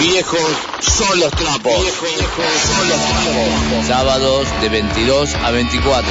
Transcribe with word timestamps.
Viejos 0.00 0.40
son 0.80 1.18
los 1.18 1.30
trapos. 1.32 1.72
Viejos 1.72 2.10
son 2.76 2.88
los 2.88 2.98
trapos. 2.98 3.86
Sábados 3.86 4.46
de 4.60 4.68
22 4.68 5.34
a 5.44 5.50
24. 5.50 6.10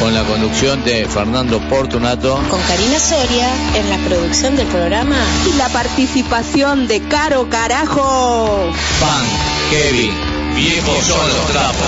Con 0.00 0.14
la 0.14 0.24
conducción 0.24 0.82
de 0.84 1.06
Fernando 1.06 1.60
Portunato. 1.68 2.40
Con 2.48 2.60
Karina 2.62 2.98
Soria 2.98 3.48
en 3.74 3.90
la 3.90 3.98
producción 3.98 4.56
del 4.56 4.66
programa. 4.68 5.16
Y 5.46 5.56
la 5.58 5.68
participación 5.68 6.88
de 6.88 7.02
Caro 7.02 7.50
Carajo. 7.50 8.72
Pan, 9.00 9.26
Kevin. 9.70 10.12
Viejos 10.54 11.04
son 11.04 11.28
los 11.28 11.46
trapos. 11.48 11.86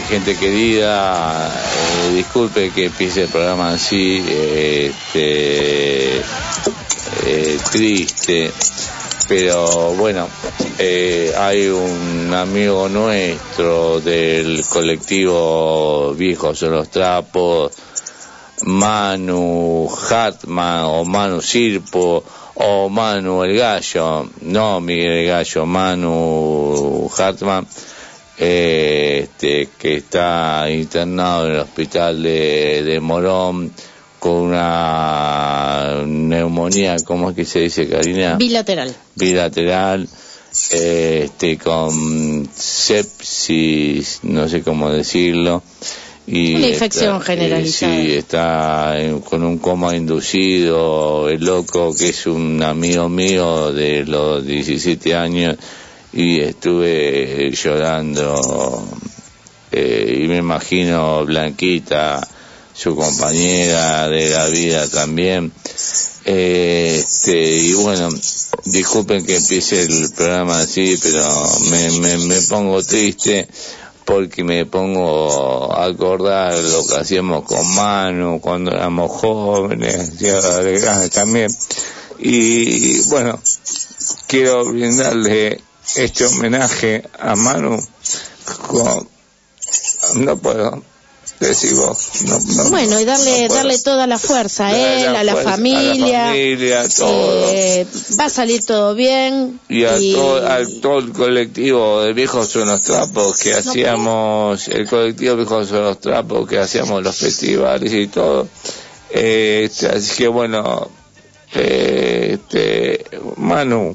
Gente 0.00 0.36
querida. 0.36 1.48
Eh, 1.48 2.14
disculpe 2.14 2.70
que 2.70 2.86
empiece 2.86 3.24
el 3.24 3.28
programa 3.28 3.74
así, 3.74 4.24
este, 4.26 6.18
eh, 7.26 7.58
triste, 7.70 8.50
pero 9.28 9.92
bueno, 9.94 10.28
eh, 10.78 11.32
hay 11.36 11.68
un 11.68 12.32
amigo 12.34 12.88
nuestro 12.88 14.00
del 14.00 14.64
colectivo 14.68 16.14
Viejos 16.14 16.62
en 16.62 16.72
los 16.72 16.88
Trapos, 16.88 17.72
Manu 18.64 19.88
Hartman 20.08 20.84
o 20.84 21.04
Manu 21.04 21.42
Sirpo 21.42 22.24
o 22.54 22.88
Manu 22.88 23.42
el 23.44 23.56
Gallo, 23.58 24.28
no 24.42 24.80
Miguel 24.80 25.12
el 25.12 25.26
Gallo, 25.28 25.66
Manu 25.66 27.10
Este, 28.44 29.68
que 29.78 29.98
está 29.98 30.68
internado 30.68 31.46
en 31.46 31.52
el 31.52 31.60
hospital 31.60 32.20
de, 32.24 32.98
Morón 33.00 33.72
con 34.18 34.32
una 34.32 36.02
neumonía, 36.04 36.96
¿cómo 37.04 37.30
es 37.30 37.36
que 37.36 37.44
se 37.44 37.60
dice, 37.60 37.88
Karina? 37.88 38.34
Bilateral. 38.34 38.92
Bilateral, 39.14 40.08
este, 40.72 41.56
con 41.56 42.48
sepsis, 42.52 44.18
no 44.24 44.48
sé 44.48 44.62
cómo 44.62 44.90
decirlo. 44.90 45.62
Y 46.26 46.56
una 46.56 46.66
infección 46.66 47.18
eh, 47.18 47.24
generalizada. 47.24 48.02
sí, 48.02 48.12
está 48.12 48.96
con 49.22 49.44
un 49.44 49.58
coma 49.58 49.94
inducido, 49.94 51.28
el 51.28 51.44
loco, 51.44 51.94
que 51.94 52.08
es 52.08 52.26
un 52.26 52.60
amigo 52.60 53.08
mío 53.08 53.72
de 53.72 54.04
los 54.04 54.44
17 54.44 55.14
años, 55.14 55.56
y 56.12 56.40
estuve 56.40 57.50
llorando 57.52 58.86
eh, 59.70 60.20
y 60.22 60.28
me 60.28 60.36
imagino 60.36 61.24
Blanquita, 61.24 62.26
su 62.74 62.94
compañera 62.94 64.06
de 64.08 64.28
la 64.28 64.46
vida 64.48 64.86
también. 64.88 65.50
Eh, 66.24 66.98
este, 67.00 67.56
y 67.56 67.72
bueno, 67.72 68.10
disculpen 68.66 69.24
que 69.24 69.36
empiece 69.36 69.82
el 69.82 70.10
programa 70.14 70.60
así, 70.60 70.98
pero 71.02 71.26
me, 71.70 71.90
me, 72.00 72.18
me 72.18 72.42
pongo 72.42 72.82
triste 72.82 73.48
porque 74.04 74.44
me 74.44 74.66
pongo 74.66 75.72
a 75.72 75.86
acordar 75.86 76.58
lo 76.58 76.86
que 76.86 76.96
hacíamos 76.96 77.44
con 77.44 77.66
Manu 77.74 78.40
cuando 78.40 78.72
éramos 78.72 79.10
jóvenes, 79.10 80.12
también. 81.12 81.50
Y 82.18 83.00
bueno, 83.08 83.40
quiero 84.26 84.66
brindarle 84.66 85.60
este 85.96 86.24
homenaje 86.26 87.04
a 87.18 87.34
Manu 87.36 87.78
no 90.14 90.36
puedo 90.36 90.82
decir 91.40 91.74
vos 91.74 92.08
bueno 92.70 93.00
y 93.00 93.04
darle 93.04 93.48
darle 93.48 93.78
toda 93.78 94.06
la 94.06 94.18
fuerza 94.18 94.68
a 94.68 94.78
él 94.78 95.16
a 95.16 95.24
la, 95.24 95.36
familia, 95.36 96.36
eh, 96.36 97.86
va 98.18 98.24
a 98.26 98.30
salir 98.30 98.64
todo 98.64 98.94
bien 98.94 99.60
y 99.68 99.84
a, 99.84 99.96
Todo, 100.80 100.98
el 100.98 101.12
colectivo 101.12 102.02
de 102.02 102.12
viejos 102.12 102.48
son 102.48 102.68
los 102.68 102.82
trapos 102.82 103.38
que 103.38 103.54
hacíamos 103.54 104.68
el 104.68 104.88
colectivo 104.88 105.36
viejos 105.36 105.68
son 105.68 105.84
los 105.84 106.00
trapos 106.00 106.48
que 106.48 106.58
hacíamos 106.58 107.02
los 107.02 107.16
festivales 107.16 107.92
y 107.92 108.06
todo. 108.08 108.48
Eh, 109.10 109.68
así 109.94 110.16
que 110.16 110.28
bueno 110.28 110.90
Este, 111.52 113.04
Manu, 113.36 113.94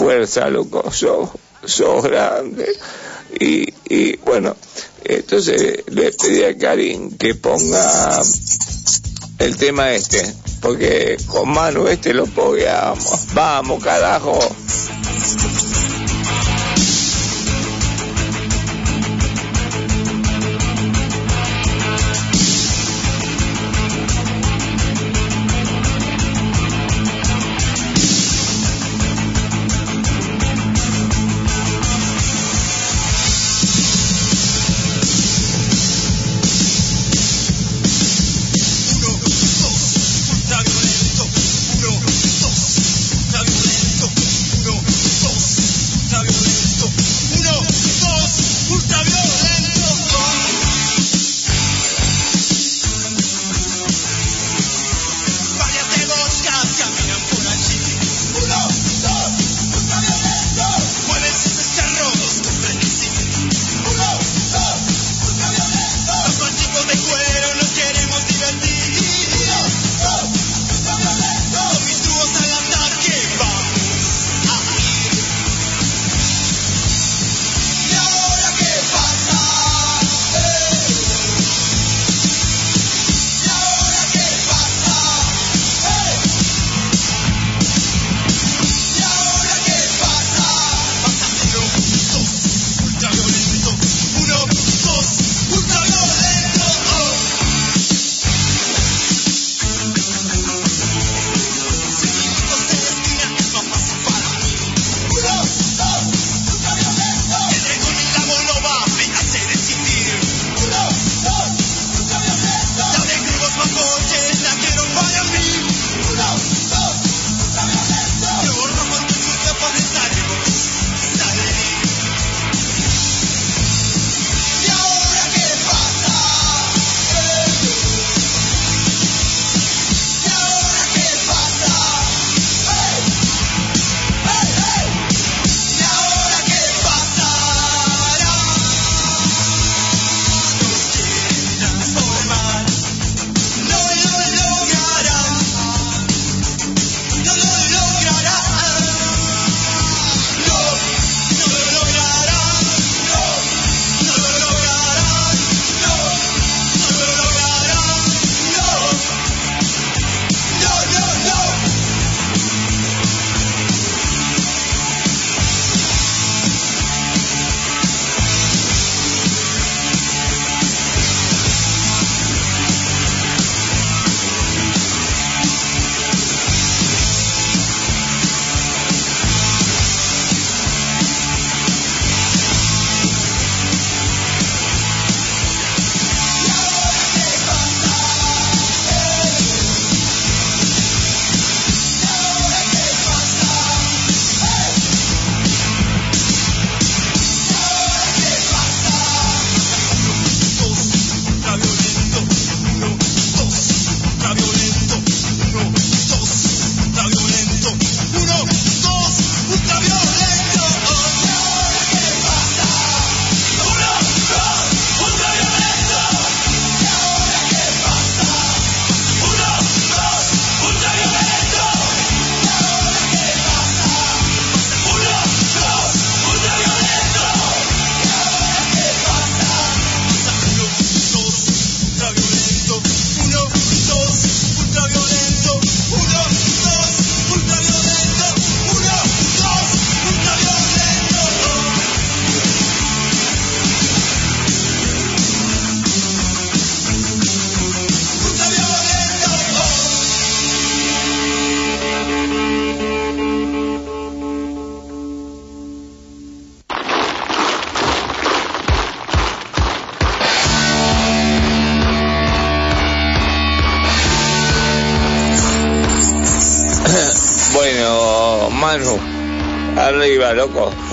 fuerza, 0.00 0.48
loco, 0.48 0.90
sos, 0.90 1.28
sos 1.62 2.02
grande. 2.04 2.66
Y, 3.38 3.68
y 3.86 4.16
bueno, 4.16 4.56
entonces 5.04 5.84
le 5.88 6.10
pedí 6.12 6.42
a 6.42 6.56
Karim 6.56 7.18
que 7.18 7.34
ponga 7.34 8.22
el 9.38 9.56
tema 9.58 9.92
este, 9.92 10.22
porque 10.62 11.18
con 11.26 11.50
Manu 11.50 11.86
este 11.86 12.14
lo 12.14 12.24
pogueamos. 12.24 13.34
Vamos, 13.34 13.84
carajo. 13.84 14.38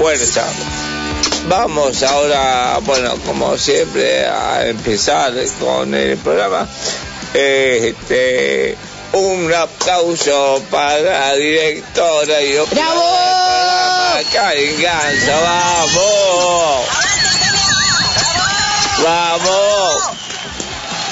Fuerza. 0.07 0.45
Vamos 1.49 2.01
ahora, 2.01 2.79
bueno, 2.83 3.15
como 3.25 3.57
siempre, 3.57 4.25
a 4.25 4.65
empezar 4.65 5.33
con 5.59 5.93
el 5.93 6.15
programa. 6.17 6.65
Este, 7.33 8.77
un 9.11 9.53
aplauso 9.53 10.63
para 10.71 11.01
la 11.01 11.35
directora 11.35 12.41
y 12.41 12.53
¡Bravo! 12.71 13.03
Ganso, 14.79 15.41
vamos. 15.43 16.85
Vamos. 19.03 20.16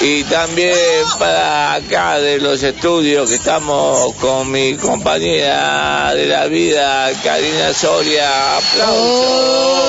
Y 0.08 0.22
también 0.22 1.04
para 1.18 1.74
acá 1.74 2.20
de 2.20 2.38
los 2.38 2.62
estudios 2.62 3.28
que 3.28 3.34
estamos 3.34 4.14
con 4.14 4.48
mi 4.48 4.76
compañera 4.76 6.14
de 6.14 6.26
la 6.26 6.46
vida, 6.46 7.10
Karina 7.24 7.74
Soria. 7.74 8.56
Aplausos. 8.56 8.94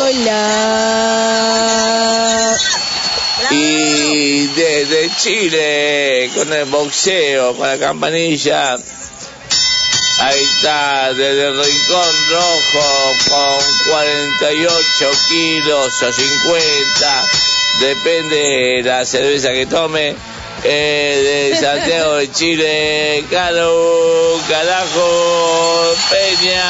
Hola. 0.10 0.48
Y 3.52 4.48
desde 4.48 5.12
Chile, 5.18 6.32
con 6.36 6.52
el 6.52 6.66
boxeo, 6.66 7.56
con 7.56 7.68
la 7.68 7.78
campanilla. 7.78 8.76
Ahí 10.20 10.44
está, 10.44 11.14
desde 11.14 11.50
el 11.50 11.64
Rincón 11.64 12.16
Rojo, 12.32 13.12
con 13.30 13.60
48 13.92 15.12
kilos 15.30 16.02
o 16.02 16.12
50, 16.12 17.24
depende 17.80 18.36
de 18.36 18.84
la 18.84 19.06
cerveza 19.06 19.50
que 19.52 19.66
tome, 19.66 20.16
eh, 20.64 21.52
de 21.52 21.58
Santiago 21.62 22.16
de 22.16 22.32
Chile, 22.32 23.24
Caro, 23.30 24.40
Carajo, 24.50 25.94
Peña. 26.10 26.64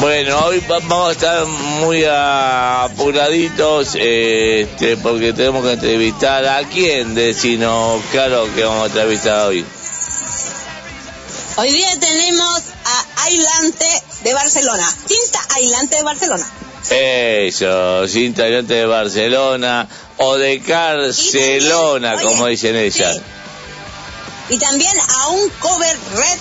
Bueno, 0.00 0.38
hoy 0.46 0.60
va- 0.70 0.78
vamos 0.80 1.08
a 1.08 1.12
estar 1.12 1.46
muy 1.46 2.04
apuraditos 2.04 3.94
este, 3.94 4.96
porque 5.02 5.32
tenemos 5.32 5.64
que 5.64 5.72
entrevistar 5.72 6.44
a 6.46 6.62
quién, 6.68 7.14
decino, 7.14 8.00
claro 8.12 8.46
que 8.54 8.62
vamos 8.64 8.84
a 8.84 8.86
entrevistar 8.86 9.46
hoy. 9.48 9.64
Hoy 11.56 11.70
día 11.70 11.98
tenemos 11.98 12.62
a 12.84 13.22
Ailante 13.24 14.02
de 14.26 14.34
Barcelona. 14.34 14.92
Cinta 15.06 15.38
Ailante 15.54 15.96
de 15.96 16.02
Barcelona. 16.02 16.44
Eso, 16.90 18.08
cinta 18.08 18.42
delante 18.42 18.74
de 18.74 18.86
Barcelona 18.86 19.88
o 20.16 20.36
de 20.36 20.58
Barcelona, 20.66 22.16
como 22.20 22.46
dicen 22.46 22.74
ellas. 22.74 23.14
sí. 23.14 23.22
Y 24.54 24.58
también 24.58 24.92
a 24.98 25.28
un 25.28 25.48
cover 25.60 25.96
red 26.14 26.38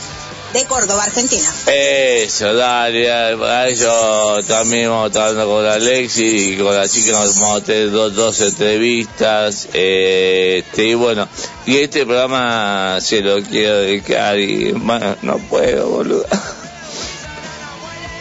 de 0.54 0.66
Córdoba, 0.66 1.04
Argentina. 1.04 1.48
Eso, 1.68 2.56
dale, 2.56 3.12
a 3.12 3.68
eso 3.68 4.38
también 4.48 4.90
vamos 4.90 5.06
a 5.06 5.08
estar 5.08 5.28
hablando 5.28 5.52
con 5.52 5.66
Alexi 5.66 6.54
y 6.54 6.58
con 6.58 6.76
la 6.76 6.88
chica 6.88 7.12
nos 7.12 7.40
vamos 7.40 7.62
a 7.62 7.66
tener 7.66 7.92
dos, 7.92 8.16
dos 8.16 8.42
entrevistas, 8.42 9.68
eh, 9.74 10.64
este, 10.66 10.86
y 10.86 10.94
bueno, 10.96 11.28
y 11.68 11.78
este 11.78 12.06
programa 12.06 12.98
se 13.00 13.22
lo 13.22 13.44
quiero 13.44 13.80
dedicar 13.80 14.40
y 14.40 14.72
bueno, 14.72 15.18
no 15.22 15.38
puedo, 15.38 15.88
boludo. 15.90 16.26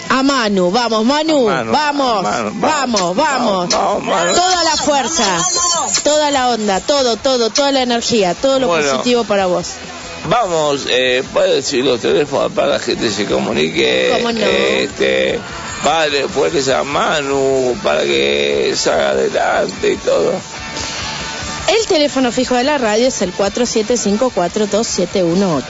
A 0.08 0.23
Manu, 0.23 0.70
vamos, 0.70 1.04
Manu, 1.04 1.50
A 1.50 1.64
Manu, 1.64 1.73
vamos, 1.73 2.18
a 2.18 2.23
Manu, 2.23 2.52
vamos, 2.61 3.16
vamos. 3.16 3.18
vamos, 3.68 3.68
vamos, 3.75 4.04
Manu. 4.04 4.32
Toda 4.34 4.62
la 4.64 4.76
fuerza, 4.76 5.42
toda 6.04 6.30
la 6.30 6.49
onda, 6.50 6.78
todo, 6.80 7.16
todo, 7.16 7.50
toda 7.50 7.73
la 7.73 7.82
energía, 7.82 8.34
todo 8.34 8.61
lo 8.61 8.68
Bueno. 8.68 8.90
positivo 8.92 9.25
para 9.25 9.46
vos. 9.46 9.70
Vamos, 10.26 10.87
eh, 10.88 11.23
puede 11.32 11.56
decir 11.56 11.84
los 11.84 12.00
teléfonos 12.00 12.52
para 12.52 12.68
que 12.68 12.73
la 12.73 12.78
gente 12.80 13.11
se 13.11 13.26
comunique, 13.26 14.12
¿Cómo 14.16 14.32
no? 14.32 14.46
este, 14.46 15.38
vale, 15.84 16.28
puedes 16.28 16.68
a 16.68 16.82
Manu 16.84 17.76
para 17.82 18.02
que 18.04 18.73
salga 18.76 19.11
adelante 19.11 19.92
y 19.92 19.96
todo. 19.99 20.32
El 21.66 21.87
teléfono 21.87 22.30
fijo 22.30 22.54
de 22.54 22.62
la 22.64 22.78
radio 22.78 23.08
es 23.08 23.20
el 23.23 23.34
47542718. 23.34 25.62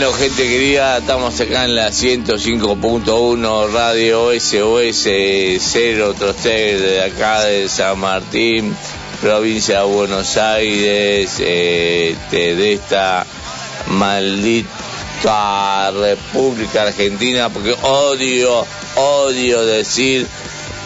Bueno, 0.00 0.14
gente 0.14 0.48
querida, 0.48 0.96
estamos 0.96 1.38
acá 1.40 1.66
en 1.66 1.74
la 1.74 1.90
105.1 1.90 3.70
Radio 3.70 4.30
SOS 4.32 5.02
033 5.02 6.80
de 6.80 7.02
acá 7.02 7.44
de 7.44 7.68
San 7.68 7.98
Martín, 7.98 8.74
provincia 9.20 9.80
de 9.80 9.84
Buenos 9.84 10.38
Aires, 10.38 11.38
este, 11.38 12.56
de 12.56 12.72
esta 12.72 13.26
maldita 13.88 14.70
República 15.90 16.84
Argentina, 16.84 17.50
porque 17.50 17.76
odio, 17.82 18.64
odio 18.96 19.66
decir 19.66 20.26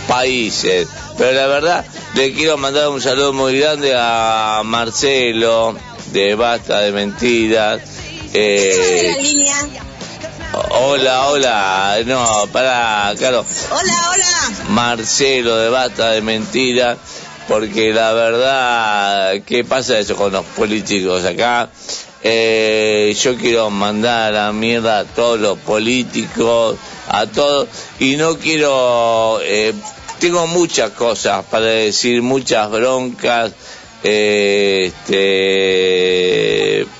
países. 0.09 0.89
Pero 1.17 1.31
la 1.35 1.47
verdad, 1.47 1.85
le 2.17 2.33
quiero 2.33 2.57
mandar 2.57 2.89
un 2.89 3.01
saludo 3.01 3.33
muy 3.33 3.61
grande 3.61 3.95
a 3.97 4.63
Marcelo 4.65 5.77
de 6.11 6.35
Basta 6.35 6.81
de 6.81 6.91
Mentiras. 6.91 7.94
Eh, 8.37 9.13
la 9.17 9.23
línea. 9.23 9.55
Hola, 10.71 11.29
hola. 11.29 11.99
No, 12.05 12.49
para, 12.53 13.15
claro. 13.17 13.47
Hola, 13.71 14.11
hola. 14.11 14.69
Marcelo 14.71 15.57
de 15.57 15.69
Bata 15.69 16.11
de 16.11 16.21
Mentira. 16.21 16.99
Porque 17.47 17.93
la 17.93 18.13
verdad, 18.13 19.43
¿qué 19.47 19.65
pasa 19.65 19.99
eso 19.99 20.17
con 20.17 20.33
los 20.33 20.45
políticos 20.47 21.25
acá? 21.25 21.69
Eh, 22.23 23.15
yo 23.21 23.37
quiero 23.37 23.69
mandar 23.69 24.35
a 24.35 24.47
la 24.47 24.53
mierda 24.53 25.01
a 25.01 25.05
todos 25.05 25.39
los 25.39 25.59
políticos, 25.59 26.77
a 27.07 27.27
todos, 27.27 27.69
y 27.99 28.17
no 28.17 28.39
quiero, 28.39 29.41
eh, 29.43 29.75
tengo 30.21 30.47
muchas 30.47 30.93
cosas 30.93 31.45
para 31.45 31.67
decir, 31.67 32.23
muchas 32.23 32.71
broncas, 32.71 33.53
este, 34.05 35.15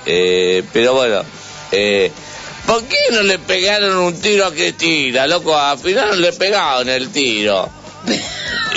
eh, 0.05 0.63
pero 0.73 0.93
bueno, 0.93 1.21
eh, 1.71 2.11
¿por 2.65 2.83
qué 2.83 2.97
no 3.11 3.21
le 3.23 3.39
pegaron 3.39 3.97
un 3.97 4.19
tiro 4.19 4.45
a 4.45 4.51
Cristina, 4.51 5.27
loco? 5.27 5.57
Al 5.57 5.77
final 5.77 6.09
no 6.09 6.15
le 6.15 6.33
pegaron 6.33 6.89
el 6.89 7.09
tiro. 7.09 7.69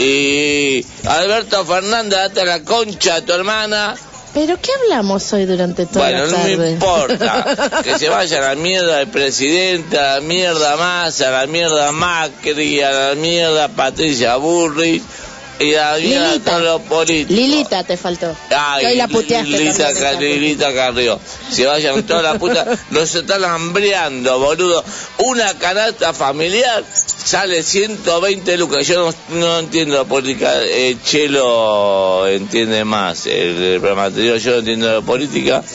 Y 0.01 0.87
Alberto 1.07 1.65
Fernández, 1.65 2.21
hasta 2.21 2.45
la 2.45 2.63
concha 2.63 3.17
a 3.17 3.21
tu 3.23 3.33
hermana. 3.33 3.97
¿Pero 4.33 4.57
qué 4.63 4.71
hablamos 4.85 5.33
hoy 5.33 5.45
durante 5.45 5.87
toda 5.87 6.05
Bueno, 6.09 6.27
la 6.27 6.31
no 6.31 6.37
tarde? 6.37 6.57
me 6.57 6.71
importa. 6.71 7.81
Que 7.83 7.99
se 7.99 8.09
vaya 8.09 8.39
a 8.39 8.43
la 8.43 8.55
mierda 8.55 9.01
el 9.01 9.09
presidente, 9.09 9.99
a 9.99 10.15
la 10.17 10.21
mierda 10.21 10.77
Massa, 10.77 11.29
a 11.29 11.41
la 11.41 11.47
mierda 11.49 11.91
Macri, 11.91 12.81
a 12.81 12.93
la 12.93 13.15
mierda 13.17 13.67
Patricia 13.67 14.37
Burri 14.37 15.03
y 15.59 15.75
a 15.75 15.93
la 15.93 15.99
mierda 15.99 16.29
Lilita. 16.33 16.51
todos 16.51 16.63
los 16.63 16.83
políticos. 16.83 17.37
Lilita 17.37 17.85
te 17.85 17.97
faltó. 17.97 18.37
Ay, 18.51 18.87
hoy 18.87 18.97
la 18.97 19.09
puteaste 19.09 19.49
Lilita, 19.49 19.77
también, 19.85 20.01
Ca- 20.03 20.11
esa 20.11 20.21
Lilita 20.21 20.75
Carrió. 20.75 21.21
Se 21.51 21.67
vayan 21.67 22.03
toda 22.05 22.23
la 22.23 22.39
puta. 22.39 22.65
Nos 22.91 23.15
están 23.15 23.45
hambreando, 23.45 24.39
boludo. 24.39 24.85
Una 25.19 25.55
canasta 25.59 26.13
familiar 26.15 26.85
sale 26.89 27.63
120 27.63 28.57
lucas. 28.57 28.87
Yo 28.87 29.11
no, 29.31 29.37
no 29.41 29.59
entiendo 29.59 29.97
la 29.97 30.05
política. 30.05 30.53
Eh, 30.63 30.97
Chelo 31.05 32.27
entiende 32.29 32.85
más. 32.85 33.27
El, 33.27 33.63
el 33.63 33.81
programa 33.81 34.05
anterior 34.07 34.39
yo 34.39 34.53
no 34.53 34.59
entiendo 34.59 34.93
la 34.93 35.01
política. 35.01 35.63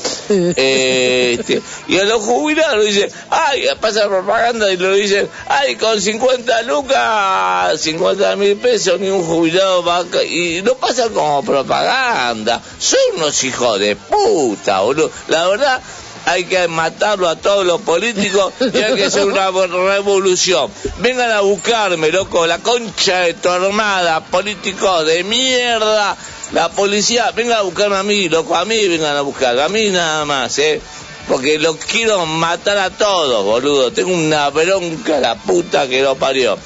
Eh, 0.56 1.38
este, 1.40 1.62
y 1.88 1.98
a 1.98 2.06
los 2.06 2.22
jubilados 2.24 2.84
dicen, 2.86 3.10
ay, 3.30 3.66
pasa 3.80 4.08
propaganda 4.08 4.72
y 4.72 4.78
lo 4.78 4.94
dicen, 4.94 5.28
ay, 5.48 5.76
con 5.76 6.00
50 6.02 6.62
lucas, 6.64 7.80
50 7.82 8.36
mil 8.38 8.56
pesos, 8.58 9.00
ni 9.00 9.10
un 9.10 9.24
jubilado 9.24 9.73
va 9.82 10.00
a 10.00 10.06
ca-". 10.06 10.24
Y 10.24 10.62
no 10.62 10.76
pasa 10.76 11.10
como 11.10 11.44
propaganda. 11.44 12.62
Son 12.78 13.00
unos 13.16 13.44
hijos 13.44 13.80
de 13.80 13.96
puta, 13.96 14.82
boludo. 14.82 15.10
La 15.30 15.48
verdad, 15.48 15.82
hay 16.26 16.46
que 16.46 16.68
matarlo 16.68 17.28
a 17.28 17.36
todos 17.36 17.66
los 17.66 17.82
políticos 17.82 18.54
y 18.60 18.78
hay 18.78 18.96
que 18.96 19.06
hacer 19.06 19.26
una 19.26 19.50
revolución. 19.52 20.72
Vengan 21.00 21.32
a 21.32 21.42
buscarme, 21.42 22.12
loco, 22.12 22.46
la 22.46 22.60
concha 22.60 23.22
de 23.22 23.34
tu 23.34 23.50
armada, 23.50 24.24
políticos 24.26 25.06
de 25.06 25.24
mierda. 25.24 26.16
La 26.52 26.70
policía, 26.70 27.32
vengan 27.32 27.60
a 27.60 27.62
buscarme 27.62 27.98
a 27.98 28.04
mí, 28.04 28.30
loco, 28.30 28.56
a 28.56 28.64
mí 28.64 28.88
vengan 28.88 29.18
a 29.18 29.22
buscar, 29.22 29.60
a 29.60 29.70
mí 29.70 29.90
nada 29.90 30.24
más, 30.24 30.58
¿eh? 30.60 30.80
Porque 31.28 31.58
los 31.58 31.78
quiero 31.78 32.26
matar 32.26 32.78
a 32.78 32.90
todos, 32.90 33.44
boludo. 33.44 33.92
Tengo 33.92 34.14
una 34.14 34.50
bronca 34.50 35.20
la 35.20 35.36
puta 35.36 35.88
que 35.88 36.02
lo 36.02 36.16
parió. 36.16 36.58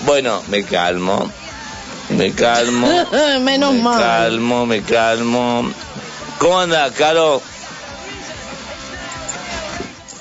Bueno, 0.00 0.42
me 0.48 0.64
calmo. 0.64 1.30
Me 2.10 2.32
calmo. 2.34 2.86
Menos 3.40 3.74
me 3.74 3.82
mal. 3.82 3.98
calmo, 3.98 4.66
me 4.66 4.82
calmo. 4.82 5.70
¿Cómo 6.38 6.60
anda, 6.60 6.90
Caro? 6.92 7.42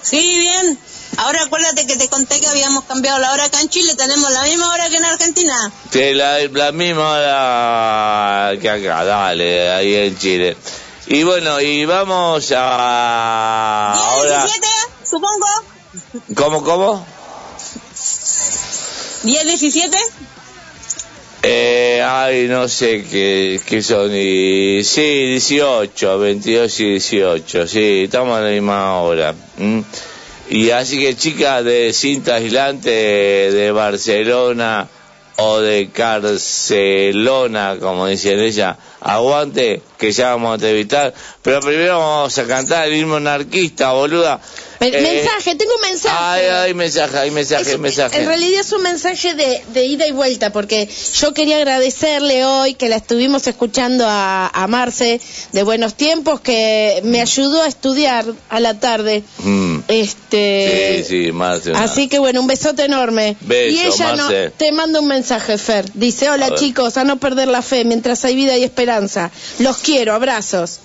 Sí, 0.02 0.40
bien. 0.40 0.78
Ahora 1.18 1.44
acuérdate 1.44 1.88
que 1.88 1.96
te 1.96 2.08
conté 2.10 2.40
que 2.40 2.48
habíamos 2.48 2.84
cambiado 2.84 3.18
la 3.20 3.32
hora 3.32 3.46
acá 3.46 3.60
en 3.62 3.70
Chile. 3.70 3.96
Tenemos 3.96 4.32
la 4.32 4.44
misma 4.44 4.70
hora 4.72 4.90
que 4.90 4.98
en 4.98 5.06
Argentina. 5.06 5.72
Sí, 5.92 6.14
la, 6.14 6.40
la 6.48 6.72
misma 6.72 7.12
hora 7.12 8.52
que 8.62 8.70
acá, 8.70 9.04
dale, 9.04 9.72
ahí 9.72 9.96
en 9.96 10.18
Chile. 10.18 10.58
Y 11.08 11.24
bueno, 11.24 11.60
y 11.62 11.86
vamos 11.86 12.52
a... 12.56 13.94
10, 13.96 14.06
Ahora... 14.06 14.46
17, 14.46 14.68
supongo. 15.10 15.48
¿Cómo, 16.36 16.64
cómo? 16.64 17.06
10, 19.24 19.46
17. 19.46 19.98
Eh, 21.44 22.02
ay, 22.04 22.48
no 22.48 22.68
sé 22.68 23.04
qué, 23.04 23.82
son. 23.82 24.12
Y, 24.16 24.84
sí, 24.84 25.02
18, 25.02 26.20
22 26.20 26.80
y 26.80 26.90
18. 26.92 27.68
Sí, 27.68 28.04
estamos 28.06 28.38
a 28.38 28.42
la 28.42 28.50
misma 28.50 29.00
hora. 29.02 29.36
¿m? 29.60 29.84
Y 30.50 30.72
así 30.72 31.00
que 31.00 31.16
chicas 31.16 31.64
de 31.64 31.94
cinta 31.94 32.36
aislante 32.36 32.90
de 32.90 33.72
Barcelona 33.72 34.88
o 35.38 35.60
de 35.60 35.90
Carcelona, 35.90 37.78
como 37.80 38.08
dicen 38.08 38.40
ella, 38.40 38.78
aguante, 39.02 39.82
que 39.98 40.12
ya 40.12 40.30
vamos 40.30 40.52
a 40.52 40.56
entrevistar. 40.56 41.14
Pero 41.42 41.60
primero 41.62 42.00
vamos 42.00 42.38
a 42.38 42.46
cantar 42.46 42.88
el 42.88 42.96
himno 42.96 43.16
anarquista, 43.18 43.92
boluda. 43.94 44.40
Men- 44.80 44.94
Eh, 44.94 45.02
mensaje, 45.02 45.56
tengo 45.56 45.72
un 45.74 45.82
mensaje. 45.90 46.16
Ay, 46.20 46.46
ay, 46.46 46.74
mensaje, 46.76 47.18
hay 47.18 47.32
mensaje, 47.32 47.72
Es- 47.72 47.80
mensaje. 47.80 48.20
En 48.20 48.28
realidad 48.28 48.62
es 48.62 48.72
un 48.74 48.84
mensaje 48.84 49.34
de, 49.34 49.64
de 49.74 49.86
ida 49.86 50.06
y 50.06 50.12
vuelta, 50.12 50.52
porque 50.54 50.88
yo 51.16 51.34
quería 51.34 51.58
agradecerle 51.58 52.46
hoy 52.46 52.76
que 52.76 52.88
la 52.88 52.98
estuvimos 52.98 53.48
escuchando 53.48 54.06
a, 54.08 54.48
a 54.54 54.68
Marce 54.68 55.20
de 55.52 55.64
Buenos 55.64 55.96
Tiempos, 55.96 56.42
que 56.42 57.02
me 57.04 57.22
ayudó 57.22 57.64
a 57.64 57.68
estudiar 57.68 58.26
a 58.50 58.60
la 58.60 58.80
tarde. 58.80 59.24
Mm. 59.40 59.80
Este, 59.88 61.04
Sí, 61.08 61.26
sí, 61.26 61.32
Marce. 61.32 61.72
una- 61.72 61.84
Así 61.84 62.08
que 62.08 62.20
bueno, 62.20 62.42
un 62.42 62.48
besote 62.48 62.84
enorme. 62.86 63.36
Beso, 63.42 63.76
y 63.76 63.80
ella 63.88 64.12
no, 64.16 64.24
Marce. 64.26 64.52
te 64.58 64.72
manda 64.74 65.00
un 65.00 65.08
mensaje, 65.08 65.58
Fer. 65.58 65.86
Dice, 65.96 66.30
hola 66.30 66.54
chicos, 66.56 66.98
a 66.98 67.04
no 67.04 67.18
perder 67.18 67.48
la 67.48 67.62
fe 67.64 67.84
mientras 67.84 68.24
hay 68.26 68.36
vida 68.36 68.56
y 68.58 68.64
esperanza. 68.64 68.87
Los 69.60 69.78
quiero, 69.78 70.14
abrazos. 70.14 70.80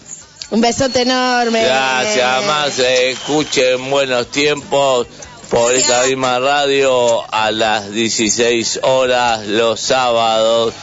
Un 0.51 0.61
besote 0.61 1.03
enorme. 1.03 1.65
Gracias, 1.65 2.45
más 2.45 2.79
escuchen 2.79 3.91
buenos 3.91 4.31
tiempos 4.31 5.07
por 5.49 5.75
esta 5.75 6.05
misma 6.05 6.39
radio 6.39 7.25
a 7.33 7.51
las 7.51 7.91
16 7.91 8.81
horas 8.83 9.47
los 9.47 9.81
sábados. 9.81 10.75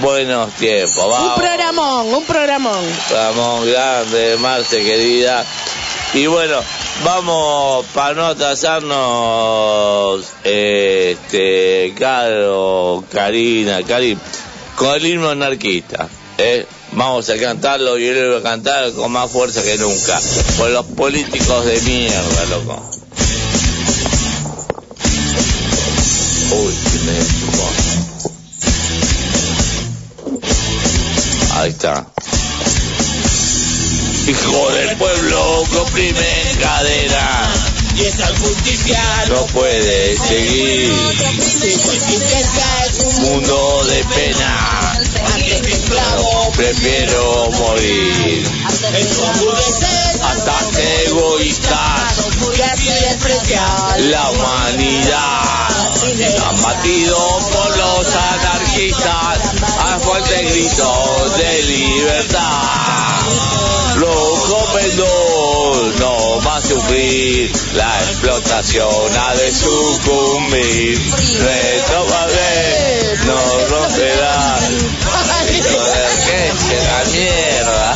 Buenos 0.00 0.52
tiempos, 0.54 1.20
Un 1.20 1.34
programón, 1.36 2.12
un 2.12 2.24
programón. 2.24 2.84
Vamos, 3.12 3.66
grande, 3.66 4.36
Marce 4.38 4.82
querida. 4.82 5.44
Y 6.14 6.26
bueno, 6.26 6.60
vamos 7.04 7.86
para 7.94 8.14
no 8.14 8.26
atrasarnos, 8.26 10.24
este, 10.42 11.94
Caro, 11.98 13.04
Karina, 13.12 13.82
Karim, 13.82 14.18
con 14.76 14.94
el 14.96 15.06
himno 15.06 15.30
anarquista. 15.30 16.08
¿Eh? 16.38 16.66
Vamos 16.92 17.28
a 17.28 17.36
cantarlo 17.38 17.98
y 17.98 18.06
yo 18.06 18.12
lo 18.12 18.28
voy 18.30 18.40
a 18.40 18.42
cantar 18.42 18.92
con 18.92 19.10
más 19.10 19.30
fuerza 19.30 19.62
que 19.62 19.76
nunca. 19.78 20.20
Por 20.56 20.70
los 20.70 20.86
políticos 20.86 21.64
de 21.64 21.80
mierda, 21.82 22.44
loco. 22.50 22.90
Uy, 26.52 26.74
que 26.92 26.98
me 27.00 27.18
chupó. 27.18 27.70
Ahí 31.56 31.70
está. 31.70 32.06
Hijo 34.26 34.70
del 34.70 34.96
pueblo 34.96 35.64
que 35.70 35.76
oprime 35.78 36.50
en 36.50 36.58
cadena. 36.58 37.50
Y 37.96 38.02
esta 38.02 38.26
justicia 38.26 39.00
No 39.28 39.46
puede 39.46 40.16
seguir. 40.18 40.92
Mundo 43.20 43.84
de 43.84 44.04
pena 44.04 44.83
prefiero 46.56 47.50
morir. 47.50 48.46
Ataque 50.22 51.04
egoístas 51.06 52.24
la 53.98 54.30
humanidad 54.30 55.44
han 56.46 56.62
batido 56.62 57.16
por 57.52 57.76
los 57.76 58.14
anarquistas 58.14 59.38
a 59.78 59.98
fuerte 60.00 60.42
grito 60.44 61.32
de 61.36 61.62
libertad. 61.62 62.40
Los 63.96 64.38
jóvenes 64.40 64.94
no 64.96 66.40
va 66.46 66.56
a 66.56 66.60
sufrir, 66.60 67.52
la 67.74 68.00
explotación 68.00 69.16
ha 69.18 69.34
de 69.34 69.52
sucumbir. 69.52 70.98
Retrograde 71.40 73.16
no 73.26 73.66
romperá. 73.68 74.58
¿Qué 76.68 76.76
es 76.78 76.84
la 76.84 77.04
mierda? 77.12 77.94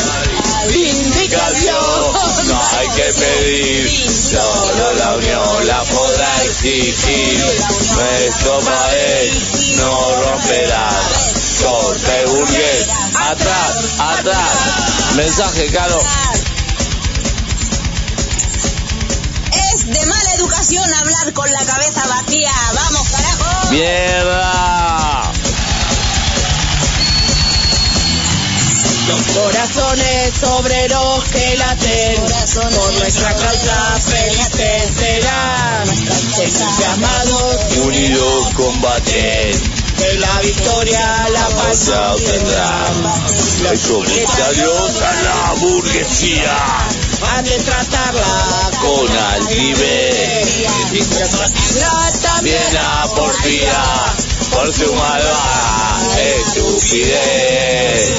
Vindicación 0.69 2.13
no 2.49 2.61
hay 2.77 2.89
que 2.89 3.13
pedir, 3.15 4.13
solo 4.13 4.93
la 4.95 5.15
unión 5.17 5.67
la 5.67 5.83
podrá 5.85 6.45
exigir. 6.45 7.45
Nuestro 7.95 8.61
país 8.61 9.77
no 9.77 10.23
romperá. 10.23 10.91
Corte 11.63 12.27
burgués, 12.27 12.89
atrás, 13.15 13.77
atrás. 13.99 15.15
Mensaje, 15.17 15.67
Caro. 15.73 16.01
Es 19.53 19.87
de 19.87 20.07
mala 20.07 20.35
educación 20.35 20.95
hablar 20.95 21.33
con 21.33 21.51
la 21.51 21.65
cabeza 21.65 22.07
vacía. 22.07 22.53
Vamos, 22.75 23.09
carajo. 23.09 23.71
Mierda. 23.71 25.28
Los 29.09 29.27
corazones 29.37 30.42
obreros 30.44 31.25
que 31.25 31.57
laten 31.57 32.23
por 32.75 32.92
nuestra 32.92 33.35
causa 33.35 34.01
felices 34.01 34.92
serán. 34.99 35.88
Llamados 36.79 37.77
Unidos 37.87 38.49
combaten. 38.55 39.53
de 39.99 40.14
la 40.18 40.40
victoria 40.42 41.29
la 41.31 41.49
paz 41.49 41.88
obtendrán. 41.88 43.03
Los 43.62 43.81
comunitarios 43.81 45.03
a 45.03 45.23
la 45.23 45.55
burguesía. 45.59 46.57
han 47.33 47.44
de 47.44 47.59
tratarla 47.61 48.71
Con 48.83 49.16
altivez. 49.16 50.38
también 52.23 52.61
Bien 52.71 52.77
a 52.77 53.07
porfía. 53.09 54.28
Por 54.51 54.73
su 54.73 54.93
malvada 54.95 55.79
estupidez. 56.19 58.11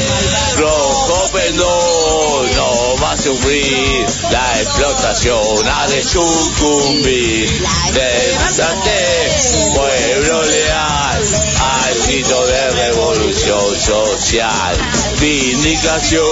Rojo 0.57 1.29
pendón 1.31 2.55
no 2.55 2.95
va 3.01 3.11
a 3.11 3.17
sufrir. 3.17 4.05
La 4.31 4.61
explotación 4.61 5.67
ha 5.67 5.87
de 5.87 6.03
sucumbir. 6.03 7.49
Levántate, 7.93 9.31
pueblo 9.75 10.43
leal, 10.43 11.23
al 11.59 11.99
grito 12.07 12.45
de 12.45 12.71
revolución 12.71 13.79
social. 13.79 14.77
Vindicación 15.19 16.25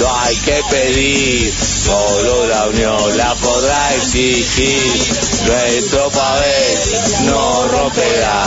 no 0.00 0.16
hay 0.20 0.36
que 0.36 0.62
pedir, 0.70 1.54
solo 1.84 2.46
la 2.46 2.68
unión 2.68 3.16
la 3.16 3.34
podrá 3.36 3.94
exigir. 3.94 5.31
Nuestro 5.46 6.08
papel 6.10 6.78
no 7.24 7.68
romperá, 7.68 8.44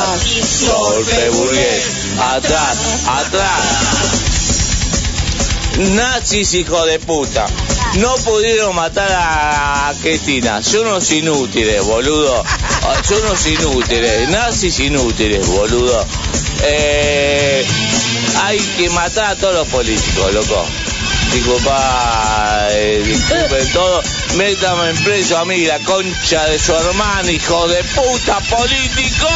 golpe 0.67 1.29
burgués, 1.29 1.84
atrás, 2.19 2.77
atrás. 3.08 3.62
Nazis, 5.77 6.53
hijo 6.53 6.86
de 6.86 6.99
puta. 6.99 7.47
No 7.95 8.15
pudieron 8.17 8.75
matar 8.75 9.10
a 9.12 9.93
Cristina. 10.01 10.63
Son 10.63 10.88
unos 10.88 11.12
inútiles, 11.12 11.84
boludo. 11.84 12.43
Ah, 12.84 12.95
Son 13.08 13.21
unos 13.25 13.45
inútiles. 13.45 14.29
Nazis 14.29 14.79
inútiles, 14.79 15.45
boludo. 15.47 16.05
Eh, 16.63 17.65
hay 18.43 18.58
que 18.77 18.89
matar 18.91 19.31
a 19.31 19.36
todos 19.36 19.53
los 19.53 19.67
políticos, 19.67 20.34
loco. 20.34 20.65
Disculpa, 21.36 22.67
eh, 22.71 23.04
disculpen 23.06 23.71
todo. 23.74 24.02
Métame 24.38 24.91
en 24.91 25.04
preso 25.04 25.38
a 25.38 25.43
mí, 25.43 25.65
la 25.65 25.80
concha 25.80 26.45
de 26.45 26.58
su 26.58 26.74
hermano, 26.74 27.30
hijo 27.30 27.67
de 27.67 27.84
puta 27.84 28.39
político. 28.39 29.28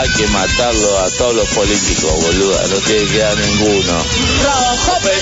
Hay 0.00 0.08
que 0.08 0.26
matarlo 0.28 0.98
a 0.98 1.10
todos 1.10 1.34
los 1.34 1.48
políticos, 1.50 2.10
boluda. 2.22 2.66
No 2.68 2.76
tiene 2.76 3.04
que 3.04 3.12
quedar 3.12 3.36
ninguno. 3.36 4.02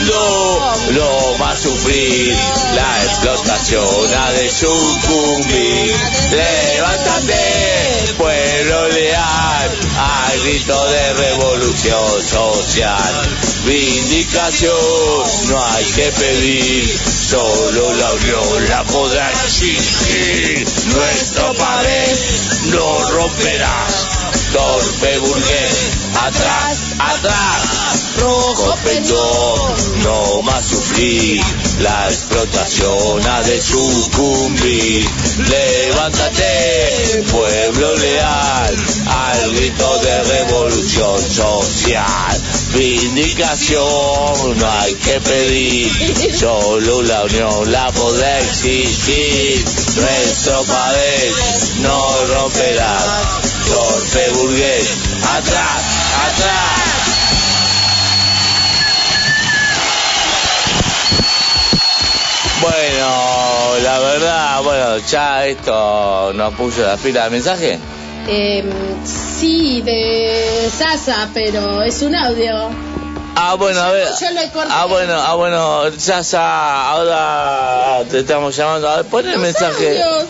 rojo 0.07 0.59
no 0.93 1.39
va 1.39 1.51
a 1.51 1.57
sufrir 1.57 2.37
la 2.75 3.05
explotación 3.05 4.15
ha 4.15 4.33
de 4.35 4.49
sucumbir. 4.49 5.97
Levántate, 6.31 8.15
pueblo 8.17 8.89
leal, 8.91 9.79
al 9.99 10.41
grito 10.43 10.91
de 10.91 11.13
revolución 11.15 12.23
social. 12.23 13.29
Vindicación 13.65 14.77
no 15.49 15.65
hay 15.65 15.85
que 15.87 16.13
pedir, 16.13 16.99
solo 17.29 17.95
la 17.95 18.13
unión 18.13 18.69
la 18.69 18.85
podrá 18.85 19.29
exigir. 19.45 20.65
Nuestro 20.95 21.53
pared 21.55 22.19
no 22.67 23.11
romperás, 23.11 24.18
torpe 24.53 25.19
burgués, 25.19 26.09
atrás, 26.15 26.79
atrás. 26.99 27.89
Rojo 28.19 28.77
pendón, 28.85 30.03
no 30.03 30.43
más 30.43 30.65
sufrir, 30.65 31.41
la 31.81 32.09
explotación 32.09 33.27
ha 33.27 33.43
de 33.43 33.61
sucumbir. 33.61 35.09
Levántate, 35.49 37.25
pueblo 37.31 37.97
leal, 37.97 38.77
al 39.07 39.55
grito 39.55 39.99
de 39.99 40.23
revolución 40.25 41.21
social. 41.23 42.43
Vindicación 42.75 44.59
no 44.59 44.71
hay 44.81 44.95
que 44.95 45.21
pedir, 45.21 46.37
solo 46.39 47.03
la 47.03 47.23
unión 47.25 47.73
la 47.73 47.91
podrá 47.93 48.41
exigir. 48.41 49.65
Nuestro 49.97 50.63
país 50.65 51.75
no 51.81 52.27
romperá, 52.35 52.99
torpe 53.69 54.31
burgués, 54.31 54.89
atrás, 55.23 55.83
atrás. 56.27 57.09
Bueno, 62.61 63.79
la 63.85 63.99
verdad, 64.01 64.63
bueno, 64.63 64.99
ya 65.07 65.47
esto 65.47 66.33
nos 66.35 66.55
puso 66.55 66.83
la 66.83 66.97
pila 66.97 67.25
de 67.25 67.31
mensaje. 67.31 67.79
Eh, 68.27 68.65
sí, 69.05 69.81
de 69.83 70.69
Sasa, 70.77 71.29
pero 71.33 71.83
es 71.83 72.03
un 72.03 72.15
audio. 72.17 72.71
Ah, 73.37 73.55
bueno, 73.55 73.81
a 73.81 73.93
ver. 73.93 74.09
Yo 74.21 74.31
lo 74.33 74.41
he 74.41 74.51
cortado. 74.51 74.75
Ah, 74.81 74.85
bueno, 74.87 75.15
ah, 75.15 75.35
bueno, 75.37 75.89
ya, 75.91 76.91
ahora 76.91 78.03
te 78.11 78.19
estamos 78.21 78.57
llamando. 78.57 78.89
A 78.89 78.97
ver, 78.97 79.05
pon 79.07 79.25
el 79.25 79.33
Los 79.35 79.41
mensaje. 79.41 80.03
audios. 80.03 80.25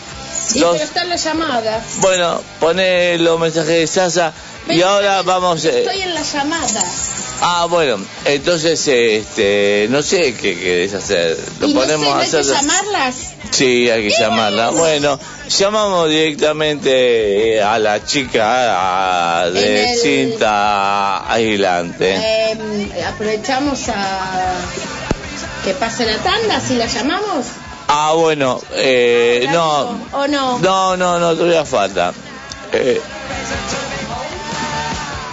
Sí, 0.53 0.61
Los- 0.61 0.73
pero 0.73 0.85
están 0.85 1.09
las 1.11 1.23
llamadas. 1.25 1.83
Bueno, 1.99 2.41
pone 2.59 3.19
los 3.19 3.39
mensajes 3.39 3.69
de 3.69 3.87
Sasa 3.87 4.33
y 4.69 4.81
ahora 4.83 5.23
vamos. 5.23 5.65
eh, 5.65 5.81
Estoy 5.81 6.01
en 6.03 6.15
la 6.15 6.23
llamada. 6.23 6.83
Ah, 7.41 7.67
bueno, 7.71 7.99
entonces, 8.25 8.89
este, 8.89 9.87
no 9.91 10.03
sé 10.03 10.35
qué 10.35 10.59
querés 10.59 10.95
hacer. 10.95 11.39
Lo 11.61 11.69
y 11.69 11.75
no 11.75 11.81
sé, 11.83 11.87
ponemos 11.87 12.09
¿no 12.09 12.15
a 12.15 12.21
hay 12.25 12.31
que 12.31 12.37
hacer. 12.39 12.55
llamarlas? 12.57 13.15
Sí, 13.51 13.89
hay 13.91 14.09
que 14.09 14.15
llamarla. 14.19 14.71
Bueno, 14.71 15.21
llamamos 15.49 16.09
directamente 16.09 17.57
eh, 17.57 17.63
a 17.63 17.79
la 17.79 18.05
chica 18.05 19.49
de 19.51 19.93
el- 19.93 19.99
cinta 20.01 21.31
aislante. 21.33 22.17
Eh, 22.17 22.59
aprovechamos 23.07 23.89
a 23.91 24.31
que 25.65 25.75
pase 25.75 26.07
la 26.07 26.17
tanda, 26.19 26.61
si 26.61 26.75
la 26.75 26.87
llamamos. 26.87 27.47
Ah, 27.89 28.13
bueno, 28.15 28.61
eh, 28.73 29.47
no, 29.51 29.99
¿O 30.13 30.27
no? 30.29 30.59
no, 30.59 30.97
no, 30.97 31.19
no, 31.19 31.35
todavía 31.35 31.65
falta. 31.65 32.13
Eh, 32.73 33.01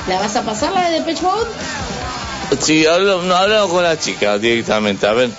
¿La 0.08 0.20
vas 0.20 0.36
a 0.36 0.42
pasar 0.44 0.72
la 0.72 0.90
de 0.90 1.00
Depeche 1.00 1.22
Mode? 1.24 1.50
sí, 2.62 2.86
hablo- 2.86 3.24
no, 3.24 3.36
hablamos 3.36 3.72
con 3.72 3.84
la 3.84 3.98
chica 4.00 4.38
directamente, 4.38 5.06
a 5.08 5.14
ver. 5.14 5.30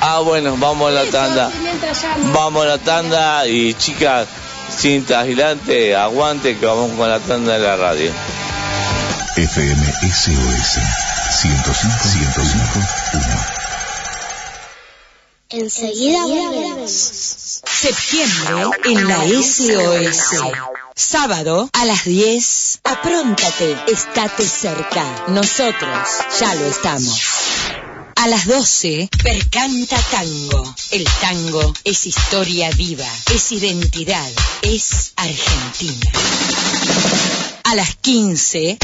Ah, 0.00 0.20
bueno, 0.20 0.54
vamos 0.58 0.88
a 0.90 0.92
la 0.92 1.04
tanda. 1.10 1.50
Vamos 2.32 2.64
a 2.64 2.68
la 2.68 2.78
tanda 2.78 3.46
y 3.46 3.72
chicas, 3.74 4.26
cinta 4.76 5.20
aislante, 5.20 5.96
aguante 5.96 6.58
que 6.58 6.66
vamos 6.66 6.92
con 6.92 7.08
la 7.08 7.18
tanda 7.20 7.54
de 7.54 7.58
la 7.58 7.76
radio. 7.76 8.12
FM 9.36 9.82
SOS 10.12 10.78
105 11.40 11.74
105 11.74 12.78
1. 12.78 12.83
Enseguida 15.54 16.26
volvemos. 16.26 16.90
Septiembre 16.90 18.76
en 18.86 19.06
la 19.06 19.24
SOS. 19.24 20.42
Sábado 20.96 21.70
a 21.72 21.84
las 21.84 22.04
10. 22.04 22.80
Apróntate, 22.82 23.76
estate 23.86 24.48
cerca. 24.48 25.26
Nosotros 25.28 26.08
ya 26.40 26.56
lo 26.56 26.66
estamos. 26.66 27.20
A 28.16 28.26
las 28.26 28.46
12, 28.46 29.08
Percanta 29.22 29.96
Tango. 30.10 30.74
El 30.90 31.04
tango 31.20 31.72
es 31.84 32.04
historia 32.06 32.70
viva, 32.72 33.08
es 33.32 33.52
identidad, 33.52 34.32
es 34.62 35.12
Argentina. 35.14 36.10
A 37.62 37.76
las 37.76 37.94
15, 37.94 38.78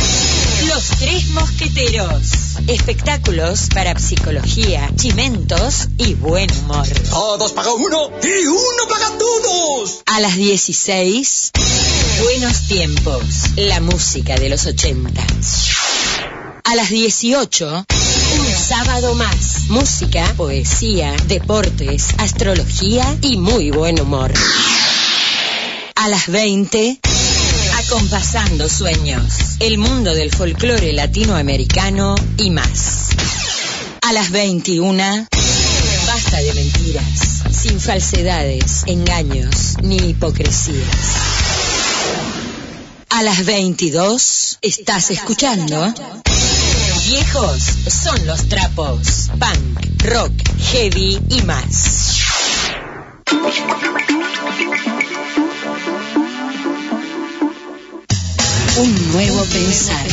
Los 0.67 0.89
Tres 0.99 1.29
Mosqueteros. 1.29 2.59
Espectáculos 2.67 3.69
para 3.73 3.99
psicología, 3.99 4.91
chimentos 4.97 5.89
y 5.97 6.15
buen 6.15 6.51
humor. 6.59 6.87
Todos 7.09 7.53
pagan 7.53 7.75
uno 7.77 8.11
y 8.23 8.47
uno 8.47 8.89
paga 8.89 9.19
todos. 9.19 10.03
A 10.07 10.21
las 10.21 10.37
16, 10.37 11.53
Buenos 12.23 12.69
Tiempos. 12.69 13.23
La 13.57 13.81
música 13.81 14.37
de 14.37 14.51
los 14.51 14.67
80. 14.67 15.23
A 16.65 16.75
las 16.75 16.91
18, 16.91 17.87
un 18.39 18.53
sábado 18.53 19.15
más. 19.15 19.69
Música, 19.69 20.25
poesía, 20.37 21.15
deportes, 21.27 22.09
astrología 22.19 23.17
y 23.23 23.39
muy 23.39 23.71
buen 23.71 24.01
humor. 24.01 24.33
A 25.95 26.09
las 26.09 26.29
20, 26.29 27.01
acompasando 27.91 28.69
sueños. 28.69 29.57
El 29.59 29.77
mundo 29.77 30.15
del 30.15 30.31
folclore 30.31 30.93
latinoamericano 30.93 32.15
y 32.37 32.51
más. 32.51 33.09
A 34.03 34.13
las 34.13 34.31
21, 34.31 35.27
basta 36.07 36.37
de 36.37 36.55
mentiras, 36.55 37.43
sin 37.51 37.81
falsedades, 37.81 38.85
engaños 38.87 39.75
ni 39.83 39.97
hipocresías. 39.97 40.87
A 43.09 43.25
las 43.25 43.45
22, 43.45 44.59
estás 44.63 45.11
escuchando. 45.11 45.93
Viejos 47.09 47.61
son 47.89 48.25
los 48.25 48.49
trapos. 48.49 49.31
Punk, 49.31 50.05
rock, 50.05 50.33
heavy 50.71 51.19
y 51.29 51.43
más. 51.43 52.21
Un 58.81 59.13
nuevo 59.13 59.45
pensar. 59.45 60.07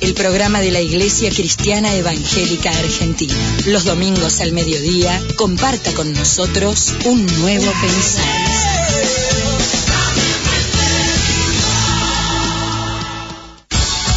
El 0.00 0.14
programa 0.14 0.60
de 0.60 0.72
la 0.72 0.80
Iglesia 0.80 1.30
Cristiana 1.30 1.94
Evangélica 1.94 2.70
Argentina. 2.70 3.32
Los 3.66 3.84
domingos 3.84 4.40
al 4.40 4.50
mediodía, 4.50 5.22
comparta 5.36 5.92
con 5.92 6.12
nosotros 6.12 6.94
un 7.04 7.24
nuevo 7.26 7.72
pensar. 7.80 8.71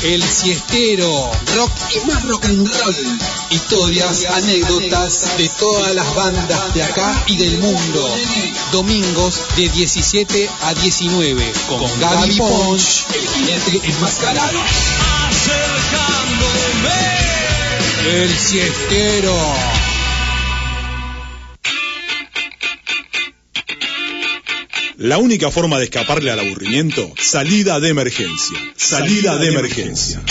El 0.05 0.21
siestero. 0.21 1.31
Rock 1.55 1.71
y 1.95 2.05
más 2.05 2.23
rock 2.25 2.45
and 2.45 2.67
roll. 2.67 2.95
Historias, 3.49 4.25
anécdotas 4.25 5.35
de 5.35 5.49
todas 5.49 5.95
las 5.95 6.13
bandas 6.13 6.75
de 6.75 6.83
acá 6.83 7.23
y 7.25 7.37
del 7.37 7.57
mundo. 7.57 8.15
Domingos 8.71 9.41
de 9.55 9.67
17 9.67 10.47
a 10.61 10.73
19 10.75 11.53
con, 11.67 11.99
Gaby 11.99 12.37
Ponch, 12.37 13.05
El 13.15 13.27
jinete 13.27 13.89
enmascarado. 13.89 14.59
el 18.07 18.37
siestero. 18.37 19.84
La 24.97 25.17
única 25.17 25.51
forma 25.51 25.77
de 25.77 25.86
escaparle 25.86 26.31
al 26.31 26.39
aburrimiento, 26.39 27.13
salida 27.21 27.81
de 27.81 27.89
emergencia. 27.89 28.58
Salida 28.77 29.38
de 29.38 29.49
emergencia. 29.49 30.21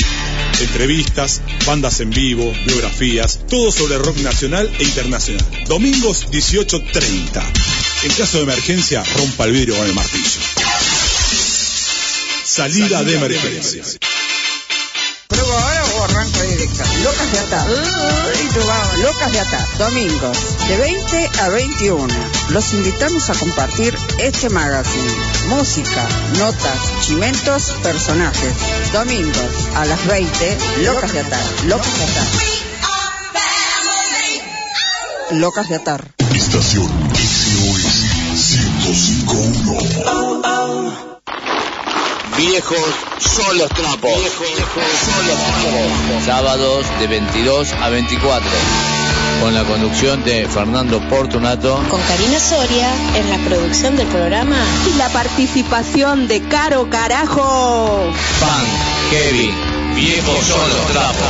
Entrevistas, 0.58 1.42
bandas 1.66 2.00
en 2.00 2.08
vivo, 2.08 2.50
biografías, 2.66 3.40
todo 3.46 3.70
sobre 3.70 3.98
rock 3.98 4.16
nacional 4.18 4.70
e 4.78 4.84
internacional. 4.84 5.44
Domingos 5.66 6.28
18.30. 6.30 7.42
En 8.04 8.12
caso 8.12 8.38
de 8.38 8.44
emergencia, 8.44 9.04
rompa 9.18 9.44
el 9.44 9.52
vidrio 9.52 9.76
con 9.76 9.86
el 9.86 9.94
martillo. 9.94 10.40
Salida 12.44 13.02
de 13.02 13.16
emergencia. 13.16 13.82
Prueba 15.28 15.60
ahora 15.60 15.73
o 16.04 16.06
arranca 16.06 16.42
directa. 16.42 16.84
Locas 17.02 17.32
de 17.32 17.38
Atar. 17.38 17.66
Uy, 17.68 18.48
tú. 18.52 18.60
Locas 19.02 19.32
de 19.32 19.40
Atar. 19.40 19.66
Domingos, 19.78 20.36
de 20.68 20.76
20 20.76 21.30
a 21.40 21.48
21. 21.48 22.06
Los 22.50 22.74
invitamos 22.74 23.30
a 23.30 23.34
compartir 23.34 23.98
este 24.18 24.50
magazine. 24.50 25.10
Música, 25.48 26.06
notas, 26.38 26.78
chimentos, 27.00 27.74
personajes. 27.82 28.52
Domingos, 28.92 29.68
a 29.74 29.86
las 29.86 30.06
20, 30.06 30.58
Locas 30.82 31.12
de 31.12 31.18
Atar. 31.20 31.42
Locas 31.66 31.98
de 31.98 32.04
Atar. 32.04 32.26
Locas 35.32 35.68
de 35.68 35.74
Atar. 35.76 36.14
Estación 36.34 36.90
SOS 37.14 38.04
1051. 38.84 41.13
Viejos 42.36 42.78
son 43.18 43.58
los 43.58 43.68
trapos. 43.70 44.10
Viejos 44.16 44.48
son 45.04 45.26
los 45.26 45.36
trapos. 45.36 46.24
Sábados 46.24 46.86
de 46.98 47.06
22 47.06 47.72
a 47.74 47.88
24. 47.90 48.50
Con 49.40 49.54
la 49.54 49.62
conducción 49.64 50.24
de 50.24 50.48
Fernando 50.48 51.00
Portunato. 51.08 51.80
Con 51.88 52.00
Karina 52.02 52.40
Soria 52.40 52.88
en 53.16 53.30
la 53.30 53.38
producción 53.48 53.96
del 53.96 54.08
programa. 54.08 54.56
Y 54.92 54.96
la 54.98 55.08
participación 55.10 56.26
de 56.26 56.42
Caro 56.42 56.90
Carajo. 56.90 58.10
Pan, 58.40 58.66
Heavy, 59.10 59.54
Viejos 59.94 60.44
son 60.44 60.68
los 60.70 60.86
trapos. 60.88 61.28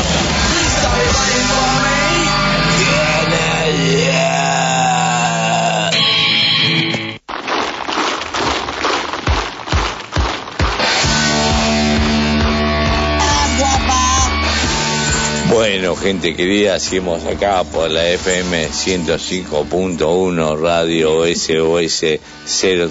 Bueno, 15.84 16.00
gente 16.00 16.34
querida, 16.34 16.80
seguimos 16.80 17.26
acá 17.26 17.62
por 17.62 17.90
la 17.90 18.08
FM 18.08 18.70
105.1 18.70 20.58
Radio 20.58 21.26
SOS 21.26 22.20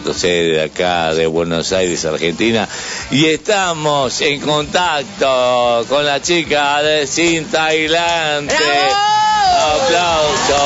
012 0.03 0.27
de 0.27 0.61
acá 0.61 1.11
de 1.15 1.25
Buenos 1.25 1.73
Aires, 1.73 2.05
Argentina. 2.05 2.69
Y 3.09 3.25
estamos 3.25 4.21
en 4.21 4.39
contacto 4.41 5.87
con 5.89 6.05
la 6.05 6.21
chica 6.21 6.83
de 6.83 7.07
Cinta 7.07 7.65
Ailante. 7.65 8.53
Aplauso 9.73 10.61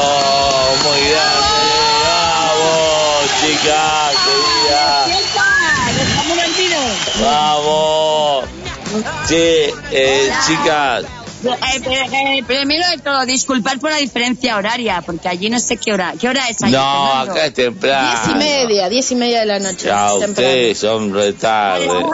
muy 0.83 0.99
grande. 1.09 1.63
Vamos, 2.03 3.31
chica 3.39 4.11
querida. 4.25 5.07
Vamos. 7.21 8.43
Sí, 9.29 9.71
eh, 9.91 10.29
chicas. 10.45 11.16
Eh, 11.43 12.39
eh, 12.39 12.43
primero 12.47 12.83
de 12.89 12.97
todo, 12.97 13.25
disculpar 13.25 13.79
por 13.79 13.91
la 13.91 13.97
diferencia 13.97 14.57
horaria, 14.57 15.01
porque 15.05 15.27
allí 15.27 15.49
no 15.49 15.59
sé 15.59 15.77
qué 15.77 15.93
hora. 15.93 16.13
¿Qué 16.19 16.27
hora 16.27 16.47
es 16.49 16.61
allí? 16.63 16.73
No, 16.73 16.81
Fernando? 16.81 17.31
acá 17.31 17.45
es 17.45 17.53
temprano. 17.53 18.09
Diez 18.09 18.27
y 18.27 18.35
media, 18.35 18.89
diez 18.89 19.11
y 19.11 19.15
media 19.15 19.39
de 19.41 19.45
la 19.45 19.59
noche. 19.59 19.87
Ya, 19.87 20.13
ustedes 20.15 20.79
son 20.79 21.13
retardes. 21.13 21.87
Todo 21.87 22.11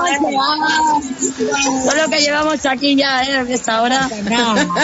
lo 1.95 2.09
que 2.09 2.17
llevamos 2.19 2.65
aquí 2.65 2.95
ya, 2.95 3.23
¿eh? 3.23 3.45
Esta 3.49 3.81
hora. 3.81 4.09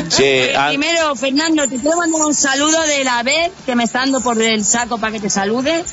Che, 0.08 0.30
Eh, 0.40 0.56
ah, 0.56 0.68
primero, 0.70 1.16
Fernando, 1.16 1.68
te 1.68 1.78
quiero 1.78 1.98
mandar 1.98 2.22
un 2.22 2.34
saludo 2.34 2.82
de 2.84 3.04
la 3.04 3.20
Abel, 3.20 3.52
que 3.66 3.76
me 3.76 3.84
está 3.84 4.00
dando 4.00 4.22
por 4.22 4.42
el 4.42 4.64
saco 4.64 4.98
para 4.98 5.12
que 5.12 5.20
te 5.20 5.30
salude. 5.30 5.84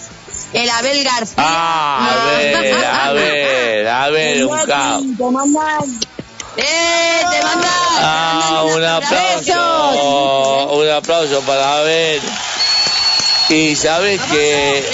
El 0.52 0.70
Abel 0.70 1.02
García. 1.02 1.34
Ah, 1.38 2.10
a 2.10 2.26
ver, 2.26 2.84
a 2.84 3.12
ver, 3.12 3.88
a 3.88 4.08
ver, 4.10 4.46
un 4.46 4.58
caos. 4.66 5.02
¡Eh! 6.56 7.22
¡Te 7.30 7.42
manda! 7.42 7.68
Ah, 7.98 8.64
un 8.64 8.84
aplauso, 8.84 10.72
un 10.72 10.90
aplauso 10.90 11.40
para 11.42 11.82
ver. 11.82 12.20
Y 13.48 13.76
sabes 13.76 14.20
que, 14.22 14.84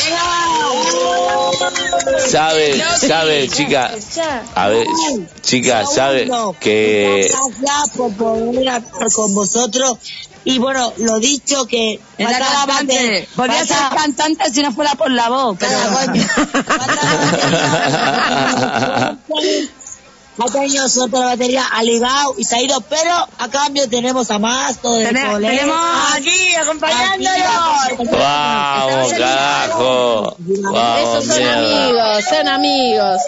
sabe, 2.29 2.85
sabe, 2.99 3.49
chica, 3.49 3.91
a 4.55 4.69
ver, 4.69 4.87
chica, 5.41 5.87
sabe 5.87 6.31
que, 6.61 7.31
Gracias 7.31 7.97
por 7.97 8.13
poder 8.15 8.59
estar 8.59 9.11
con 9.13 9.35
vosotros. 9.35 9.97
Y 10.45 10.59
bueno, 10.59 10.93
lo 10.99 11.19
dicho 11.21 11.67
que... 11.67 12.01
Era 12.19 12.39
cantante. 12.39 13.29
Podría 13.37 13.65
ser 13.65 13.77
cantante 13.95 14.53
si 14.53 14.61
no 14.61 14.73
fuera 14.73 14.97
por 14.97 15.09
la 15.11 15.29
voz, 15.29 15.57
pero 15.59 15.73
Ha 20.39 20.47
tenido 20.51 20.89
suerte 20.89 21.19
la 21.19 21.27
batería, 21.27 21.63
ha 21.71 21.83
ligado 21.83 22.35
y 22.39 22.45
se 22.45 22.57
ha 22.57 22.63
ido, 22.63 22.81
pero 22.89 23.13
a 23.39 23.49
cambio 23.51 23.89
tenemos 23.89 24.31
a 24.31 24.39
más 24.39 24.79
todo 24.81 24.99
el 24.99 25.09
Tene- 25.09 25.31
colegio. 25.31 25.59
tenemos 25.59 25.77
aquí 26.17 26.55
acompañándonos. 26.55 28.11
vamos, 28.13 29.13
carajo, 29.13 30.37
Esos 30.39 31.25
son 31.27 31.37
mierda. 31.39 31.59
amigos, 31.59 32.25
son 32.25 32.49
amigos. 32.49 33.21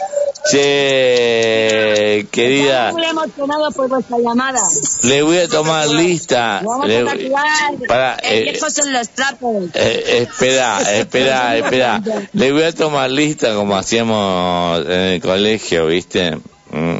Che, 0.51 2.27
querida, 2.31 2.89
Estoy 2.91 3.03
muy 3.03 3.11
emocionado 3.11 3.71
por 3.73 3.89
vuestra 3.89 4.19
llamada. 4.19 4.61
le 5.03 5.23
voy 5.23 5.39
a 5.39 5.49
tomar 5.49 5.89
lista. 5.89 6.61
Vamos 6.65 6.87
Le- 6.87 7.01
a 7.01 7.87
para, 7.89 8.17
eh, 8.23 8.59
son 8.59 8.93
los 8.93 9.09
trapos. 9.11 9.65
Eh, 9.75 10.27
espera, 10.29 10.81
espera, 10.99 11.57
espera. 11.57 12.03
Le 12.33 12.53
voy 12.53 12.63
a 12.65 12.73
tomar 12.75 13.11
lista 13.11 13.55
como 13.55 13.77
hacíamos 13.77 14.81
en 14.87 14.91
el 14.93 15.21
colegio, 15.23 15.87
¿viste? 15.87 16.39
Mm. 16.75 16.99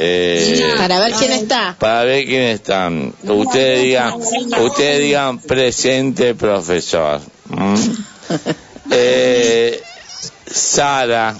Eh, 0.00 0.62
Para 0.76 0.98
ver 1.00 1.12
quién 1.12 1.32
está. 1.32 1.74
para 1.78 2.04
ver 2.04 2.24
quiénes 2.24 2.54
están. 2.56 3.14
Ustedes 3.24 3.82
digan, 3.82 4.14
ustedes 4.60 5.00
digan 5.02 5.38
presente 5.38 6.34
profesor. 6.34 7.20
Mm. 7.48 7.74
Eh, 8.90 9.82
Sara, 10.50 11.36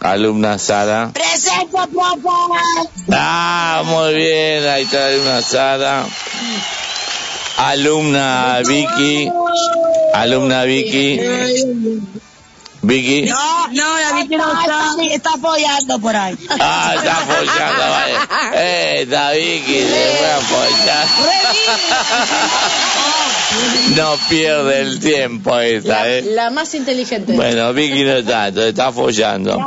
alumna 0.00 0.58
Sara. 0.58 1.10
¡Presente, 1.12 1.76
profe! 1.92 2.88
Ah, 3.12 3.82
muy 3.84 4.14
bien, 4.14 4.64
ahí 4.66 4.84
está 4.84 4.98
la 5.00 5.06
alumna 5.08 5.42
Sara. 5.42 6.06
Alumna 7.58 8.62
Vicky. 8.66 9.30
Alumna 10.14 10.64
Vicky. 10.64 11.20
Vicky. 12.86 13.22
No, 13.28 13.68
no, 13.72 13.98
la 14.00 14.12
Vicky 14.12 14.36
no 14.36 14.60
está. 14.60 14.92
Está 15.14 15.30
apoyando 15.34 15.98
por 15.98 16.14
ahí. 16.14 16.36
Ah, 16.60 16.92
está 16.96 17.18
apoyando, 17.18 17.80
vale. 17.80 18.12
Eh, 18.54 19.02
está 19.02 19.30
Vicky, 19.32 19.80
se 19.80 20.14
fue 20.18 20.26
a 20.30 20.36
apoyar. 20.36 21.06
No 23.96 24.16
pierde 24.28 24.80
el 24.80 25.00
tiempo 25.00 25.58
esta, 25.58 25.88
La, 26.04 26.08
eh. 26.10 26.22
la 26.22 26.50
más 26.50 26.74
inteligente. 26.74 27.32
Bueno, 27.32 27.72
Vicky 27.72 28.02
no 28.04 28.16
está, 28.16 28.48
entonces 28.48 28.70
está 28.70 28.88
apoyando. 28.88 29.58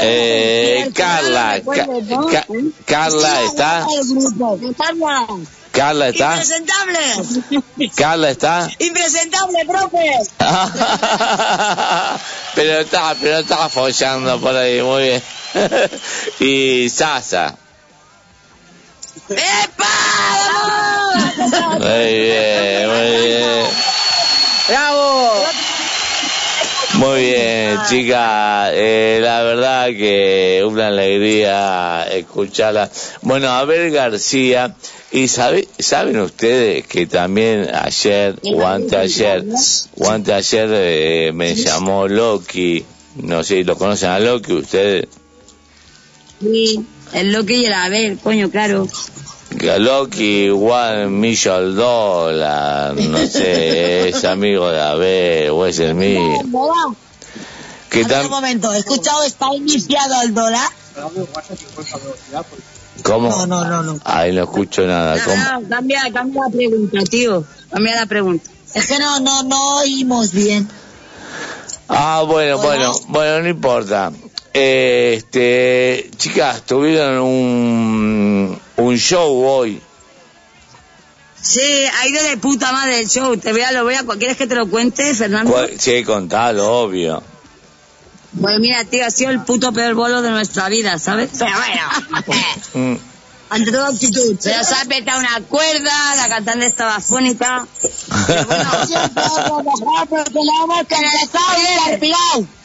Eh, 0.00 0.90
Carla, 0.94 1.60
Ca- 1.64 1.86
Ca- 2.30 2.46
Carla 2.86 3.42
está. 3.44 3.86
Carla. 4.78 5.26
Carla 5.72 6.08
está. 6.08 6.32
Impresentable. 6.32 7.90
Carla 7.96 8.30
está. 8.30 8.70
Impresentable, 8.78 9.64
profe. 9.66 10.18
pero 12.54 12.80
está, 12.80 13.14
pero 13.20 13.38
está 13.38 13.64
apoyando 13.64 14.40
por 14.40 14.56
ahí, 14.56 14.82
muy 14.82 15.02
bien. 15.02 15.22
y 16.40 16.88
Sasa. 16.90 17.56
Muy 19.28 19.36
bien, 22.14 22.88
muy 22.88 23.26
bien. 23.26 23.66
¡Bravo! 24.68 25.44
Muy 26.98 27.20
bien, 27.20 27.78
chicas. 27.88 28.72
Eh, 28.74 29.20
la 29.22 29.44
verdad 29.44 29.86
que 29.86 30.64
una 30.66 30.88
alegría 30.88 32.02
escucharla. 32.10 32.90
Bueno, 33.22 33.50
a 33.50 33.64
ver 33.64 33.92
García. 33.92 34.74
Y 35.12 35.28
sabe, 35.28 35.68
saben 35.78 36.18
ustedes 36.18 36.86
que 36.88 37.06
también 37.06 37.70
ayer 37.72 38.34
o 38.42 38.66
anteayer, 38.66 39.44
o 39.96 40.10
anteayer 40.10 40.68
eh, 40.72 41.30
me 41.32 41.54
llamó 41.54 42.08
Loki. 42.08 42.84
No 43.22 43.44
sé, 43.44 43.62
¿lo 43.62 43.78
conocen 43.78 44.10
a 44.10 44.18
Loki 44.18 44.52
ustedes? 44.54 45.06
Sí, 46.40 46.84
el 47.14 47.32
Loki 47.32 47.54
y 47.54 47.66
el 47.66 47.74
Abel, 47.74 48.18
coño, 48.18 48.50
claro. 48.50 48.88
Que 49.56 49.78
Loki, 49.78 50.50
one 50.50 51.08
million 51.08 51.74
dollar, 51.74 52.94
no 52.94 53.18
sé, 53.26 54.08
es 54.10 54.24
amigo 54.24 54.68
de 54.68 54.80
Abel 54.80 55.50
o 55.50 55.64
es 55.66 55.78
el 55.78 55.94
mío. 55.94 56.20
Que 57.88 58.02
Un 58.02 58.08
tam- 58.08 58.28
momento, 58.28 58.72
he 58.74 58.78
escuchado, 58.78 59.22
está 59.22 59.54
iniciado 59.54 60.20
el 60.22 60.34
dólar. 60.34 60.68
¿Cómo? 63.02 63.30
No, 63.30 63.46
no, 63.46 63.64
no, 63.64 63.82
no. 63.82 64.00
Ahí 64.04 64.34
no 64.34 64.42
escucho 64.42 64.84
nada. 64.86 65.16
¿Cómo? 65.24 65.36
No, 65.62 65.68
cambia, 65.68 66.02
cambia 66.12 66.42
la 66.44 66.50
pregunta, 66.50 66.98
tío. 67.10 67.44
Cambia 67.70 67.94
la 67.94 68.06
pregunta. 68.06 68.50
Es 68.74 68.86
que 68.86 68.98
no, 68.98 69.18
no, 69.20 69.42
no 69.44 69.76
oímos 69.78 70.32
bien. 70.32 70.68
Ah, 71.88 72.22
bueno, 72.26 72.58
bueno, 72.58 72.92
bueno, 73.08 73.40
no 73.42 73.48
importa. 73.48 74.12
Este, 74.52 76.10
chicas, 76.18 76.62
tuvieron 76.66 77.20
un, 77.20 78.58
un 78.78 78.96
show 78.96 79.44
hoy. 79.44 79.80
Sí, 81.40 81.60
ha 82.00 82.06
ido 82.08 82.22
de 82.24 82.36
puta 82.36 82.72
madre 82.72 82.98
el 83.00 83.08
show. 83.08 83.36
Te 83.36 83.52
voy 83.52 83.62
a, 83.62 83.72
lo 83.72 83.84
voy 83.84 83.94
a, 83.94 84.04
¿Quieres 84.04 84.36
que 84.36 84.46
te 84.46 84.54
lo 84.54 84.68
cuente, 84.68 85.14
Fernando? 85.14 85.52
¿Cuál- 85.52 85.78
Sí, 85.78 86.02
contalo, 86.04 86.80
obvio. 86.82 87.22
Pues 88.40 88.58
mira, 88.60 88.84
tío, 88.84 89.06
ha 89.06 89.10
sido 89.10 89.30
el 89.30 89.40
puto 89.42 89.72
peor 89.72 89.94
bolo 89.94 90.20
de 90.22 90.30
nuestra 90.30 90.68
vida, 90.68 90.98
¿sabes? 90.98 91.30
Pero 91.38 91.50
bueno, 91.56 92.22
Mm. 92.74 92.96
Ante 93.50 93.72
toda 93.72 93.88
actitud. 93.88 94.36
Pero 94.42 94.64
se 94.64 94.74
ha 94.74 94.84
petado 94.84 95.20
una 95.20 95.40
cuerda, 95.48 96.16
la 96.16 96.28
cantante 96.28 96.66
estaba 96.66 96.96
afónica. 96.96 97.66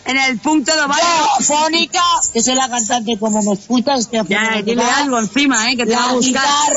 En 0.05 0.17
el 0.17 0.37
punto 0.39 0.75
de 0.75 0.85
baile. 0.85 1.07
Fónica, 1.41 2.03
que 2.33 2.43
soy 2.43 2.55
la 2.55 2.69
cantante 2.69 3.17
como 3.17 3.41
me 3.41 3.53
escuchas, 3.53 4.09
Ya, 4.11 4.23
total. 4.65 4.79
algo 4.79 5.19
encima, 5.19 5.71
¿eh? 5.71 5.77
Que 5.77 5.85
te 5.85 5.95
va 5.95 6.09
a 6.09 6.13
gustar. 6.13 6.73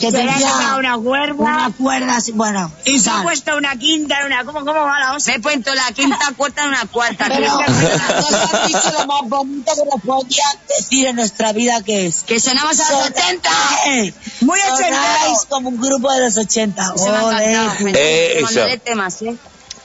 Que 0.00 0.10
Se 0.10 0.24
le 0.24 0.30
ha 0.30 0.34
tenía 0.34 0.50
sacado 0.50 0.78
una 0.78 0.96
cuerda. 0.98 1.34
Una 1.36 1.72
cuerda, 1.78 2.16
así, 2.16 2.32
bueno. 2.32 2.72
Y 2.84 2.98
se 2.98 3.10
ha 3.10 3.22
puesto 3.22 3.56
una 3.56 3.76
quinta 3.76 4.20
en 4.20 4.26
una... 4.26 4.44
¿Cómo, 4.44 4.60
cómo 4.60 4.80
va 4.80 4.98
la 4.98 5.14
hostia? 5.14 5.34
Me 5.34 5.38
he 5.38 5.42
puesto 5.42 5.74
la 5.74 5.92
quinta 5.92 6.18
cuarta 6.36 6.62
en 6.62 6.68
una 6.68 6.86
cuarta. 6.86 7.26
Pero 7.28 7.46
nos 7.52 8.32
has 8.54 8.66
dicho 8.66 8.92
lo 8.98 9.06
más 9.06 9.28
bonito 9.28 9.72
que 9.74 9.84
nos 9.84 10.02
podía 10.02 10.44
decir 10.68 11.06
en 11.06 11.16
nuestra 11.16 11.52
vida 11.52 11.82
que 11.82 12.06
es. 12.06 12.22
Que 12.24 12.40
sonamos 12.40 12.80
a 12.80 12.92
los 12.92 13.02
Son- 13.02 13.12
80. 13.12 13.50
¡Eh! 13.88 14.14
Muy 14.40 14.58
Sonáis 14.60 14.80
ochentero. 14.80 15.46
como 15.50 15.68
un 15.68 15.80
grupo 15.80 16.10
de 16.12 16.20
los 16.20 16.36
80. 16.38 16.92
Se 16.96 17.10
me 17.10 17.16
ha 17.16 17.20
encantado. 17.20 17.88
Eh, 17.94 18.40
eso. 18.40 18.60
temas, 18.82 19.22
¿eh? 19.22 19.36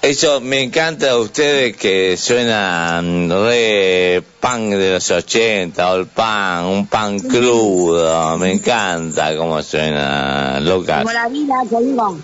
Eso, 0.05 0.39
me 0.39 0.61
encanta 0.61 1.07
de 1.07 1.15
ustedes 1.15 1.77
que 1.77 2.15
suenan 2.15 3.27
re 3.27 4.21
punk 4.39 4.75
de 4.75 4.93
los 4.93 5.09
80, 5.09 5.91
o 5.91 5.95
el 5.95 6.05
punk, 6.05 6.69
un 6.69 6.85
punk 6.85 7.27
crudo. 7.27 8.37
Me 8.37 8.51
encanta 8.51 9.35
cómo 9.35 9.63
suena, 9.63 10.59
loca. 10.59 10.99
Como 10.99 11.11
la 11.11 11.27
vida, 11.27 11.55
digo. 11.81 12.19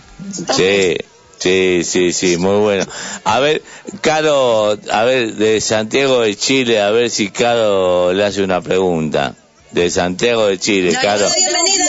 Sí, 0.55 0.95
sí, 1.39 1.81
sí, 1.83 2.13
sí, 2.13 2.37
muy 2.37 2.59
bueno. 2.59 2.85
A 3.23 3.39
ver, 3.39 3.63
Caro, 4.01 4.77
a 4.91 5.03
ver, 5.03 5.33
de 5.33 5.59
Santiago 5.59 6.21
de 6.21 6.35
Chile, 6.35 6.79
a 6.83 6.91
ver 6.91 7.09
si 7.09 7.31
Caro 7.31 8.13
le 8.13 8.23
hace 8.23 8.43
una 8.43 8.61
pregunta. 8.61 9.33
De 9.71 9.89
Santiago 9.89 10.47
de 10.47 10.59
Chile, 10.59 10.93
Caro. 11.01 11.25
Bienvenida. 11.33 11.85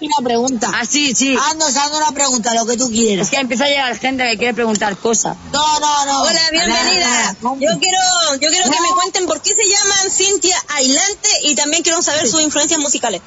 Una 0.00 0.16
pregunta. 0.22 0.70
Ah, 0.74 0.84
sí, 0.84 1.14
sí. 1.14 1.34
Haznos, 1.34 1.74
haznos 1.74 1.98
una 1.98 2.12
pregunta, 2.12 2.52
lo 2.54 2.66
que 2.66 2.76
tú 2.76 2.84
Es 2.86 2.90
quieras. 2.90 3.30
que 3.30 3.36
empieza 3.36 3.64
a 3.64 3.68
llegar 3.68 3.98
gente 3.98 4.24
que 4.28 4.36
quiere 4.36 4.52
preguntar 4.52 4.94
cosas. 4.98 5.34
No, 5.50 5.80
no, 5.80 6.04
no. 6.06 6.22
Hola, 6.22 6.40
bienvenida. 6.50 7.36
Yo 7.40 7.56
quiero, 7.56 8.36
yo 8.38 8.48
quiero 8.48 8.64
que 8.70 8.80
me 8.80 8.88
cuenten 9.00 9.26
por 9.26 9.40
qué 9.40 9.54
se 9.54 9.62
llaman 9.66 10.10
Cintia 10.10 10.56
Ailante 10.76 11.30
y 11.44 11.54
también 11.54 11.82
quiero 11.82 12.02
saber 12.02 12.28
sus 12.28 12.42
influencias 12.42 12.78
musicales. 12.78 13.22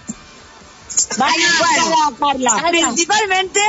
Vaya, 1.18 1.34
Carla, 2.20 2.50
Carla. 2.62 2.70
Principalmente 2.70 3.60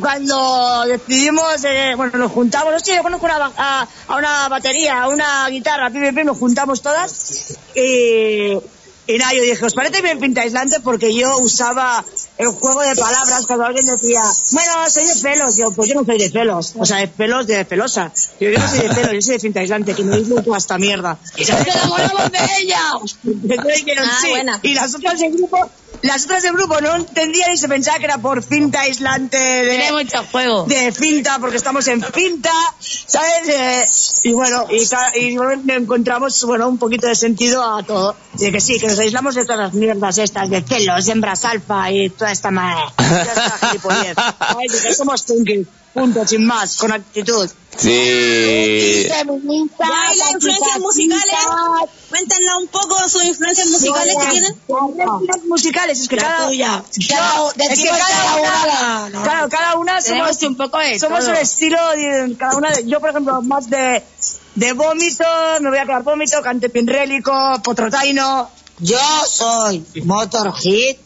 cuando 0.00 0.84
decidimos, 0.86 1.64
eh, 1.64 1.94
bueno, 1.96 2.18
nos 2.18 2.32
juntamos, 2.32 2.72
no 2.72 2.80
sé, 2.80 2.96
yo 2.96 3.02
conozco 3.02 3.24
una, 3.26 3.50
a, 3.56 3.86
a 4.08 4.16
una 4.16 4.48
batería, 4.48 5.02
a 5.02 5.08
una 5.08 5.48
guitarra, 5.48 5.90
pim, 5.90 6.02
pim, 6.02 6.14
pim, 6.14 6.26
nos 6.26 6.36
juntamos 6.38 6.82
todas 6.82 7.56
y, 7.74 8.58
y 9.06 9.18
nada, 9.18 9.32
yo 9.34 9.42
dije, 9.42 9.64
¿os 9.64 9.74
parece 9.74 10.02
bien 10.02 10.18
pinta 10.18 10.42
aislante? 10.42 10.80
Porque 10.80 11.14
yo 11.14 11.36
usaba 11.38 12.04
el 12.38 12.48
juego 12.48 12.80
de 12.82 12.94
palabras 12.96 13.46
cuando 13.46 13.64
alguien 13.64 13.86
decía, 13.86 14.22
bueno, 14.52 14.72
soy 14.90 15.04
de 15.06 15.14
pelos, 15.22 15.56
yo, 15.56 15.70
pues 15.70 15.88
yo 15.88 15.94
no 15.94 16.04
soy 16.04 16.18
de 16.18 16.30
pelos, 16.30 16.74
o 16.76 16.84
sea, 16.84 16.98
de 16.98 17.08
pelos 17.08 17.46
de 17.46 17.64
pelosa. 17.64 18.12
Yo, 18.40 18.50
yo 18.50 18.58
no 18.58 18.68
soy 18.68 18.80
de 18.80 18.94
pelos, 18.94 19.12
yo 19.12 19.20
soy 19.22 19.34
de 19.34 19.40
pinta 19.40 19.60
aislante, 19.60 19.94
que 19.94 20.02
me 20.04 20.16
dice 20.18 20.40
toda 20.42 20.58
esta 20.58 20.76
mierda. 20.78 21.18
Y 21.36 21.44
se 21.44 21.52
enamoramos 21.52 22.32
de 22.32 22.38
ella. 22.60 22.80
Entonces 23.24 23.76
dijeron, 23.84 24.08
Ah, 24.08 24.18
sí. 24.20 24.30
buena. 24.30 24.60
Y 24.62 24.74
las 24.74 24.94
otras 24.94 25.18
del 25.20 25.32
grupo, 25.32 25.70
las 26.06 26.24
otras 26.24 26.42
del 26.42 26.52
grupo 26.52 26.80
no 26.80 26.96
entendían 26.96 27.52
y 27.52 27.56
se 27.56 27.68
pensaba 27.68 27.98
que 27.98 28.04
era 28.04 28.18
por 28.18 28.42
finta 28.42 28.80
aislante 28.80 29.36
de, 29.36 29.76
Tiene 29.76 29.92
mucho 29.92 30.24
juego. 30.30 30.64
de 30.64 30.92
finta, 30.92 31.38
porque 31.38 31.56
estamos 31.56 31.86
en 31.88 32.02
finta, 32.02 32.52
¿sabes? 32.80 33.48
Eh, 33.48 33.86
y 34.28 34.32
bueno, 34.32 34.66
y, 35.14 35.36
bueno, 35.36 35.62
encontramos, 35.68 36.42
bueno, 36.44 36.68
un 36.68 36.78
poquito 36.78 37.06
de 37.06 37.14
sentido 37.14 37.62
a 37.62 37.82
todo. 37.82 38.16
De 38.34 38.52
que 38.52 38.60
sí, 38.60 38.78
que 38.78 38.88
nos 38.88 38.98
aislamos 38.98 39.34
de 39.34 39.44
todas 39.44 39.58
las 39.58 39.74
mierdas 39.74 40.18
estas, 40.18 40.50
de 40.50 40.62
celos, 40.62 41.08
hembras 41.08 41.44
alfa 41.44 41.90
y 41.90 42.10
toda 42.10 42.32
esta 42.32 42.50
madre. 42.50 42.82
Somos 44.96 45.22
punkis, 45.22 45.66
punto, 45.96 46.26
sin 46.26 46.44
más, 46.46 46.76
con 46.76 46.92
actitud. 46.92 47.48
Sí. 47.76 49.06
Ya, 49.08 49.20
y 49.22 50.16
las 50.18 50.30
influencias 50.32 50.78
musicales, 50.78 51.34
cuéntenos 52.08 52.50
un 52.62 52.68
poco 52.68 53.08
sus 53.08 53.24
influencias 53.24 53.68
musicales 53.68 54.14
que 54.20 54.26
tienen. 54.30 54.56
Las 55.26 55.44
musicales, 55.44 56.00
es 56.00 56.08
que 56.08 56.16
La 56.16 56.22
cada, 56.22 56.46
tuya. 56.46 56.84
Claro, 57.06 57.50
Cada- 57.56 57.72
es 57.74 57.80
que 57.80 57.88
cada 57.88 58.06
cada 58.06 58.36
una, 58.36 59.08
no. 59.10 59.22
claro, 59.22 59.48
cada 59.48 59.74
una 59.76 60.00
somos 60.00 60.04
Tenemos 60.38 60.42
un 60.42 60.56
poco 60.56 60.78
de 60.78 60.98
somos 60.98 61.20
todo. 61.20 61.30
un 61.30 61.36
estilo, 61.36 61.78
de- 61.90 62.36
cada 62.38 62.56
una, 62.56 62.70
de- 62.70 62.86
yo 62.86 63.00
por 63.00 63.10
ejemplo 63.10 63.42
más 63.42 63.68
de 63.68 64.02
de 64.54 64.72
vómito, 64.72 65.24
me 65.60 65.68
voy 65.68 65.78
a 65.78 65.84
quedar 65.84 66.02
vómito, 66.02 66.40
cante 66.42 66.70
pinrélico, 66.70 67.32
potrotaino. 67.62 68.48
Yo 68.78 68.98
soy 69.28 69.84
Motorhead 70.04 70.96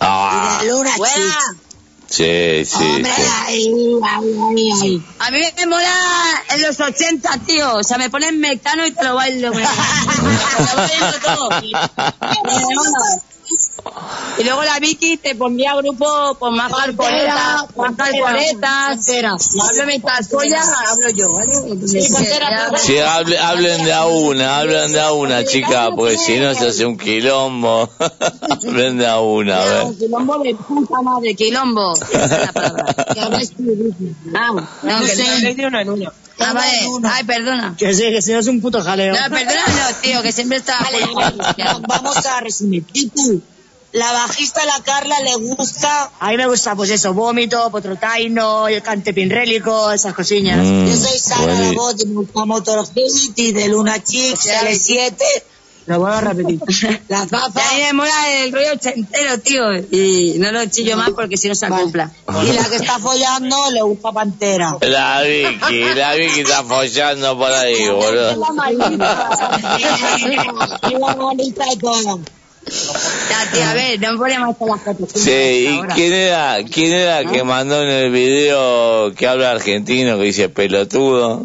Ah, 0.00 0.58
y 0.62 0.66
de 0.66 0.72
Luna 0.72 0.96
Buena. 0.96 1.38
Sí, 2.10 2.64
sí, 2.64 2.74
Hombre, 2.74 3.12
sí. 3.14 3.22
ahí, 3.46 3.72
ahí, 4.02 4.72
ahí. 4.82 5.02
A 5.20 5.30
mí 5.30 5.40
me 5.58 5.66
mola 5.66 6.42
en 6.48 6.62
los 6.62 6.80
80, 6.80 7.38
tío. 7.46 7.76
O 7.76 7.84
sea, 7.84 7.98
me 7.98 8.10
ponen 8.10 8.40
mecano 8.40 8.84
y 8.84 8.90
te 8.90 9.04
lo 9.04 9.14
bailo. 9.14 9.54
Me... 9.54 9.62
lo 9.62 9.68
bailo 10.76 11.20
todo. 11.22 11.48
Y 14.38 14.44
luego 14.44 14.62
la 14.64 14.78
Vicky 14.78 15.16
te 15.18 15.34
pondría 15.34 15.74
grupo 15.76 16.36
pues 16.38 16.52
más 16.52 16.72
calcoletas, 16.72 17.76
más 17.76 17.96
calcoletas. 17.96 19.08
Hablo 19.68 19.86
mientras 19.86 20.28
polla, 20.28 20.62
hablo 20.88 21.10
yo, 21.10 21.32
¿vale? 21.34 21.52
Entonces, 21.66 22.08
Sí, 22.78 22.96
hable- 22.98 23.38
hablen 23.38 23.84
de 23.84 23.92
a 23.92 24.06
una, 24.06 24.58
hablen 24.58 24.92
de 24.92 25.00
a 25.00 25.12
una, 25.12 25.44
chica, 25.44 25.90
porque 25.94 26.16
si 26.16 26.38
no 26.38 26.54
se 26.54 26.68
hace 26.68 26.86
un 26.86 26.96
quilombo. 26.96 27.90
hablen 28.66 28.98
de 28.98 29.06
a 29.06 29.20
una, 29.20 29.60
a 29.62 29.64
ver. 29.66 29.84
No, 29.86 29.96
quilombo 29.98 30.38
de 30.38 30.54
puta 30.54 31.02
madre, 31.02 31.34
quilombo. 31.34 31.94
Esa 32.12 32.24
es 32.24 32.30
la 32.46 32.52
palabra. 32.52 32.94
Que 32.94 33.20
tú. 33.56 33.70
Ah, 34.34 34.50
no, 34.54 35.00
que 35.00 35.60
no. 35.96 36.10
Ah, 36.42 36.52
vale. 36.54 36.88
Ay, 37.04 37.24
perdona. 37.24 37.74
Que 37.78 37.92
sí, 37.92 38.04
que 38.10 38.22
si 38.22 38.32
no 38.32 38.38
es 38.38 38.46
un 38.46 38.60
puto 38.62 38.80
jaleo. 38.82 39.12
No, 39.14 39.20
perdona, 39.28 39.64
no, 39.66 39.96
tío, 40.00 40.22
que 40.22 40.32
siempre 40.32 40.56
está... 40.58 40.78
Vamos 41.86 42.24
a 42.26 42.40
resumir. 42.40 42.84
¿Y 42.94 43.08
tú? 43.10 43.42
La 43.92 44.12
bajista, 44.12 44.64
la 44.64 44.80
Carla, 44.84 45.16
le 45.20 45.34
gusta. 45.36 46.10
A 46.20 46.30
mí 46.30 46.36
me 46.36 46.46
gusta, 46.46 46.76
pues 46.76 46.90
eso, 46.90 47.12
vómito, 47.12 47.70
potrotaino, 47.70 48.68
el 48.68 48.82
cante 48.82 49.12
pinrélico, 49.12 49.90
esas 49.90 50.14
cosillas. 50.14 50.58
Mm, 50.58 50.86
Yo 50.86 50.96
soy 50.96 51.18
Sara, 51.18 51.46
la 51.46 51.54
buenísimo. 51.54 51.82
voz 51.82 51.96
de 51.96 52.06
Motorhead 52.06 52.46
Motorhead 52.46 53.10
y 53.36 53.52
de 53.52 53.68
Luna 53.68 54.02
Chic, 54.02 54.36
L7. 54.36 55.16
Lo 55.86 55.98
vuelvo 55.98 56.14
a 56.16 56.20
repetir. 56.20 56.60
Las 57.08 57.32
Y 57.32 57.34
a 57.34 57.48
mí 57.48 57.82
me 57.82 57.92
mola 57.94 58.32
el 58.44 58.52
rollo 58.52 58.74
ochentero, 58.74 59.38
tío. 59.40 59.74
Y 59.90 60.36
no 60.38 60.52
lo 60.52 60.64
chillo 60.66 60.96
más 60.96 61.10
porque 61.10 61.36
si 61.36 61.48
no 61.48 61.56
se 61.56 61.66
acopla. 61.66 62.12
Y 62.44 62.52
la 62.52 62.68
que 62.68 62.76
está 62.76 63.00
follando 63.00 63.56
le 63.72 63.82
gusta 63.82 64.12
Pantera. 64.12 64.76
La 64.82 65.22
Vicky, 65.22 65.94
la 65.96 66.14
Vicky 66.14 66.40
está 66.40 66.62
follando 66.62 67.36
por 67.36 67.50
ahí, 67.50 67.88
boludo. 67.90 68.54
Y 70.88 70.94
la 70.98 71.14
bonita 71.14 71.64
y 71.72 71.76
todo. 71.76 72.20
Tío, 72.64 73.64
a 73.64 73.74
ver, 73.74 73.98
no 74.00 74.16
ponemos 74.18 74.54
las 74.60 74.80
fotos. 74.82 75.08
Sí, 75.14 75.66
¿y 75.68 75.80
quién 75.94 76.12
era, 76.12 76.58
quién 76.70 76.92
era 76.92 77.24
que 77.24 77.42
mandó 77.42 77.82
en 77.82 77.88
el 77.88 78.10
video 78.12 79.12
que 79.14 79.26
habla 79.26 79.52
argentino, 79.52 80.16
que 80.18 80.24
dice 80.24 80.48
pelotudo? 80.48 81.44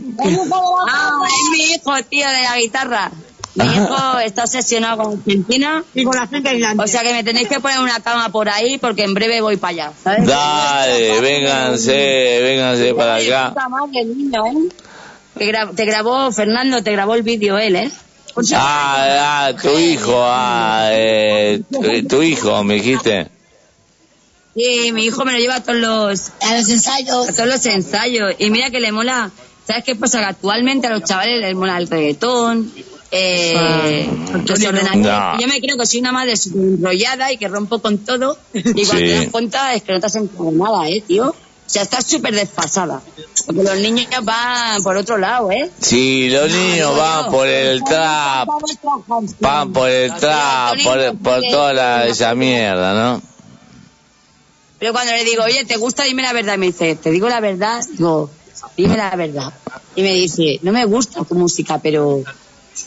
Ah, 0.90 1.12
es 1.26 1.52
mi 1.52 1.74
hijo, 1.74 1.92
tío, 2.10 2.28
de 2.30 2.42
la 2.44 2.58
guitarra. 2.58 3.12
Mi 3.56 3.64
hijo 3.66 4.20
está 4.20 4.44
obsesionado 4.44 4.98
con 5.04 5.18
Argentina. 5.20 5.84
Y 5.94 6.04
con 6.04 6.16
la 6.16 6.28
aislante. 6.32 6.84
O 6.84 6.88
sea 6.88 7.02
que 7.04 7.14
me 7.14 7.24
tenéis 7.24 7.48
que 7.48 7.60
poner 7.62 7.80
una 7.80 8.02
cama 8.02 8.30
por 8.30 8.50
ahí 8.50 8.78
porque 8.78 9.04
en 9.04 9.14
breve 9.14 9.40
voy 9.40 9.56
para 9.56 9.72
allá, 9.72 9.92
¿sabes? 10.04 10.28
Dale, 10.28 11.22
vénganse, 11.22 12.40
vénganse 12.42 12.94
para 12.94 13.16
acá. 13.16 13.54
Madre, 13.70 14.04
niño, 14.06 14.46
¿eh? 14.46 14.70
Te, 15.38 15.46
gra- 15.52 15.74
te 15.74 15.86
grabó, 15.86 16.32
Fernando, 16.34 16.84
te 16.84 16.92
grabó 16.92 17.16
el 17.16 17.24
vídeo 17.24 17.58
él, 17.58 17.78
¿eh? 17.78 17.92
Ah, 18.54 19.48
ah, 19.48 19.54
tu 19.62 19.70
hijo, 19.78 20.14
ah, 20.18 20.90
eh, 20.92 21.62
tu, 21.72 22.08
tu 22.08 22.22
hijo, 22.22 22.64
me 22.64 22.76
dijiste. 22.76 23.28
Sí, 24.56 24.92
mi 24.94 25.06
hijo 25.06 25.26
me 25.26 25.34
lo 25.34 25.38
lleva 25.40 25.56
a 25.56 25.64
todos 25.64 25.80
los, 25.80 26.32
A 26.42 26.58
los 26.58 26.70
ensayos. 26.70 27.30
a 27.30 27.34
todos 27.34 27.48
los 27.50 27.66
ensayos. 27.66 28.36
Y 28.40 28.50
mira 28.50 28.70
que 28.72 28.80
le 28.80 28.92
mola, 28.92 29.32
¿sabes 29.68 29.84
qué 29.84 29.96
pasa? 29.96 30.20
Que 30.20 30.26
actualmente 30.26 30.88
a 30.88 30.92
los 30.92 31.04
chavales 31.04 31.42
les 31.42 31.56
mola 31.56 31.78
el 31.78 31.88
reggaetón, 31.88 32.72
eh. 33.12 34.10
No. 34.98 35.40
Yo 35.40 35.48
me 35.48 35.62
creo 35.62 35.78
que 35.78 35.86
soy 35.86 36.00
una 36.00 36.12
madre 36.12 36.34
enrollada 36.54 37.32
y 37.32 37.38
que 37.38 37.48
rompo 37.48 37.80
con 37.80 38.00
todo. 38.00 38.38
Y 38.54 38.62
cuando 38.86 38.92
Sí. 38.98 38.98
te 39.06 39.14
das 39.16 39.28
cuenta 39.30 39.74
es 39.74 39.84
que 39.84 39.94
no 39.94 40.00
te 40.00 40.06
has 40.08 40.16
enterado 40.16 40.52
nada, 40.52 40.90
¿eh, 40.90 41.02
tío? 41.06 41.34
O 41.66 41.70
sea, 41.70 41.82
estás 41.82 42.06
súper 42.06 42.34
desfasada. 42.36 43.02
Porque 43.46 43.64
los 43.64 43.78
niños 43.78 44.08
ya 44.12 44.22
van 44.22 44.84
por 44.84 44.96
otro 44.98 45.18
lado, 45.18 45.52
¿eh? 45.52 45.70
Si 45.80 46.30
los 46.30 46.52
niños 46.52 46.96
van 46.96 47.32
por 47.32 47.48
el 47.48 47.84
trap, 47.84 48.48
van 49.40 49.74
por 49.74 49.90
el 49.90 50.14
trap, 50.16 50.76
por, 50.84 51.18
por 51.18 51.42
toda 51.50 51.74
la, 51.74 52.06
esa 52.06 52.36
mierda, 52.36 52.94
¿no? 52.94 53.22
Pero 54.78 54.94
cuando 54.94 55.14
le 55.14 55.24
digo, 55.24 55.44
oye, 55.44 55.66
¿te 55.66 55.78
gusta? 55.78 56.04
Dime 56.04 56.22
la 56.22 56.34
verdad. 56.34 56.56
Y 56.56 56.58
me 56.58 56.66
dice, 56.68 56.96
¿te 56.96 57.10
digo 57.10 57.28
la 57.30 57.40
verdad? 57.40 57.84
Digo, 57.92 58.30
dime 58.78 58.98
la 58.98 59.16
verdad. 59.16 59.52
Y 59.96 60.04
me 60.04 60.12
dice, 60.14 60.60
no 60.62 60.72
me 60.72 60.86
gusta 60.86 61.24
tu 61.24 61.34
música, 61.34 61.80
pero 61.80 62.22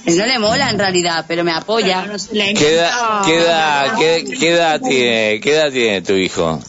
no 0.06 0.26
le 0.26 0.38
mola 0.38 0.70
en 0.70 0.78
realidad, 0.78 1.24
pero 1.26 1.42
me 1.42 1.52
apoya. 1.52 2.06
¿Qué 2.30 2.74
edad, 2.74 3.24
qué 3.24 3.38
edad, 3.38 3.98
qué, 3.98 4.24
qué 4.38 4.50
edad 4.50 4.80
tiene, 4.80 5.40
qué 5.40 5.54
edad 5.54 5.72
tiene 5.72 6.02
tu 6.02 6.12
hijo? 6.12 6.60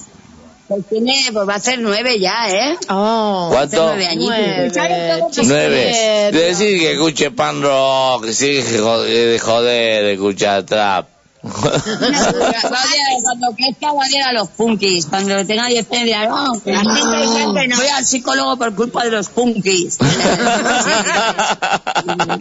Pues 0.70 0.86
tiene, 0.88 1.16
pues 1.34 1.50
va 1.50 1.56
a 1.56 1.60
ser 1.60 1.80
nueve 1.80 2.20
ya, 2.20 2.48
¿eh? 2.48 2.78
Oh, 2.90 3.50
¿Cuánto? 3.52 3.88
nueve 3.88 4.06
añitos. 4.06 4.78
nueve, 4.78 5.24
Nueve. 5.44 6.30
Decir 6.32 6.80
que 6.80 6.92
escuche 6.94 7.32
pan 7.32 7.64
rock, 7.64 8.28
sí, 8.30 8.62
que 8.62 8.78
joder, 8.78 9.32
de 9.32 9.40
joder, 9.40 10.04
de 10.04 10.14
escuchar 10.14 10.62
trap. 10.64 11.08
Cuando 11.42 11.72
crezca 13.56 13.94
va 13.94 14.04
a 14.04 14.06
odiar 14.06 14.30
a 14.30 14.34
los 14.34 14.50
punkis. 14.50 15.08
Cuando 15.08 15.44
tenga 15.46 15.66
10 15.68 15.92
años 15.92 16.06
dirá, 16.06 16.28
no, 16.28 16.54
la 16.66 16.82
gente 16.82 17.18
dice 17.18 17.48
que 17.56 17.68
no 17.68 17.76
voy 17.76 17.88
al 17.88 18.06
psicólogo 18.06 18.58
por 18.58 18.76
culpa 18.76 19.06
de 19.06 19.12
los 19.12 19.30
punkis. 19.30 19.98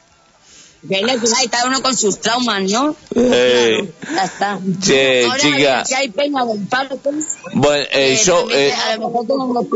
Que 0.88 0.96
es 0.96 1.02
lo 1.02 1.08
que 1.20 1.28
hay, 1.38 1.46
cada 1.48 1.66
uno 1.68 1.80
con 1.80 1.96
sus 1.96 2.18
traumas, 2.18 2.62
¿no? 2.70 2.96
Eh, 3.14 3.88
Ya 4.14 4.24
está. 4.24 4.58
Che, 4.80 5.24
Ahora, 5.26 5.38
chica. 5.40 5.84
Si 5.84 5.94
hay 5.94 6.08
peña 6.08 6.44
del 6.44 6.66
palo, 6.66 6.96
pues, 6.96 7.14
bueno, 7.54 7.84
el 7.92 8.16
show, 8.18 8.40
también 8.40 8.60
eh, 8.68 8.72
a 8.74 8.96
lo 8.96 9.08
mejor 9.08 9.26
tenemos 9.26 9.66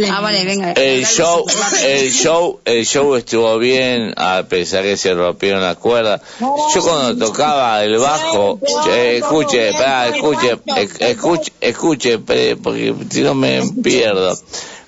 que- 0.00 0.08
Ah, 0.10 0.20
vale, 0.20 0.44
venga. 0.44 0.72
el 0.72 1.06
show, 1.06 1.46
el 1.82 2.12
show, 2.12 2.60
el 2.66 2.84
show 2.86 3.14
estuvo 3.14 3.56
bien, 3.58 4.12
a 4.16 4.42
pesar 4.48 4.82
que 4.82 4.96
se 4.98 5.14
rompieron 5.14 5.62
las 5.62 5.76
cuerdas. 5.76 6.20
Yo 6.40 6.82
cuando 6.82 7.26
tocaba 7.26 7.82
el 7.82 7.96
bajo, 7.98 8.60
eh, 8.90 9.16
escuche, 9.18 9.72
pará, 9.72 10.08
escuche, 10.08 10.58
escuche, 11.00 11.52
escuche, 11.60 12.18
porque 12.18 12.94
si 13.10 13.22
no 13.22 13.34
me 13.34 13.62
pierdo. 13.82 14.36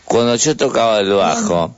Cuando 0.04 0.34
yo 0.36 0.56
tocaba 0.56 1.00
el 1.00 1.12
bajo, 1.12 1.74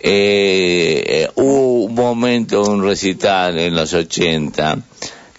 eh, 0.00 1.02
eh, 1.06 1.30
hubo 1.34 1.84
un 1.84 1.94
momento, 1.94 2.62
un 2.62 2.82
recital 2.82 3.58
en 3.58 3.74
los 3.74 3.92
80, 3.92 4.78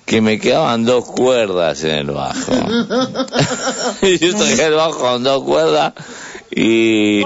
que 0.06 0.22
me 0.22 0.40
quedaban 0.40 0.86
dos 0.86 1.06
cuerdas 1.06 1.84
en 1.84 1.92
el 1.92 2.12
bajo. 2.12 2.52
y 4.02 4.18
yo 4.18 4.36
toqué 4.36 4.66
el 4.66 4.74
bajo 4.74 5.00
con 5.00 5.24
dos 5.24 5.44
cuerdas 5.44 5.94
y 6.52 7.22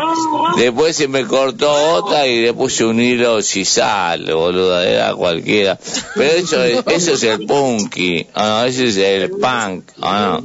después 0.58 0.98
se 0.98 1.08
me 1.08 1.26
cortó 1.26 1.72
otra 1.94 2.28
y 2.28 2.42
le 2.42 2.54
puse 2.54 2.84
un 2.84 3.00
hilo 3.00 3.42
sisal, 3.42 4.26
boludo, 4.34 4.82
era 4.82 5.16
cualquiera. 5.16 5.80
Pero 6.16 6.34
eso 6.34 6.64
es, 6.64 6.84
eso 6.88 7.14
es 7.14 7.24
el 7.24 7.46
punky, 7.46 8.28
¿o 8.36 8.42
no, 8.42 8.66
ese 8.66 8.88
es 8.88 8.98
el 8.98 9.32
punk, 9.32 9.86
¿o 10.02 10.12
no. 10.12 10.44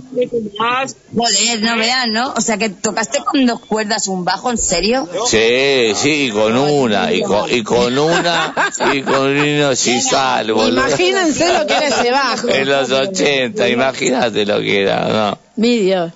Joder, 1.17 1.63
no 1.63 1.77
vean, 1.77 2.13
¿no? 2.13 2.33
O 2.37 2.41
sea, 2.41 2.57
que 2.57 2.69
tocaste 2.69 3.19
con 3.25 3.45
dos 3.47 3.61
cuerdas 3.61 4.07
un 4.07 4.25
bajo, 4.25 4.51
¿en 4.51 4.59
serio? 4.59 5.09
Sí, 5.27 5.93
sí, 5.95 6.27
y 6.27 6.31
con 6.31 6.57
una, 6.57 7.13
y 7.13 7.23
con, 7.23 7.53
y 7.53 7.63
con 7.65 7.99
una, 7.99 8.55
y 8.95 9.03
con 9.03 9.23
un 9.23 9.45
hilo 9.45 9.75
sisal, 9.75 10.53
boludo. 10.53 10.87
Imagínense 10.87 11.53
lo 11.53 11.67
que 11.67 11.75
era 11.75 11.89
ese 11.89 12.11
bajo. 12.13 12.49
En 12.49 12.69
los 12.69 12.91
80, 12.91 13.69
imagínate 13.69 14.47
lo 14.47 14.61
que 14.61 14.83
era, 14.83 15.09
¿no? 15.09 15.39
Vídeo. 15.57 16.13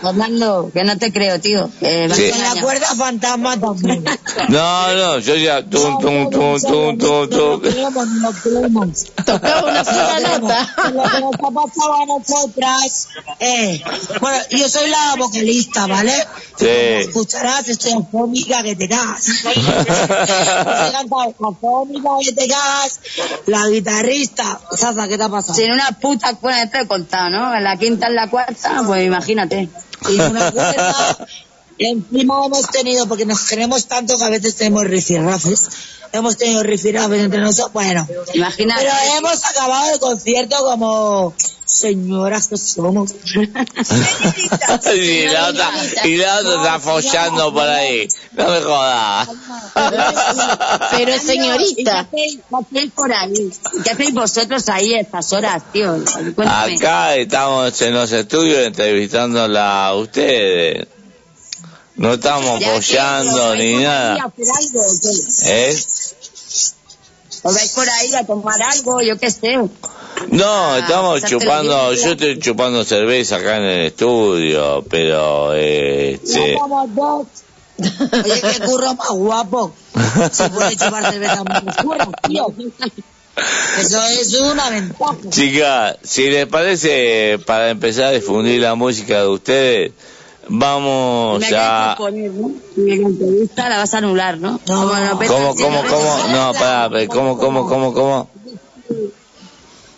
Fernando, 0.00 0.70
que 0.72 0.84
no 0.84 0.96
te 0.98 1.12
creo, 1.12 1.40
tío. 1.40 1.70
Eh, 1.80 2.08
Sí. 2.14 2.24
En 2.24 2.42
la 2.42 2.60
cuerda 2.62 2.86
fantasma 2.94 3.58
también. 3.60 4.04
No, 4.48 4.94
no, 4.94 5.18
yo 5.18 5.36
ya, 5.36 5.62
tum, 5.62 5.98
tum, 6.00 6.30
tum, 6.30 6.60
tum, 6.60 6.98
tum, 6.98 7.28
tum. 7.28 7.60
Tocaba 9.24 9.70
una 9.70 9.84
sola 9.84 10.20
nota. 10.20 10.74
Lo 10.92 11.02
que 11.02 11.20
nos 11.20 11.34
ha 11.34 11.50
pasado 11.50 11.94
a 12.02 12.06
nosotras, 12.06 13.08
eh, 13.38 13.82
bueno, 14.20 14.38
yo 14.50 14.68
soy 14.68 14.90
la 14.90 15.14
vocalista, 15.18 15.86
¿vale? 15.86 16.12
Sí. 16.56 16.66
Como 16.66 17.00
escucharás, 17.00 17.68
estoy 17.68 17.92
afónica 17.92 18.62
que 18.62 18.76
te 18.76 18.88
cagas. 18.88 19.28
Afónica 21.40 22.10
que 22.24 22.32
te 22.32 22.48
cagas, 22.48 23.00
la 23.46 23.66
guitarrista, 23.68 24.60
Sasa, 24.76 25.08
¿qué 25.08 25.16
te 25.18 25.24
ha 25.24 25.28
pasado? 25.28 25.54
Si 25.54 25.64
en 25.64 25.72
una 25.72 25.90
puta 26.00 26.34
cuerda 26.34 26.70
te 26.70 26.80
he 26.80 26.86
contado, 26.86 27.30
¿no? 27.30 27.54
En 27.54 27.64
la 27.64 27.76
quinta, 27.76 28.06
en 28.06 28.14
la 28.14 28.28
cuarta, 28.28 28.82
pues 28.86 29.04
imagínate. 29.06 29.68
Y 30.08 30.20
una 30.20 30.50
cuerda, 30.50 31.26
encima 31.78 32.46
hemos 32.46 32.66
tenido, 32.70 33.06
porque 33.06 33.26
nos 33.26 33.46
queremos 33.46 33.86
tanto 33.86 34.16
que 34.16 34.24
a 34.24 34.30
veces 34.30 34.56
tenemos 34.56 34.84
rifirrafes, 34.84 35.68
hemos 36.12 36.36
tenido 36.36 36.62
rifirrafes 36.62 37.20
entre 37.20 37.40
nosotros, 37.40 37.72
bueno, 37.72 38.06
Imagínate. 38.34 38.82
pero 38.82 38.92
hemos 39.18 39.44
acabado 39.44 39.94
el 39.94 40.00
concierto 40.00 40.56
como 40.62 41.34
señoras 41.64 42.48
que 42.48 42.56
somos. 42.56 43.14
y 44.94 45.26
la 45.28 45.48
otra, 45.48 45.70
y 46.04 46.16
la 46.16 46.38
otra 46.38 46.54
está 46.56 46.80
follando 46.80 47.52
por 47.52 47.68
ahí. 47.68 48.08
No 48.32 48.48
me 48.50 48.60
jodas. 48.60 49.28
Pero 50.90 51.18
señorita. 51.18 52.08
¿Y 52.12 52.36
¿Qué 52.36 52.56
hacéis 52.56 52.90
por 52.92 53.12
ahí? 53.12 53.50
¿Y 53.72 53.82
¿Qué 53.82 53.90
hacéis 53.90 54.12
vosotros 54.12 54.68
ahí 54.68 54.94
a 54.94 55.00
estas 55.00 55.32
horas, 55.32 55.62
tío? 55.72 55.96
Cuéntame. 56.34 56.74
Acá 56.74 57.16
estamos 57.16 57.80
en 57.82 57.94
los 57.94 58.10
estudios 58.12 58.66
entrevistándola 58.66 59.86
a 59.86 59.94
ustedes. 59.94 60.88
No 62.00 62.14
estamos 62.14 62.64
apoyando 62.64 63.42
¿os 63.42 63.48
vais 63.50 63.60
ni 63.60 63.84
nada. 63.84 64.24
o? 64.24 64.32
¿Eh? 65.44 65.76
¿Os 67.42 67.54
vais 67.54 67.72
por 67.72 67.86
ahí 67.90 68.14
a 68.14 68.24
tomar 68.24 68.62
algo? 68.62 69.02
Yo 69.02 69.18
qué 69.18 69.30
sé. 69.30 69.58
No, 70.30 70.76
estamos 70.78 71.20
pasártelo 71.20 71.40
chupando, 71.40 71.92
yo 71.92 72.12
estoy 72.12 72.38
chupando 72.38 72.84
cerveza 72.84 73.36
acá 73.36 73.58
en 73.58 73.64
el 73.64 73.86
estudio, 73.88 74.82
pero 74.88 75.52
este. 75.52 76.56
Oye, 76.56 78.40
qué 78.40 78.60
curro 78.64 78.94
más 78.94 79.10
guapo. 79.10 79.74
Se 80.32 80.48
puede 80.48 80.76
chupar 80.76 81.12
cerveza 81.12 81.44
más 81.44 81.76
curro, 81.84 82.12
tío. 82.26 82.46
Eso 83.78 84.02
es 84.06 84.40
una 84.40 84.70
ventaja. 84.70 85.16
Chica, 85.28 85.96
si 86.02 86.30
les 86.30 86.46
parece, 86.46 87.38
para 87.44 87.68
empezar 87.68 88.04
a 88.04 88.10
difundir 88.12 88.62
la 88.62 88.74
música 88.74 89.20
de 89.20 89.28
ustedes, 89.28 89.92
vamos 90.50 91.44
a... 91.52 91.96
la 93.56 93.78
vas 93.78 93.94
a 93.94 93.98
anular, 93.98 94.38
¿no? 94.38 94.60
¿Cómo, 94.66 95.54
cómo, 95.54 95.82
cómo? 95.84 96.28
No, 96.28 96.52
pará, 96.52 96.88
pero 96.90 97.08
¿cómo, 97.08 97.38
cómo, 97.38 97.66
cómo, 97.66 97.94
cómo? 97.94 98.28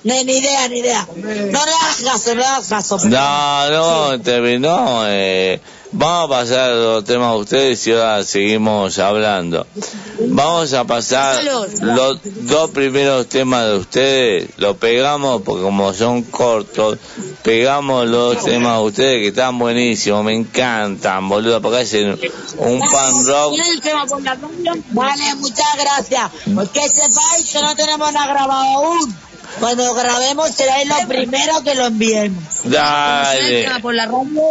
No, 0.05 0.15
ni 0.25 0.33
idea, 0.33 0.69
ni 0.69 0.79
idea. 0.81 1.07
No 1.17 1.25
le 1.25 1.73
hagas 1.73 2.03
caso, 2.05 2.35
no 2.35 2.41
le 2.41 2.47
hagas 2.47 2.69
caso. 2.69 2.99
No, 3.05 3.71
no, 3.71 4.21
terminó. 4.21 5.05
Eh, 5.07 5.61
vamos 5.93 6.25
a 6.25 6.29
pasar 6.29 6.71
los 6.71 7.05
temas 7.05 7.33
de 7.35 7.41
ustedes 7.41 7.87
y 7.87 7.93
ahora 7.93 8.25
seguimos 8.25 8.99
hablando. 8.99 9.67
Vamos 10.29 10.73
a 10.73 10.85
pasar 10.85 11.43
los 11.45 12.19
dos 12.23 12.71
primeros 12.71 13.29
temas 13.29 13.67
de 13.67 13.77
ustedes, 13.77 14.51
los 14.57 14.77
pegamos 14.77 15.43
porque 15.43 15.63
como 15.63 15.93
son 15.93 16.23
cortos, 16.23 16.99
pegamos 17.43 18.07
los 18.07 18.43
temas 18.45 18.79
de 18.79 18.85
ustedes 18.85 19.21
que 19.23 19.29
están 19.29 19.59
buenísimos, 19.59 20.25
me 20.25 20.35
encantan, 20.35 21.29
boludo, 21.29 21.61
porque 21.61 21.79
hacen 21.79 22.19
un 22.59 22.79
pan 22.81 23.27
rock. 23.27 23.55
Vale, 24.91 25.35
muchas 25.37 25.77
gracias. 25.79 26.31
Que 26.73 26.89
sepáis 26.89 27.51
que 27.53 27.61
no 27.61 27.75
tenemos 27.77 28.13
nada 28.13 28.33
grabado 28.33 28.53
aún. 28.53 29.17
Cuando 29.61 29.95
grabemos 29.95 30.51
seráis 30.51 30.89
los 30.89 31.05
primeros 31.07 31.63
que 31.63 31.75
lo 31.75 31.87
enviemos. 31.87 32.43
¿Tienes 32.63 32.65
el 32.65 32.73
Dale. 32.73 33.81
por 33.81 33.95
la 33.95 34.07
radio? 34.07 34.43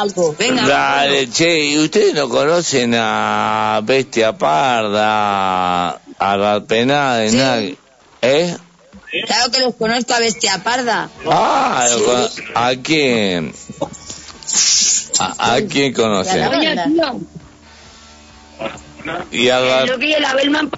Algo. 0.00 0.34
Venga. 0.38 0.66
Dale, 0.66 1.28
che, 1.30 1.64
¿y 1.64 1.78
ustedes 1.78 2.14
no 2.14 2.28
conocen 2.28 2.94
a 2.96 3.80
Bestia 3.82 4.36
Parda, 4.38 5.88
a 6.18 6.36
Ratpená, 6.36 7.16
de 7.16 7.30
Sí. 7.30 7.36
nada? 7.36 7.62
¿Eh? 8.22 8.56
Claro 9.26 9.50
que 9.50 9.60
los 9.60 9.74
conozco 9.74 10.12
a 10.14 10.18
Bestia 10.20 10.62
Parda. 10.62 11.08
Ah, 11.28 11.86
lo 11.90 12.04
cono- 12.04 12.28
¿a 12.54 12.74
quién? 12.76 13.52
¿A, 15.18 15.54
a 15.54 15.60
quién 15.62 15.92
conocen? 15.94 16.36
Y 19.32 19.48
a 19.48 19.60
Rat- 19.60 19.88
lo 19.88 19.98
que 19.98 20.10
yo 20.10 20.18
la 20.20 20.34
Belman 20.34 20.70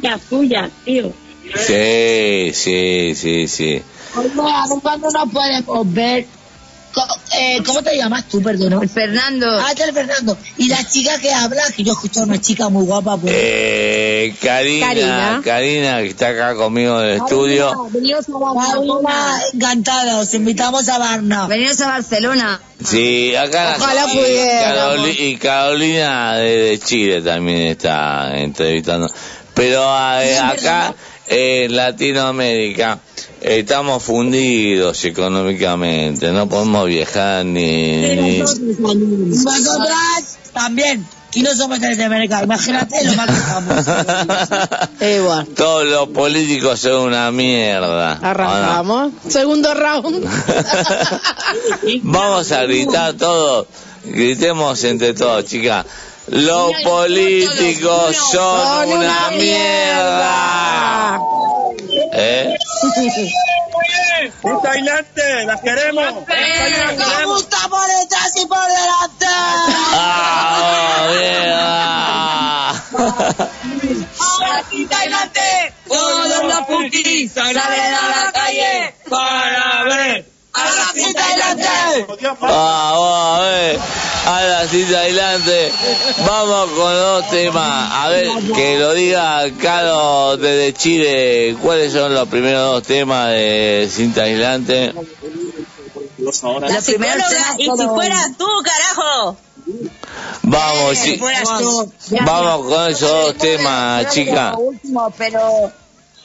la 0.00 0.18
suya, 0.18 0.70
tío. 0.84 1.12
Sí, 1.56 2.52
sí, 2.54 3.14
sí, 3.14 3.48
sí. 3.48 3.82
Oye, 4.16 4.30
cuándo 4.82 5.08
nos 5.10 5.30
podemos 5.32 5.92
ver. 5.92 6.26
Co- 6.94 7.00
eh, 7.38 7.62
¿Cómo 7.64 7.82
te 7.82 7.96
llamas 7.96 8.24
tú, 8.28 8.42
perdón? 8.42 8.86
Fernando. 8.86 9.46
Ah, 9.50 9.72
tú 9.74 9.82
eres 9.82 9.94
Fernando. 9.94 10.36
Y 10.58 10.68
la 10.68 10.84
chica 10.86 11.18
que 11.18 11.32
habla, 11.32 11.62
que 11.74 11.82
yo 11.82 11.92
he 11.92 11.94
escuchado 11.94 12.24
a 12.24 12.28
una 12.28 12.38
chica 12.40 12.68
muy 12.68 12.84
guapa. 12.84 13.16
Pues. 13.16 13.32
Eh, 13.34 14.34
Karina, 14.42 14.86
Karina. 14.88 15.40
Karina, 15.42 15.98
que 16.02 16.08
está 16.08 16.28
acá 16.28 16.54
conmigo 16.54 17.00
en 17.00 17.08
el 17.08 17.16
estudio. 17.16 17.88
Venidos 17.92 18.26
a 18.28 18.32
Barcelona. 18.38 19.08
Karina, 19.08 19.40
encantada, 19.54 20.18
os 20.18 20.34
invitamos 20.34 20.86
a 20.90 20.98
Barna. 20.98 21.46
Venidos 21.46 21.80
a 21.80 21.86
Barcelona. 21.88 22.60
Sí, 22.84 23.34
acá 23.36 23.76
Ojalá 23.78 24.04
y. 24.12 24.18
Caroli- 24.18 25.16
y 25.18 25.36
Carolina 25.38 26.36
de, 26.36 26.56
de 26.58 26.78
Chile 26.78 27.22
también 27.22 27.68
está 27.68 28.32
entrevistando. 28.38 29.10
Pero 29.54 29.82
eh, 30.20 30.38
acá 30.38 30.94
en 31.28 31.76
Latinoamérica 31.76 32.98
estamos 33.40 34.02
fundidos 34.02 35.04
económicamente, 35.04 36.32
no 36.32 36.48
podemos 36.48 36.86
viajar 36.86 37.44
ni... 37.44 38.00
ni- 38.16 38.38
Nosotras 38.38 40.38
también. 40.52 41.06
Y 41.34 41.40
no 41.40 41.54
somos 41.54 41.80
de 41.80 41.88
Latinoamérica. 41.88 42.42
Imagínate 42.42 43.04
lo 43.04 43.14
mal 43.14 43.26
que 43.26 43.32
estamos. 43.34 43.86
Igual. 45.00 45.46
Todos 45.56 45.86
los 45.86 46.08
políticos 46.10 46.78
son 46.80 47.08
una 47.08 47.30
mierda. 47.32 48.18
Arrancamos. 48.20 49.12
Segundo 49.28 49.72
round. 49.72 50.22
Vamos 52.02 52.52
a 52.52 52.62
gritar 52.64 53.14
todos. 53.14 53.66
Gritemos 54.04 54.84
entre 54.84 55.14
todos, 55.14 55.46
chicas. 55.46 55.86
Los 56.28 56.72
políticos 56.84 58.16
son 58.32 58.88
una 58.88 59.30
mierda. 59.30 61.20
¿Eh? 62.14 62.54
¡Puta 64.40 64.70
adelante! 64.70 65.44
¡La 65.44 65.60
queremos! 65.60 66.14
¡Nos 66.96 67.24
gusta 67.24 67.68
por 67.68 67.86
detrás 67.86 68.32
y 68.36 68.46
por 68.46 68.66
delante! 68.66 69.26
¡Ah, 69.94 71.06
mierda! 71.10 71.52
Todos 75.88 76.44
los 76.44 76.66
punkis 76.66 77.32
salen 77.32 77.58
a 77.58 78.08
la 78.08 78.32
calle 78.32 78.94
¡Para 79.08 79.84
ver! 79.84 80.31
¡A 80.54 80.64
la 80.64 80.92
cita 80.92 81.26
delante! 81.28 82.06
Vamos 82.40 83.38
a 83.38 83.40
ver, 83.40 83.78
a 84.26 84.42
la 84.42 84.68
cita 84.68 84.98
adelante. 85.00 85.72
Vamos 86.26 86.70
con 86.70 86.92
dos 86.94 87.30
temas. 87.30 87.90
A 87.92 88.08
ver, 88.08 88.28
que 88.54 88.78
lo 88.78 88.92
diga 88.92 89.44
Caro 89.60 90.36
desde 90.36 90.74
Chile. 90.74 91.56
¿Cuáles 91.62 91.92
son 91.92 92.12
los 92.14 92.28
primeros 92.28 92.72
dos 92.72 92.82
temas 92.82 93.28
de 93.30 93.88
cinta 93.90 94.22
aislante? 94.24 94.92
Los 96.18 96.40
primeros 96.84 97.28
temas 97.28 97.54
y 97.58 97.64
si 97.64 97.86
fueras 97.88 98.36
tú, 98.36 98.46
carajo. 98.62 99.36
Vamos, 100.42 100.98
Si 100.98 101.18
fueras 101.18 101.48
tú. 101.58 101.92
vamos 102.26 102.68
con 102.68 102.90
esos 102.90 103.00
dos 103.10 103.38
temas, 103.38 104.12
chica. 104.12 104.54
Último, 104.58 105.12
pero 105.16 105.72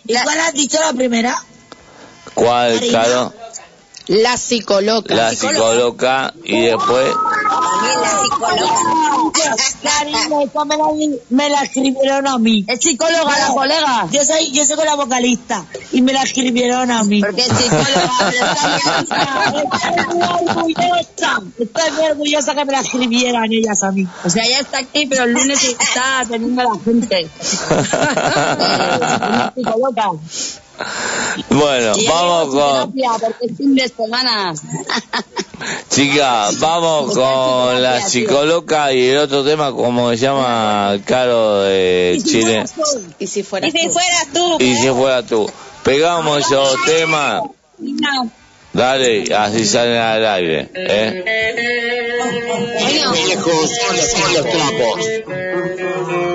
¿Y 0.06 0.14
cuál 0.16 0.40
has 0.40 0.54
dicho 0.54 0.80
la 0.80 0.94
primera? 0.94 1.36
¿Cuál, 2.34 2.80
Caro? 2.92 3.34
La 4.08 4.38
psicoloca. 4.38 5.14
La 5.14 5.32
psicóloga 5.32 6.34
y 6.44 6.62
después... 6.62 7.14
la 7.82 8.22
psicóloga. 8.24 8.68
Esa 10.44 10.66
me 10.66 10.78
la, 10.78 10.86
me 11.30 11.50
la 11.50 11.62
escribieron 11.64 12.28
a 12.28 12.38
mí. 12.38 12.66
Es 12.68 12.80
psicóloga 12.82 13.38
la 13.40 13.48
colega. 13.54 14.08
Yo 14.12 14.24
soy, 14.24 14.52
yo 14.52 14.66
soy 14.66 14.86
la 14.86 14.96
vocalista 14.96 15.66
y 15.92 16.02
me 16.02 16.14
la 16.14 16.24
escribieron 16.24 16.92
a 16.92 17.04
mí. 17.04 17.22
Porque 17.22 17.42
es 17.42 17.48
psicóloga, 17.48 18.12
pero 18.30 18.46
Estoy 19.68 20.16
muy 20.16 20.24
orgullosa. 20.24 21.42
Estoy 21.60 21.92
muy 21.92 22.06
orgullosa 22.06 22.56
que 22.56 22.66
me 22.66 22.72
la 22.72 22.82
escribieran 22.82 23.52
ellas 23.52 23.84
a 23.84 23.92
mí. 23.92 24.08
O 24.24 24.30
sea, 24.30 24.44
ya 24.48 24.60
está 24.60 24.80
aquí, 24.80 25.06
pero 25.08 25.24
el 25.24 25.34
lunes 25.34 25.64
está 25.64 26.20
atendiendo 26.22 26.62
a 26.62 26.66
la 26.66 26.80
gente. 26.84 27.30
Es 27.40 27.60
psicóloga. 29.56 30.12
Bueno, 31.50 31.94
vamos 32.08 32.54
con... 32.54 32.92
porque 32.92 33.46
es 33.46 33.58
fin 33.58 33.76
de 33.76 33.88
semana. 33.88 34.54
Chica, 35.90 36.50
vamos 36.60 37.16
con 37.16 37.67
la 37.74 38.02
psicóloga 38.02 38.94
y 38.94 39.10
el 39.10 39.18
otro 39.18 39.44
tema, 39.44 39.72
como 39.72 40.10
se 40.12 40.18
llama 40.18 40.98
Caro 41.06 41.62
de 41.62 42.20
Chile. 42.24 42.64
Y 43.20 43.28
si 43.28 43.44
fuera 43.44 43.68
Y 43.68 43.72
si 43.72 43.90
fueras 43.90 44.28
tú. 44.34 44.58
Y 44.60 44.76
si 44.76 44.90
fuera 44.90 45.24
tú. 45.24 45.50
Pegamos 45.84 46.40
esos 46.40 46.76
temas. 46.86 47.44
Dale, 48.74 49.34
así 49.36 49.66
salen 49.66 49.98
al 49.98 50.26
aire. 50.26 50.70
¿eh? 50.74 51.24
Viejos 53.14 53.72
son 53.76 54.34
los 54.34 54.44
trapos. 54.44 56.27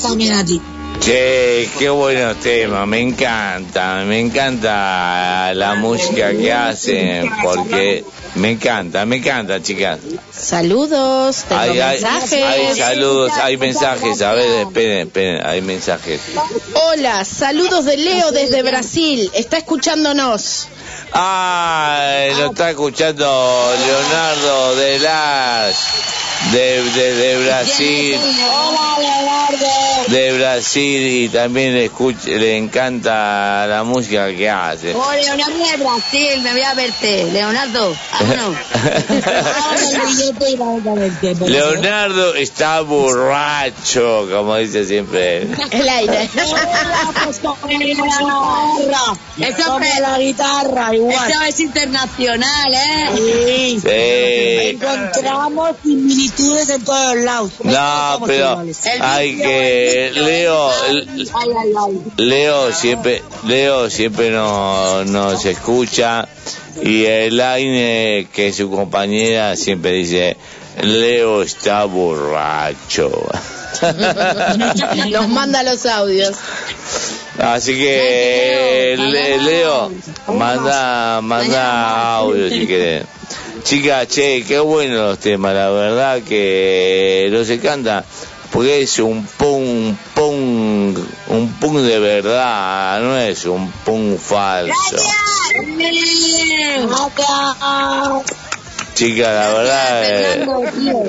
También 0.00 0.32
a 0.34 0.44
ti. 0.44 0.60
Che, 1.00 1.70
qué 1.78 1.88
buenos 1.88 2.36
temas, 2.40 2.86
me 2.86 3.00
encanta, 3.00 4.02
me 4.06 4.20
encanta 4.20 5.52
la 5.54 5.74
música 5.74 6.32
que 6.32 6.52
hacen, 6.52 7.30
porque 7.42 8.04
me 8.34 8.50
encanta, 8.50 9.06
me 9.06 9.16
encanta, 9.16 9.62
chicas. 9.62 9.98
Saludos, 10.30 11.44
tengo 11.48 11.60
Hay, 11.62 11.70
mensajes. 11.78 12.32
hay 12.44 12.74
saludos, 12.76 13.32
hay 13.40 13.56
mensajes, 13.56 14.20
a 14.20 14.34
ver, 14.34 14.66
esperen, 14.66 15.06
esperen, 15.06 15.46
hay 15.46 15.62
mensajes. 15.62 16.20
Hola, 16.74 17.24
saludos 17.24 17.86
de 17.86 17.96
Leo 17.96 18.30
desde 18.32 18.62
Brasil. 18.62 19.30
Está 19.32 19.56
escuchándonos. 19.56 20.68
Ah, 21.12 22.26
lo 22.36 22.50
está 22.50 22.70
escuchando 22.70 23.24
Leonardo 23.86 24.76
de 24.76 24.98
las 24.98 25.76
de, 26.52 26.82
de, 26.82 27.14
de 27.14 27.44
Brasil. 27.46 28.20
De 30.10 30.38
Brasil 30.38 31.24
y 31.24 31.28
también 31.28 31.74
le 31.74 31.84
escucha, 31.86 32.28
le 32.30 32.56
encanta 32.56 33.66
la 33.68 33.84
música 33.84 34.28
que 34.34 34.48
hace. 34.50 34.94
Oh, 34.94 35.12
Leonardo 35.12 35.58
de 35.58 35.76
Brasil, 35.76 36.40
me 36.42 36.52
voy 36.52 36.62
a 36.62 36.74
verte. 36.74 37.24
Leonardo, 37.32 37.94
vámonos. 38.12 38.56
Leonardo 41.46 42.34
está 42.34 42.80
borracho, 42.80 44.26
como 44.30 44.56
dice 44.56 44.84
siempre 44.84 45.42
él. 45.42 45.56
El 45.70 45.88
aire. 45.88 46.24
Eso 46.24 46.40
es- 49.80 50.00
la 50.00 50.18
guitarra, 50.18 50.94
igual. 50.94 51.30
Eso 51.30 51.42
es 51.42 51.60
internacional, 51.60 52.74
¿eh? 52.74 53.08
Sí. 53.16 53.80
Sí. 53.80 53.88
Encontramos 54.76 55.76
similitudes 55.82 56.68
en 56.70 56.84
todos 56.84 57.16
lados. 57.16 57.52
No, 57.62 58.20
pero 58.26 58.64
hay 59.00 59.36
que 59.36 59.99
Leo. 60.14 60.70
Leo 62.16 62.72
siempre 62.72 63.22
Leo 63.46 63.90
siempre 63.90 64.30
no- 64.30 65.04
nos 65.04 65.44
escucha 65.44 66.26
y 66.82 67.04
Elaine 67.04 68.26
que 68.32 68.48
es 68.48 68.56
su 68.56 68.70
compañera 68.70 69.56
siempre 69.56 69.92
dice 69.92 70.36
Leo 70.82 71.42
está 71.42 71.84
borracho. 71.84 73.10
Nos 75.10 75.28
manda 75.28 75.62
los 75.62 75.84
audios. 75.86 76.32
Así 77.38 77.74
que 77.76 78.94
Le- 78.98 79.38
Leo 79.42 79.90
manda 80.28 81.20
manda 81.22 82.16
audio 82.16 82.48
si 82.48 82.66
querés. 82.66 83.04
Chicas, 83.64 84.08
che, 84.08 84.42
qué 84.46 84.58
buenos 84.58 84.96
los 84.98 85.18
temas, 85.18 85.54
la 85.54 85.68
verdad 85.70 86.22
que 86.22 87.28
no 87.30 87.44
se 87.44 87.58
canta 87.60 88.04
porque 88.52 88.82
es 88.82 88.98
un 88.98 89.24
punk, 89.38 89.96
punk, 90.14 90.98
un 91.28 91.52
punk 91.60 91.76
de 91.78 91.98
verdad, 91.98 93.00
no 93.00 93.16
es 93.18 93.44
un 93.44 93.70
punk 93.84 94.18
falso. 94.18 94.96
Chicas, 98.94 99.28
la 99.32 99.48
verdad, 99.54 100.02
eh, 100.04 100.46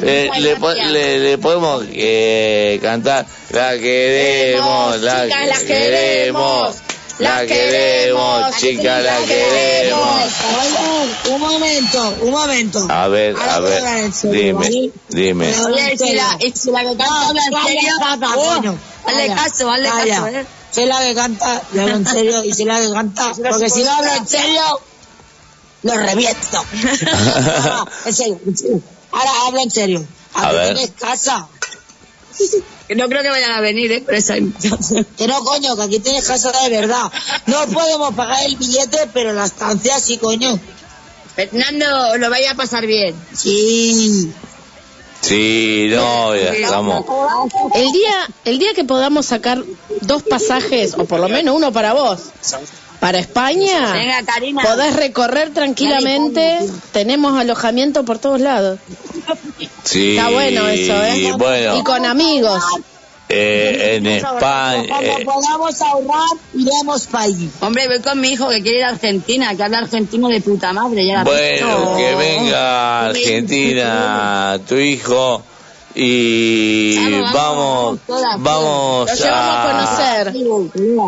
eh, 0.04 0.30
le, 0.40 0.56
po- 0.56 0.72
le- 0.72 1.20
le 1.20 1.38
podemos 1.40 1.84
eh, 1.92 2.80
cantar, 2.82 3.26
la 3.50 3.78
queremos, 3.78 5.02
la 5.02 5.28
queremos, 5.68 6.76
la 7.22 7.46
queremos, 7.46 8.58
chica, 8.58 9.00
la 9.00 9.18
queremos. 9.26 10.32
Un 11.30 11.40
momento, 11.40 12.16
un 12.22 12.32
momento. 12.32 12.88
A 12.90 13.08
ver, 13.08 13.36
a 13.38 13.60
ver, 13.60 14.12
dime, 14.24 14.92
dime. 15.10 15.56
Oye, 15.62 15.94
y 15.94 15.98
si 15.98 16.14
la, 16.14 16.38
si 16.40 16.72
que 16.72 16.98
canta 16.98 17.28
habla 17.28 17.42
en 17.44 17.68
serio, 17.68 17.94
oh, 18.02 18.56
coño. 18.56 18.78
hazle 19.06 19.28
Calla, 19.28 19.36
caso, 19.36 19.72
hazle 19.72 19.90
caso, 19.90 20.28
eh. 20.28 20.46
Soy 20.72 20.86
la 20.86 21.00
que 21.00 21.16
canta, 21.16 21.62
le 21.74 21.82
hablo 21.82 21.96
en 21.96 22.08
serio, 22.08 22.44
y 22.44 22.54
soy 22.54 22.66
la 22.66 22.82
que 22.82 22.92
canta, 22.92 23.32
porque 23.50 23.70
si 23.70 23.84
no 23.84 23.92
hablo 23.92 24.12
en 24.14 24.28
serio, 24.28 24.62
lo 25.84 25.98
reviento. 25.98 26.64
Ahora, 27.54 27.86
en 28.06 28.14
serio, 28.14 28.40
en 28.46 28.58
serio. 28.58 28.82
Ahora 29.12 29.32
hablo 29.48 29.60
en 29.60 29.72
serio. 29.72 30.06
A 30.34 30.52
ver. 30.52 30.74
tienes 30.74 30.92
casa. 30.92 31.48
Que 32.88 32.96
no 32.96 33.08
creo 33.08 33.24
que 33.24 33.30
vayan 33.30 33.52
a 33.52 33.62
venir, 33.62 33.92
eh, 33.92 34.02
por 34.02 34.16
esa 34.16 34.38
invitación. 34.38 35.06
Que 35.18 35.28
no, 35.28 35.44
coño, 35.44 35.76
que 35.76 35.84
aquí 35.84 36.00
tienes 36.00 36.26
casa 36.26 36.52
de 36.52 36.70
verdad. 36.70 37.12
No 37.46 37.66
podemos 37.68 38.14
pagar 38.16 38.46
el 38.46 38.58
billete, 38.58 39.10
pero 39.14 39.34
la 39.34 39.46
estancia 39.46 40.00
sí, 40.00 40.18
coño. 40.18 40.60
Fernando, 41.36 42.18
lo 42.18 42.30
vaya 42.30 42.52
a 42.52 42.56
pasar 42.56 42.86
bien. 42.86 43.16
Sí. 43.34 44.32
Sí, 45.22 45.88
no, 45.92 46.36
ya 46.36 46.52
estamos. 46.54 47.06
El 47.76 47.92
día, 47.92 48.30
el 48.44 48.60
día 48.60 48.74
que 48.74 48.84
podamos 48.84 49.28
sacar 49.28 49.64
dos 50.02 50.24
pasajes, 50.24 50.96
o 50.98 51.06
por 51.06 51.20
lo 51.20 51.30
menos 51.30 51.56
uno 51.56 51.72
para 51.72 51.94
vos, 51.94 52.20
para 53.02 53.18
España, 53.20 53.92
Venga, 53.94 54.24
Karina. 54.26 54.62
podés 54.64 54.96
recorrer 54.96 55.50
tranquilamente. 55.54 56.60
Tenemos 56.94 57.38
alojamiento 57.38 58.06
por 58.06 58.20
todos 58.20 58.40
lados. 58.40 58.80
Sí, 59.84 60.12
Está 60.16 60.30
bueno 60.30 60.68
eso, 60.70 61.04
¿eh? 61.04 61.34
bueno, 61.38 61.78
Y 61.80 61.84
con 61.84 62.06
amigos. 62.06 62.64
eh, 63.28 63.96
en 63.96 64.06
España, 64.06 64.86
Cuando 64.88 65.12
eh, 65.18 65.26
podamos 65.26 65.82
ahorrar, 65.82 66.38
iremos 66.54 67.08
para 67.08 67.24
allí. 67.24 67.50
Hombre, 67.62 67.88
voy 67.88 68.00
con 68.02 68.20
mi 68.22 68.30
hijo 68.30 68.50
que 68.50 68.62
quiere 68.62 68.78
ir 68.80 68.84
a 68.86 68.90
Argentina, 68.90 69.56
que 69.56 69.64
habla 69.64 69.80
argentino 69.80 70.28
de 70.30 70.40
puta 70.42 70.72
madre. 70.72 71.06
Ya 71.08 71.14
la 71.16 71.24
bueno, 71.24 71.80
No. 71.92 71.98
que 71.98 72.16
venga 72.16 73.06
Argentina 73.08 74.60
tu 74.68 74.76
hijo 74.76 75.44
y 75.96 76.96
Vamos, 76.98 77.34
vamos, 77.34 78.00
todas, 78.08 78.42
vamos 78.42 79.20
Lo 79.20 79.26
a 79.34 80.26
conocer. 80.28 80.36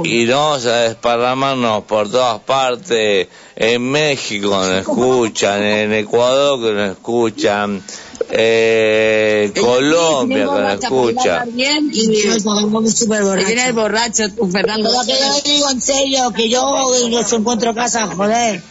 y 0.06 0.26
no 0.26 0.38
vamos 0.40 0.66
a 0.66 0.76
desparramarnos 0.78 1.84
por 1.84 2.10
todas 2.10 2.40
partes. 2.42 3.28
En 3.56 3.82
México 3.90 4.48
nos 4.50 4.70
escuchan, 4.80 5.62
en 5.64 5.94
Ecuador 5.94 6.60
que 6.62 6.74
nos 6.74 6.92
escuchan, 6.92 7.82
eh, 8.30 9.52
Colombia 9.60 10.38
que 10.38 10.44
nos 10.62 10.84
escucha. 10.84 11.46
Bien, 11.48 11.90
Y 11.94 12.24
yo 12.24 12.40
soy 12.40 12.92
súper 12.92 13.24
y 13.70 13.72
borracho. 13.74 14.24
tú, 14.36 14.50
Fernando. 14.50 14.90
Que 15.06 15.14
yo 15.14 15.42
digo 15.54 15.70
en 15.70 15.82
serio, 15.82 16.32
que 16.36 16.50
yo 16.50 16.66
no 17.10 17.24
se 17.24 17.36
encuentro 17.36 17.74
casa, 17.76 18.08
joder. 18.08 18.62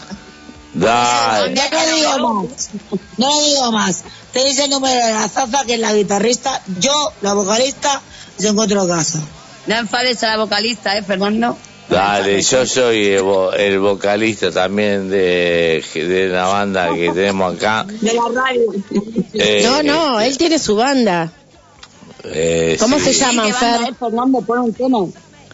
Dale. 0.74 1.54
Ya 1.54 1.68
no 1.70 1.94
digo 1.96 2.44
más. 2.44 2.70
No 3.18 3.40
digo 3.42 3.72
más. 3.72 4.04
Te 4.32 4.44
dice 4.44 4.64
el 4.64 4.70
número 4.70 4.94
de 5.06 5.12
la 5.12 5.28
Zaza, 5.28 5.64
que 5.66 5.74
es 5.74 5.80
la 5.80 5.92
guitarrista. 5.94 6.62
Yo, 6.80 7.12
la 7.20 7.34
vocalista, 7.34 8.00
se 8.38 8.48
encuentro 8.48 8.86
casa. 8.88 9.20
No 9.66 9.76
enfades 9.76 10.22
a 10.24 10.28
la 10.28 10.36
vocalista, 10.38 10.96
¿eh, 10.96 11.02
Fernando? 11.02 11.56
Dale, 11.88 12.40
yo 12.40 12.64
soy 12.64 13.06
el, 13.08 13.22
vo- 13.22 13.52
el 13.54 13.78
vocalista 13.78 14.50
también 14.50 15.10
de, 15.10 15.84
de 15.94 16.28
la 16.28 16.46
banda 16.46 16.94
que 16.94 17.10
tenemos 17.12 17.54
acá. 17.54 17.84
De 17.86 18.14
la 18.14 18.22
radio. 18.34 18.62
Eh, 19.34 19.62
No, 19.64 19.82
no, 19.82 20.20
él 20.20 20.38
tiene 20.38 20.58
su 20.58 20.74
banda. 20.74 21.30
eh, 22.24 22.76
¿Cómo 22.80 22.98
sí, 22.98 23.04
se 23.06 23.12
llama, 23.14 23.44
¿Qué 23.44 23.52
banda 23.52 23.78
Fer? 23.86 23.94
Fernando? 23.94 24.40
Pon 24.40 24.58
un 24.60 24.72
tema. 24.72 24.98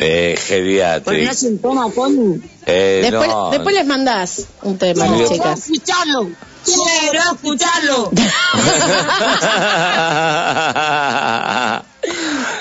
Eh, 0.01 0.35
Ponnos 0.35 0.45
geriatric. 0.49 1.43
un 1.43 1.59
tema, 1.59 1.91
coño. 1.93 2.41
Eh, 2.67 3.01
Después, 3.03 3.29
no, 3.29 3.51
después 3.51 3.75
les 3.75 3.87
mandás 3.87 4.45
un 4.63 4.79
tema, 4.79 5.07
Quiero 5.07 5.19
las 5.21 5.29
chicas. 5.31 5.59
escucharlo. 5.71 6.31
Quiero 6.65 7.21
escucharlo. 7.33 8.11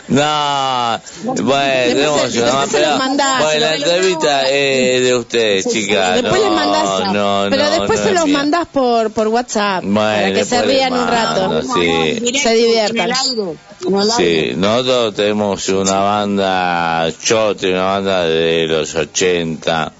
No, 0.07 1.01
bueno, 1.43 1.93
tenemos 2.31 2.97
mandás. 2.97 3.43
Bueno, 3.43 3.59
la 3.59 3.75
entrevista 3.75 4.49
es 4.49 5.03
de 5.03 5.15
ustedes, 5.15 5.67
chicas. 5.67 6.21
Después 6.21 6.41
no, 6.41 6.49
les 6.49 6.55
mandás, 6.55 7.13
no, 7.13 7.45
pero 7.49 7.63
no, 7.63 7.69
después 7.71 7.99
no 7.99 8.05
se 8.05 8.13
los 8.13 8.25
mía. 8.25 8.37
mandás 8.37 8.67
por, 8.67 9.11
por 9.11 9.27
WhatsApp 9.27 9.83
Bueno, 9.83 9.99
para 9.99 10.33
que 10.33 10.45
se 10.45 10.61
rían 10.61 10.93
un 10.93 11.07
rato, 11.07 11.61
sí. 11.61 12.39
se 12.39 12.53
diviertan. 12.53 13.11
Sí, 14.17 14.53
nosotros 14.55 15.15
tenemos 15.15 15.69
una 15.69 15.99
banda, 15.99 17.09
yo 17.23 17.55
tengo 17.55 17.75
una 17.75 17.85
banda 17.85 18.23
de 18.23 18.65
los 18.67 18.95
80 18.95 19.93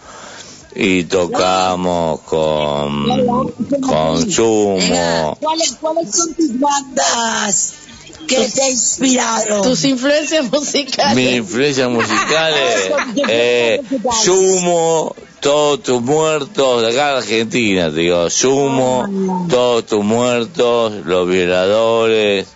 y 0.75 1.03
tocamos 1.05 2.21
con, 2.21 3.51
con 3.81 4.31
Sumo. 4.31 5.37
¿Cuáles, 5.39 5.77
¿Cuáles 5.79 6.15
son 6.15 6.33
tus 6.33 6.59
bandas 6.59 7.86
que 8.27 8.47
te 8.47 8.69
inspiraron? 8.69 9.61
Tus 9.63 9.83
influencias 9.85 10.51
musicales. 10.51 11.15
Mis 11.15 11.35
influencias 11.37 11.89
musicales, 11.89 12.91
eh, 13.27 13.81
Sumo, 14.23 15.15
todos 15.39 15.81
tus 15.83 16.01
muertos, 16.01 16.81
de 16.83 16.89
acá 16.89 17.11
de 17.13 17.17
Argentina, 17.19 17.89
te 17.89 17.99
digo, 18.01 18.29
Sumo, 18.29 19.45
todos 19.49 19.85
tus 19.85 20.03
muertos, 20.03 20.93
los 21.05 21.27
violadores, 21.27 22.47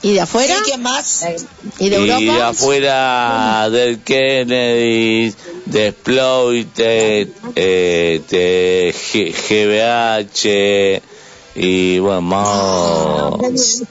¿Y 0.00 0.12
de 0.12 0.20
afuera? 0.20 0.54
¿Y 0.64 0.70
qué 0.70 0.78
más? 0.78 1.26
¿Y 1.80 1.88
de 1.88 1.96
Europa? 1.96 2.20
y 2.20 2.24
de 2.26 2.42
afuera 2.42 3.68
del 3.68 3.98
Kennedy, 4.04 5.34
de 5.66 5.88
Exploited, 5.88 7.28
eh, 7.56 8.22
de 8.30 8.94
G- 8.94 9.34
GBH, 9.34 11.02
y 11.60 11.98
bueno, 11.98 12.22
más... 12.22 13.82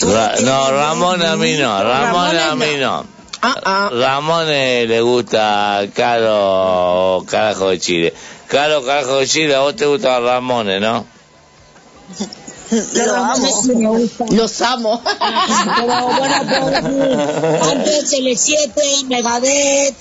Ra- 0.00 0.34
no, 0.42 0.70
Ramón 0.70 1.22
a 1.22 1.36
mí 1.36 1.56
no, 1.56 1.82
Ramón 1.82 2.36
a 2.36 2.54
mí 2.54 2.76
no. 2.78 3.04
Ah, 3.42 3.56
ah. 3.64 3.90
Ramón 3.92 4.46
eh, 4.48 4.86
le 4.86 5.00
gusta 5.00 5.82
Caro 5.92 7.24
Carajo 7.28 7.70
de 7.70 7.78
Chile. 7.80 8.14
Caro 8.46 8.84
Carajo 8.84 9.16
de 9.16 9.26
Chile, 9.26 9.54
a 9.54 9.60
vos 9.60 9.74
te 9.74 9.84
gusta 9.86 10.20
Ramones, 10.20 10.80
¿no? 10.80 11.04
Lo 12.70 13.14
amo. 13.16 13.62
Los 14.30 14.62
amo. 14.62 15.02
Pero 15.76 16.06
bueno, 16.06 17.62
antes 17.70 18.12
L7, 18.12 19.06
Megadeth, 19.08 19.96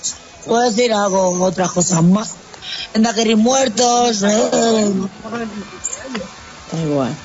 puedo 0.46 0.62
decir 0.62 0.94
algo, 0.94 1.44
otras 1.44 1.72
cosas 1.72 2.04
más. 2.04 2.36
Endaqueris 2.94 3.38
muertos, 3.38 4.24
eh, 4.24 4.94
Igual. 6.82 7.16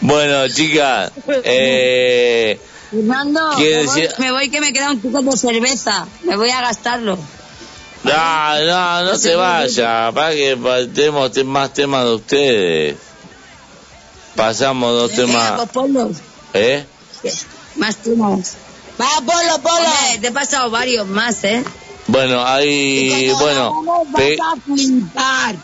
Bueno, 0.00 0.48
chicas, 0.48 1.12
eh, 1.44 2.60
Fernando, 2.90 3.40
¿Quiere 3.56 3.78
me 3.78 3.86
voy, 3.86 4.00
decir- 4.02 4.14
me 4.18 4.32
voy 4.32 4.50
que 4.50 4.60
me 4.60 4.72
queda 4.72 4.90
un 4.90 5.00
ticket 5.00 5.22
de 5.22 5.36
cerveza. 5.36 6.06
Me 6.24 6.36
voy 6.36 6.50
a 6.50 6.60
gastarlo. 6.60 7.18
no, 8.04 8.64
no, 8.64 9.02
no 9.04 9.18
se 9.18 9.34
vaya, 9.34 10.10
para 10.12 10.30
que 10.32 10.56
tenemos 10.94 11.32
te- 11.32 11.44
más 11.44 11.72
temas 11.72 12.04
de 12.04 12.14
ustedes. 12.14 12.96
Pasamos 14.34 14.92
dos 14.92 15.12
temas, 15.12 15.52
pues. 15.72 16.18
¿eh? 16.54 16.86
Más 17.76 17.96
temas. 17.96 18.54
Va, 19.00 19.08
Polo, 19.24 19.58
Polo. 19.62 19.74
Hombre, 19.76 20.18
te 20.20 20.26
he 20.28 20.32
pasado 20.32 20.70
varios 20.70 21.06
más, 21.06 21.42
¿eh? 21.44 21.64
Bueno, 22.06 22.44
ahí, 22.46 23.30
bueno, 23.40 23.72
pe- 24.14 24.36
Vas 24.38 24.58
a 24.58 24.60
flipar. 24.60 25.56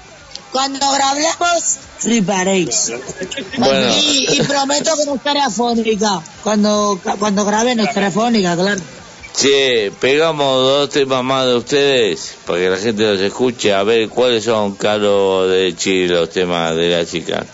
Cuando 0.50 0.90
grabemos, 0.92 1.76
fliparéis. 2.02 2.92
bueno, 3.58 3.94
Y, 3.96 4.28
y 4.32 4.42
prometo 4.42 4.96
que 4.96 5.04
no 5.06 5.14
estaré 5.16 5.40
afónica. 5.40 6.22
Cuando, 6.42 6.98
cuando 7.18 7.44
grabe 7.44 7.74
no 7.74 7.84
estaré 7.84 8.06
afónica, 8.06 8.54
claro. 8.56 8.80
che, 9.36 9.90
pegamos 10.00 10.56
dos 10.56 10.90
temas 10.90 11.24
más 11.24 11.46
de 11.46 11.54
ustedes, 11.56 12.34
para 12.46 12.58
que 12.58 12.68
la 12.70 12.76
gente 12.76 13.02
los 13.02 13.20
escuche, 13.20 13.72
a 13.72 13.82
ver 13.82 14.08
cuáles 14.08 14.44
son, 14.44 14.74
Caro 14.74 15.48
de 15.48 15.74
Chile, 15.76 16.14
los 16.14 16.30
temas 16.30 16.76
de 16.76 16.88
la 16.90 17.06
chica. 17.06 17.44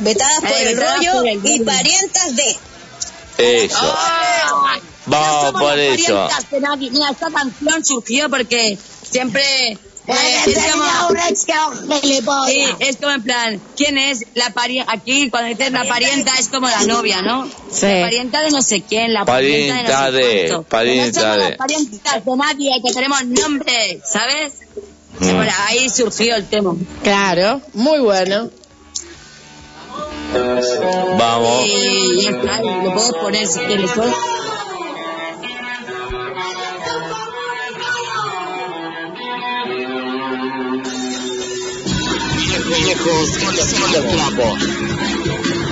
Vetadas 0.00 0.40
por 0.40 0.50
el 0.52 0.76
rollo 0.76 1.24
y 1.44 1.60
parientas 1.60 2.36
de. 2.36 2.56
Eso, 3.36 3.76
¡Ah! 3.82 4.76
vamos 5.06 5.60
por 5.60 5.78
eso. 5.78 6.14
parientas 6.14 6.50
de 6.50 6.60
nadie. 6.60 6.90
Mira, 6.90 7.10
esta 7.10 7.30
canción 7.30 7.84
surgió 7.84 8.28
porque 8.30 8.78
siempre 9.10 9.76
es 10.06 11.46
como... 11.46 12.46
Sí, 12.46 12.64
es 12.78 12.96
como 12.96 13.12
en 13.12 13.22
plan, 13.22 13.60
¿quién 13.76 13.96
es 13.96 14.26
la 14.34 14.50
parienta? 14.50 14.92
Aquí, 14.92 15.30
cuando 15.30 15.48
dices 15.48 15.72
la 15.72 15.84
parienta, 15.84 16.32
es 16.38 16.48
como 16.48 16.68
la 16.68 16.84
novia, 16.84 17.22
¿no? 17.22 17.48
Sí. 17.70 17.86
La 17.86 18.02
parienta 18.02 18.42
de 18.42 18.50
no 18.50 18.62
sé 18.62 18.82
quién, 18.82 19.14
la 19.14 19.24
parienta, 19.24 19.74
Parienta 19.74 20.10
de 20.10 20.48
no 20.50 20.58
sé 20.58 20.64
parienta 20.68 21.32
de. 21.32 21.38
las 21.38 21.56
parientas 21.56 22.24
de 22.24 22.36
nadie, 22.36 22.70
que 22.84 22.92
tenemos 22.92 23.24
nombre, 23.24 24.00
¿sabes? 24.04 24.52
Mm. 25.20 25.30
Por 25.30 25.48
ahí 25.68 25.88
surgió 25.88 26.36
el 26.36 26.46
tema. 26.46 26.74
Claro, 27.02 27.60
muy 27.72 28.00
bueno. 28.00 28.50
Vamos. 31.18 31.64
Y 31.64 32.22
ya 32.24 32.30
está, 32.30 32.60
y 32.62 32.84
lo 32.84 32.92
puedes 32.92 33.12
poner 33.12 33.46
si 33.46 33.60
quieres. 33.60 33.96
¿no? 33.96 34.43
Viejos 42.84 43.30
son 43.40 43.92
los 43.92 44.08
trapos. 44.08 44.58
Viejos, 45.24 45.63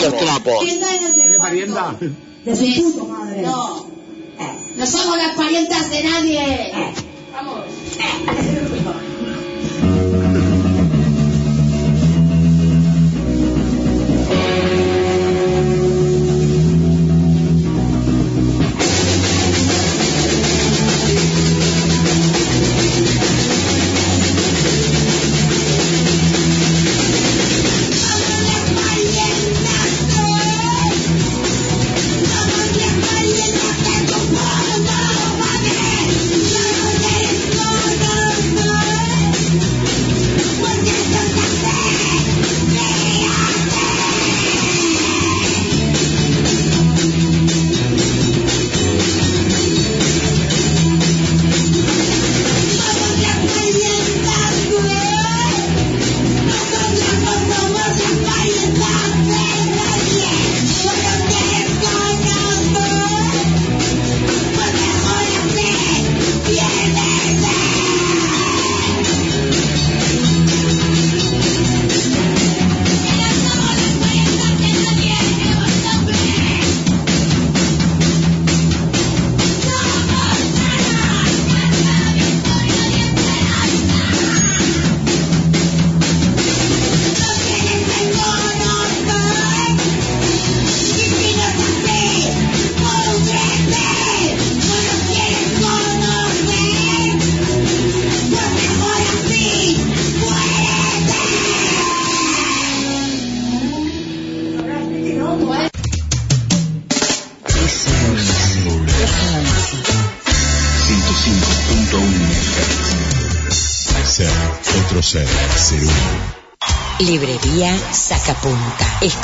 son 0.00 0.10
los 0.12 0.20
trapos. 0.20 0.64
parienta? 1.38 1.96
De 2.44 2.56
su 2.56 2.92
puta 2.92 3.04
madre. 3.04 3.42
No. 3.42 3.86
No 4.76 4.86
somos 4.86 5.18
las 5.18 5.34
parientas 5.36 5.90
de 5.90 6.02
nadie. 6.02 6.72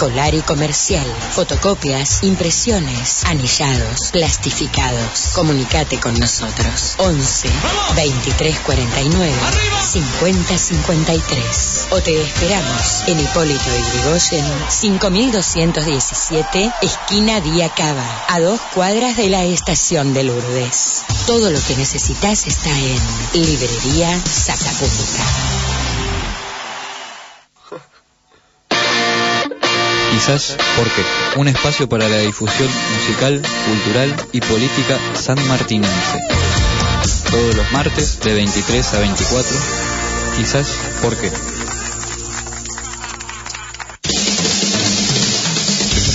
Escolar 0.07 0.35
y 0.37 0.41
comercial. 0.43 1.05
Fotocopias, 1.33 2.23
impresiones, 2.23 3.25
anillados, 3.25 4.13
plastificados. 4.13 5.33
Comunicate 5.35 5.99
con 5.99 6.15
nosotros. 6.15 6.95
11 6.99 7.49
23 7.97 8.61
49 8.61 9.35
50 9.83 10.59
53. 10.59 11.89
O 11.91 12.01
te 12.01 12.23
esperamos 12.23 13.03
en 13.09 13.19
Hipólito 13.19 13.65
Yrigoyen 13.65 14.47
5217, 14.69 16.73
esquina 16.83 17.41
Día 17.41 17.69
Cava, 17.71 18.07
a 18.29 18.39
dos 18.39 18.61
cuadras 18.75 19.17
de 19.17 19.29
la 19.29 19.43
estación 19.43 20.15
de 20.15 20.23
Lourdes. 20.23 21.03
Todo 21.27 21.51
lo 21.51 21.61
que 21.61 21.75
necesitas 21.75 22.47
está 22.47 22.71
en 22.71 23.45
Librería 23.45 24.17
Sacapunta. 24.25 25.46
Quizás 30.27 30.57
porque 30.77 31.05
un 31.37 31.47
espacio 31.47 31.89
para 31.89 32.09
la 32.09 32.19
difusión 32.19 32.69
musical, 32.69 33.41
cultural 33.65 34.13
y 34.33 34.41
política 34.41 34.99
sanmartinense. 35.15 36.19
Todos 37.31 37.55
los 37.55 37.71
martes 37.71 38.19
de 38.25 38.35
23 38.35 38.95
a 38.95 38.99
24. 38.99 39.57
Quizás 40.37 40.67
porque. 41.01 41.31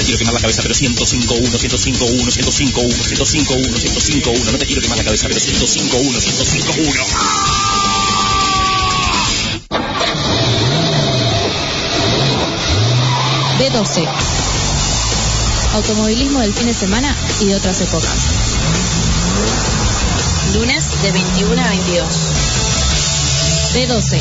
Quiero 0.03 0.17
quemar 0.17 0.33
la 0.33 0.41
cabeza, 0.41 0.61
pero 0.61 0.73
105 0.73 1.33
1, 1.33 1.57
105 1.57 2.05
1, 2.05 2.31
105 2.31 2.81
1, 2.81 2.93
105 3.05 3.53
1, 3.53 3.77
105 3.77 4.29
1. 4.29 4.51
No 4.51 4.57
te 4.57 4.65
quiero 4.65 4.81
quemar 4.81 4.97
la 4.97 5.05
cabeza, 5.05 5.29
pero 5.29 5.39
105 5.39 5.97
1, 5.97 6.19
B12. 13.61 14.07
Automovilismo 15.75 16.39
del 16.39 16.51
fin 16.51 16.65
de 16.65 16.73
semana 16.73 17.15
y 17.41 17.45
de 17.45 17.55
otras 17.55 17.79
épocas. 17.79 18.09
Lunes 20.55 20.83
de 21.03 21.11
21 21.11 21.61
a 21.61 21.67
22. 21.67 22.07
B12. 23.75 24.19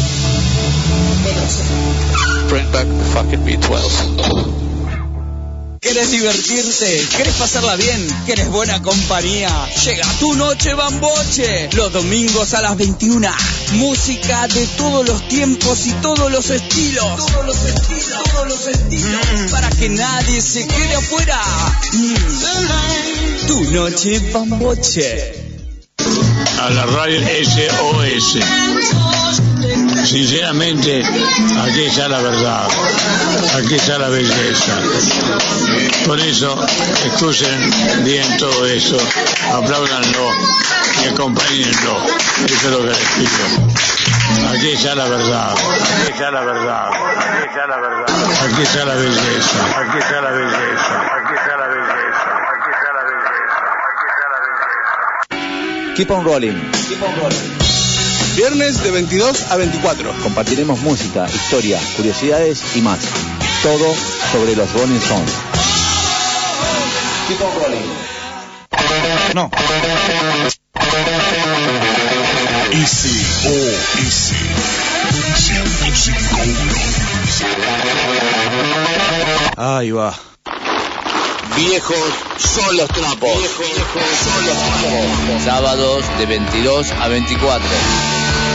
B12. 1.25 2.49
Bring 2.51 2.71
back 2.71 2.87
the 2.87 3.05
fucking 3.15 3.41
B12. 3.47 4.60
¿Querés 5.93 6.13
divertirte? 6.13 7.05
¿Querés 7.17 7.35
pasarla 7.35 7.75
bien? 7.75 8.07
¿Querés 8.25 8.49
buena 8.49 8.81
compañía? 8.81 9.51
Llega 9.85 10.07
tu 10.21 10.37
noche 10.37 10.73
bamboche. 10.75 11.69
Los 11.73 11.93
domingos 11.93 12.55
a 12.55 12.63
las 12.63 12.77
21. 12.77 13.29
Música 13.73 14.47
de 14.47 14.67
todos 14.77 15.09
los 15.09 15.27
tiempos 15.27 15.89
y 15.89 15.93
todos 15.95 16.31
los 16.31 16.49
estilos. 16.51 17.27
Todos 17.27 17.45
los 17.45 17.65
estilos. 17.65 18.23
Todos 18.33 18.49
los 18.49 18.69
estilos. 18.69 19.51
Para 19.51 19.69
que 19.71 19.89
nadie 19.89 20.41
se 20.41 20.65
quede 20.65 20.95
afuera. 20.95 21.43
Mm. 21.93 23.47
Tu 23.49 23.61
noche 23.73 24.21
bamboche. 24.33 25.35
A 26.61 26.71
la 26.71 26.87
radio 26.87 27.21
SOS. 27.21 29.10
Sinceramente, 30.11 31.05
aquí 31.63 31.85
está 31.85 32.09
la 32.09 32.19
verdad, 32.21 32.67
aquí 33.57 33.77
está 33.77 33.97
la 33.97 34.09
belleza. 34.09 34.73
Por 36.05 36.19
eso, 36.19 36.67
escuchen 37.07 37.71
bien 38.03 38.27
todo 38.39 38.67
eso, 38.67 38.97
apláudanlo 39.55 40.33
y 41.01 41.09
acompáñenlo. 41.11 41.97
Eso 42.45 42.55
es 42.57 42.65
lo 42.65 42.79
que 42.81 42.87
les 42.87 42.99
pido. 42.99 44.51
Aquí 44.53 44.73
está 44.73 44.97
la 44.97 45.05
verdad, 45.05 45.53
aquí 45.53 46.11
está 46.11 46.31
la 46.33 46.41
verdad, 46.41 46.89
aquí 46.89 47.47
está 47.47 47.67
la 47.69 47.77
verdad, 47.77 48.07
aquí 48.43 48.63
está 48.63 48.85
la 48.85 48.95
belleza, 48.97 49.65
aquí 49.79 49.99
está 49.99 50.21
la 50.23 50.31
belleza, 50.33 51.03
aquí 51.19 51.35
está 51.39 51.57
la 51.57 51.69
belleza, 51.69 52.31
aquí 52.51 52.71
está 52.75 52.93
la 52.97 53.03
belleza, 53.07 53.63
aquí 53.87 54.05
está 54.11 54.27
la 54.33 54.41
belleza. 55.39 55.95
Keep 55.95 56.11
on 56.11 56.25
rolling. 56.25 57.80
Viernes 58.37 58.83
de 58.83 58.91
22 58.91 59.51
a 59.51 59.57
24. 59.57 60.13
Compartiremos 60.23 60.81
música, 60.81 61.27
historia, 61.27 61.81
curiosidades 61.97 62.77
y 62.77 62.81
más. 62.81 63.01
Todo 63.63 63.95
sobre 64.33 64.57
los 64.57 64.73
Rolling 64.73 64.97
Stones. 64.97 65.33
Keep 67.29 67.41
on 67.43 67.51
rolling. 67.63 67.91
No. 69.35 69.51
SOS 72.73 74.33
1051. 75.11 77.01
Ahí 79.57 79.91
va. 79.91 80.15
Viejos 81.57 81.97
son 82.39 82.77
los 82.77 82.89
trapos. 82.89 83.31
Viejos 83.59 84.03
son 84.25 84.47
los 84.47 84.57
trapos. 84.57 85.45
Sábados 85.45 86.05
de 86.19 86.27
22 86.27 86.93
a 86.93 87.09
24. 87.09 87.69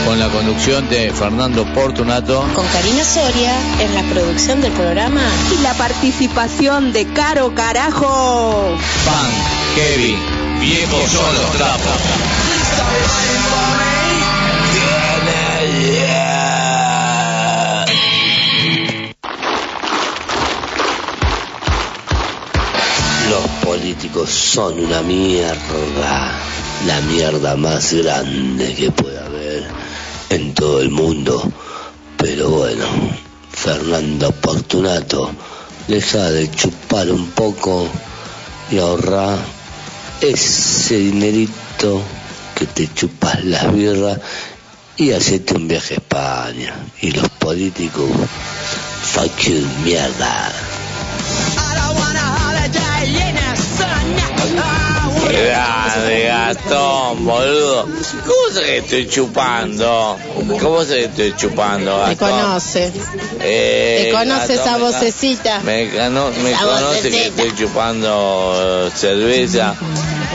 Con 0.06 0.20
la 0.20 0.28
conducción 0.28 0.88
de 0.88 1.10
Fernando 1.12 1.64
Portunato. 1.74 2.46
Con 2.54 2.64
Karina 2.68 3.04
Soria 3.04 3.52
en 3.80 3.92
la 3.92 4.02
producción 4.04 4.60
del 4.60 4.70
programa. 4.70 5.20
Y 5.52 5.62
la 5.62 5.74
participación 5.74 6.92
de 6.92 7.06
Caro 7.06 7.52
Carajo. 7.56 8.78
Pan, 9.04 9.26
Kevin, 9.74 10.16
viejos 10.60 11.10
son 11.10 11.34
los 11.34 11.50
trapos. 11.56 11.92
Los 23.28 23.46
políticos 23.64 24.30
son 24.30 24.78
una 24.84 25.02
mierda. 25.02 26.30
La 26.86 27.00
mierda 27.00 27.56
más 27.56 27.92
grande 27.92 28.72
que 28.74 28.92
puede 28.92 29.15
en 30.36 30.54
todo 30.54 30.80
el 30.80 30.90
mundo. 30.90 31.50
Pero 32.18 32.50
bueno, 32.50 32.84
Fernando 33.50 34.32
Fortunato, 34.32 35.30
deja 35.88 36.30
de 36.30 36.50
chupar 36.50 37.10
un 37.10 37.30
poco 37.30 37.88
y 38.70 38.78
ahorra 38.78 39.36
ese 40.20 40.96
dinerito 40.98 42.02
que 42.54 42.66
te 42.66 42.92
chupas 42.92 43.44
las 43.44 43.72
birras 43.72 44.18
y 44.96 45.12
hacete 45.12 45.54
un 45.54 45.68
viaje 45.68 45.94
a 45.94 45.98
España. 45.98 46.74
Y 47.00 47.12
los 47.12 47.28
políticos, 47.30 48.10
fuck 49.02 49.38
you, 49.40 49.66
mierda. 49.84 50.52
Grande 55.28 56.24
Gastón, 56.24 57.24
boludo. 57.24 57.85
¿Cómo 58.24 58.52
se 58.54 58.60
que 58.62 58.76
estoy 58.78 59.08
chupando? 59.08 60.18
¿Cómo 60.60 60.84
se 60.84 60.94
que 60.96 61.04
estoy 61.04 61.34
chupando, 61.36 61.96
Me 61.98 62.14
Gastón? 62.14 62.30
conoce. 62.30 62.92
Eh, 63.40 64.02
Me 64.06 64.12
conoce 64.18 64.54
Gastón, 64.56 64.56
esa 64.56 64.78
me- 64.78 64.84
vocecita. 64.84 65.60
Me, 65.60 65.88
cano- 65.90 66.30
me 66.42 66.52
Esa 66.52 66.64
conoce 66.64 67.10
que 67.10 67.26
estoy 67.26 67.54
chupando 67.56 68.86
eh, 68.86 68.90
cerveza. 68.94 69.74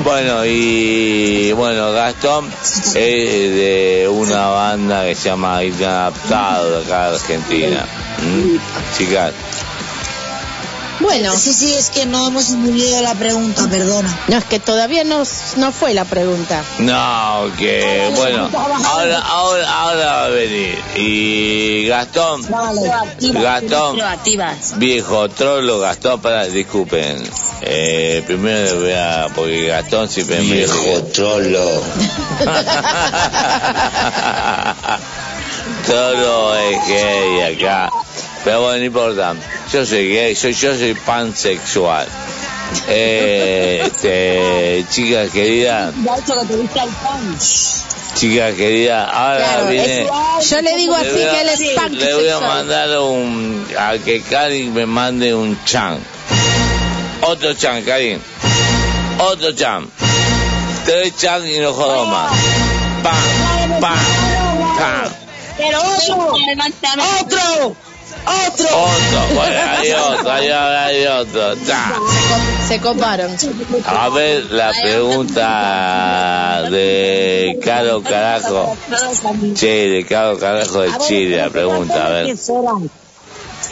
Bueno, 0.03 0.45
y 0.45 1.51
bueno, 1.53 1.91
Gastón 1.91 2.49
es 2.71 2.93
de 2.95 4.07
una 4.11 4.47
banda 4.47 5.05
que 5.05 5.15
se 5.15 5.29
llama 5.29 5.63
Inadaptado 5.63 6.79
acá 6.79 7.09
de 7.11 7.15
Argentina. 7.17 7.85
¿Mm? 8.21 8.57
Chicas, 8.97 9.33
Bueno. 11.01 11.35
Sí, 11.35 11.53
sí, 11.53 11.73
es 11.73 11.89
que 11.89 12.05
no 12.05 12.27
hemos 12.27 12.49
entendido 12.49 13.01
la 13.01 13.15
pregunta, 13.15 13.67
perdona. 13.69 14.17
No, 14.27 14.37
es 14.37 14.45
que 14.45 14.59
todavía 14.59 15.03
no, 15.03 15.23
no 15.57 15.71
fue 15.71 15.93
la 15.93 16.05
pregunta. 16.05 16.63
no, 16.79 17.51
que 17.57 18.11
bueno, 18.15 18.49
ahora, 18.85 19.19
ahora, 19.19 19.79
ahora 19.79 20.05
va 20.05 20.25
a 20.25 20.29
venir. 20.29 20.77
Y 20.95 21.87
Gastón, 21.87 22.45
Gastón, 23.19 23.97
viejo 24.77 25.29
trolo, 25.29 25.79
Gastón, 25.79 26.21
para, 26.21 26.45
disculpen. 26.45 27.23
Eh, 27.61 28.23
primero 28.25 28.65
le 28.65 28.73
voy 28.73 28.91
a, 28.93 29.27
porque 29.35 29.67
Gastón 29.67 30.09
siempre 30.09 30.41
me 30.41 30.55
Viejo 30.55 31.03
trolo. 31.13 31.83
Todo 35.87 36.55
es 36.57 36.87
gay 36.87 37.55
acá. 37.55 37.89
Pero 38.43 38.61
bueno, 38.61 38.79
no 38.79 38.85
importa. 38.85 39.35
Yo 39.71 39.85
soy 39.85 40.09
gay, 40.09 40.35
soy, 40.35 40.53
yo 40.53 40.75
soy 40.75 40.93
pansexual. 40.95 42.07
Eh, 42.87 43.83
este, 43.85 44.85
chicas 44.89 45.29
queridas, 45.31 45.93
chicas 48.15 48.53
queridas, 48.55 49.09
ahora 49.13 49.37
Claro, 49.37 49.67
viene. 49.67 50.01
es- 50.03 50.49
yo 50.49 50.61
le 50.61 50.75
digo 50.77 50.95
así 50.95 51.07
a- 51.23 51.31
que 51.31 51.41
él 51.41 51.49
es 51.49 51.59
Le 51.59 51.65
voy 51.75 51.75
a 51.75 51.81
pansexual. 51.81 52.41
mandar 52.41 52.99
un. 52.99 53.67
a 53.77 53.97
que 53.97 54.21
Karin 54.21 54.73
me 54.73 54.85
mande 54.85 55.33
un 55.35 55.57
chan. 55.65 55.97
Otro 57.21 57.53
chan, 57.53 57.83
Karin. 57.83 58.21
Otro 59.19 59.51
chan. 59.53 59.87
Tres 60.85 61.15
chan 61.17 61.47
y 61.47 61.59
no 61.59 61.73
jodo 61.73 62.05
más. 62.05 62.31
Pam, 63.03 63.79
pam, 63.81 64.77
pam. 64.77 65.11
Pero 65.57 65.79
otro, 65.79 66.33
otro, 67.21 67.75
otro. 68.25 68.65
Otro, 68.65 69.35
bueno, 69.35 69.59
hay 69.77 69.91
otro, 69.91 70.31
hay 70.31 70.49
otro, 70.49 70.77
hay 70.77 71.05
otro. 71.05 71.55
Ta. 71.67 71.93
Se 72.67 72.79
coparon. 72.79 73.35
A 73.85 74.09
ver 74.09 74.45
la 74.51 74.71
pregunta 74.81 76.63
de 76.69 77.59
Caro 77.63 78.01
Carajo. 78.01 78.75
Che, 79.55 79.87
de 79.89 80.05
Caro 80.05 80.37
Carajo 80.37 80.81
de 80.81 80.91
Chile, 81.07 81.37
la 81.37 81.49
pregunta, 81.49 82.07
a 82.07 82.09
ver. 82.09 82.35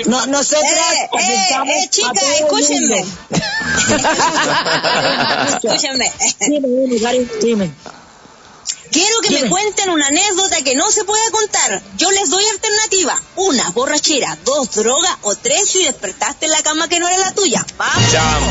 No, 0.05 0.25
nosotras 0.27 0.63
Eh, 0.63 1.09
eh, 1.13 1.55
eh, 1.65 1.87
chica, 1.89 2.11
escúchenme. 2.39 3.03
Escúchenme. 5.49 6.11
Dime, 6.47 6.67
dime, 6.67 6.99
Cari, 7.01 7.27
dime. 7.41 7.71
Quiero 8.91 9.21
que 9.21 9.29
Dime. 9.29 9.43
me 9.43 9.49
cuenten 9.49 9.89
una 9.89 10.07
anécdota 10.07 10.63
que 10.63 10.75
no 10.75 10.89
se 10.91 11.03
pueda 11.03 11.29
contar. 11.31 11.81
Yo 11.97 12.09
les 12.11 12.29
doy 12.29 12.43
alternativa. 12.47 13.21
Una, 13.35 13.69
borrachera. 13.71 14.37
Dos, 14.43 14.71
droga. 14.71 15.17
O 15.21 15.35
tres, 15.35 15.69
si 15.69 15.83
despertaste 15.83 16.45
en 16.45 16.51
la 16.51 16.61
cama 16.63 16.87
que 16.87 16.99
no 16.99 17.07
era 17.07 17.17
la 17.17 17.31
tuya. 17.33 17.65
Vamos. 17.77 18.11
Chamo. 18.11 18.47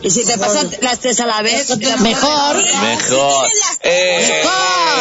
Y 0.00 0.10
si 0.10 0.24
te 0.24 0.38
pasan 0.38 0.70
las 0.82 1.00
tres 1.00 1.18
a 1.20 1.26
la 1.26 1.42
vez, 1.42 1.76
Mejor. 2.00 2.56
Mejor. 2.82 3.46
Eh, 3.82 4.42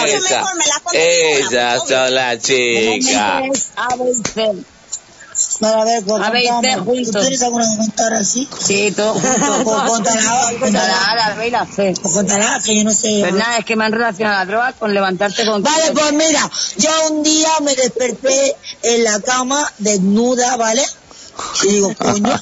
esa, 0.05 0.43
Mejor, 0.43 0.95
esas 0.95 1.87
son 1.87 2.15
las 2.15 2.41
chicas. 2.41 3.67
A 5.61 5.83
ver. 5.83 6.05
No, 6.05 6.15
a 6.17 6.29
ver, 6.29 6.47
A 6.47 6.53
contamos. 6.53 6.61
C 6.61 6.75
¿Tú 6.77 6.83
juntos. 6.85 7.21
tienes 7.21 7.41
alguna 7.41 7.65
que 7.71 7.77
contar 7.77 8.13
así? 8.13 8.47
Sí, 8.59 8.93
todo 8.95 9.13
junto. 9.13 9.83
Contala, 9.87 10.51
Contará 10.59 11.15
la 11.15 11.35
B 11.35 11.47
y 11.47 11.51
la 11.51 11.65
C. 11.65 11.93
Contala, 12.01 12.61
que 12.63 12.75
yo 12.77 12.83
no 12.83 12.91
sé. 12.91 13.17
Pues 13.21 13.33
nada, 13.33 13.57
es 13.57 13.65
que 13.65 13.75
me 13.75 13.85
han 13.85 13.91
relacionado 13.91 14.37
la 14.37 14.45
droga 14.45 14.73
con 14.73 14.93
levantarte 14.93 15.45
con... 15.45 15.63
Vale, 15.63 15.91
pues 15.93 16.13
mira, 16.13 16.49
yo 16.77 16.89
un 17.11 17.23
día 17.23 17.49
me 17.63 17.75
desperté 17.75 18.55
en 18.83 19.03
la 19.03 19.19
cama 19.19 19.71
desnuda, 19.79 20.55
¿vale? 20.57 20.83
Y 21.63 21.67
digo, 21.67 21.93
coño, 21.99 22.39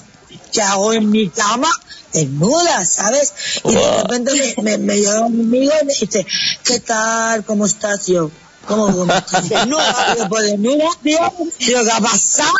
¿qué 0.51 0.61
hago 0.61 0.93
en 0.93 1.09
mi 1.09 1.29
cama? 1.29 1.69
Desnuda, 2.11 2.85
¿sabes? 2.85 3.33
Y 3.63 3.73
de 3.73 4.01
repente 4.01 4.55
me, 4.61 4.63
me, 4.63 4.77
me 4.77 5.01
llama 5.01 5.27
un 5.27 5.39
amigo 5.41 5.73
y 5.81 5.85
me 5.85 5.93
dice, 5.93 6.25
¿qué 6.63 6.79
tal? 6.79 7.43
¿Cómo 7.45 7.65
estás? 7.65 8.07
Yo, 8.07 8.29
¿cómo, 8.67 8.85
cómo 8.87 9.13
estás? 9.13 9.47
Desnuda, 9.49 10.13
digo, 10.15 10.29
pues 10.29 10.43
desnuda, 10.51 10.89
tío. 11.03 11.33
Digo, 11.59 11.83
¿qué 11.83 11.91
ha 11.91 11.99
pasado? 11.99 12.51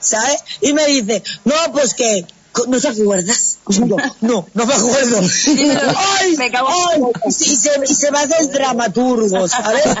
¿Sabes? 0.00 0.42
Y 0.60 0.72
me 0.72 0.86
dice, 0.86 1.22
no, 1.44 1.54
pues 1.72 1.94
que, 1.94 2.26
¿no 2.68 2.80
te 2.80 2.88
acuerdas? 2.88 3.58
Y 3.68 3.74
yo, 3.74 3.96
no, 4.20 4.46
no 4.52 4.66
me 4.66 4.74
acuerdo. 4.74 5.20
¡Ay! 5.96 6.36
Me 6.36 6.50
cago 6.50 6.68
¡Ay! 6.68 7.00
Y 7.26 7.32
se, 7.32 7.70
y 7.88 7.94
se 7.94 8.10
me 8.10 8.18
hace 8.18 8.34
el 8.40 8.50
dramaturgo, 8.50 9.48
¿sabes? 9.48 9.84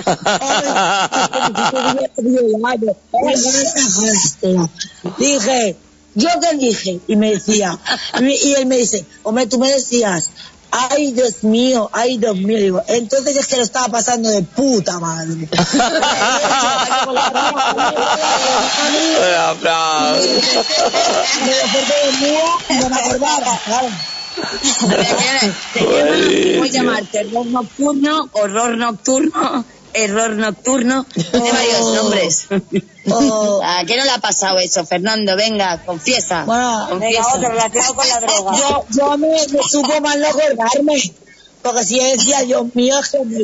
Dije, 5.18 5.76
¿yo 6.14 6.28
qué 6.40 6.56
dije? 6.56 7.00
Y 7.06 7.16
me 7.16 7.32
decía, 7.32 7.78
y 8.20 8.24
y 8.24 8.54
él 8.54 8.66
me 8.66 8.76
dice, 8.76 9.04
hombre, 9.22 9.46
tú 9.46 9.58
me 9.58 9.72
decías 9.72 10.30
ay 10.72 11.12
Dios 11.12 11.44
mío, 11.44 11.88
ay 11.92 12.18
Dios 12.18 12.36
mío, 12.36 12.58
digo, 12.58 12.82
entonces 12.88 13.36
es 13.36 13.46
que 13.46 13.56
lo 13.56 13.62
estaba 13.62 13.88
pasando 13.88 14.30
de 14.30 14.42
puta 14.42 14.98
madre. 14.98 15.36
Me 21.44 21.52
desperté 21.52 21.94
de 22.06 22.12
mío 22.26 22.44
y 22.68 22.74
no 22.74 22.88
me 22.88 22.96
acordaba, 22.96 23.60
claro. 23.64 23.88
¿Cómo 26.54 26.64
llamarte? 26.66 27.20
¿Error 27.20 27.46
nocturno? 27.46 28.28
¿Horror 28.32 28.76
nocturno? 28.76 29.64
¿Error 29.94 30.30
nocturno? 30.30 31.04
Tiene 31.14 31.52
varios 31.52 31.94
nombres. 31.94 32.46
¿A 33.64 33.84
qué 33.86 33.96
no 33.96 34.04
le 34.04 34.10
ha 34.10 34.18
pasado 34.18 34.58
eso, 34.58 34.84
Fernando? 34.86 35.36
Venga, 35.36 35.82
confiesa. 35.84 36.44
Bueno, 36.44 36.86
confiesa. 36.90 37.22
venga, 37.22 37.34
otro 37.34 37.48
relacionado 37.50 37.94
con 37.94 38.08
la 38.08 38.20
droga. 38.20 38.52
Yo, 38.58 38.84
yo 38.90 39.18
me, 39.18 39.28
me 39.28 39.62
supo 39.68 40.00
mal 40.00 40.20
no 40.20 40.28
acordarme. 40.28 41.12
Porque 41.62 41.84
si 41.84 41.96
yo 41.96 42.04
decía, 42.04 42.40
Dios 42.40 42.74
mío, 42.74 42.96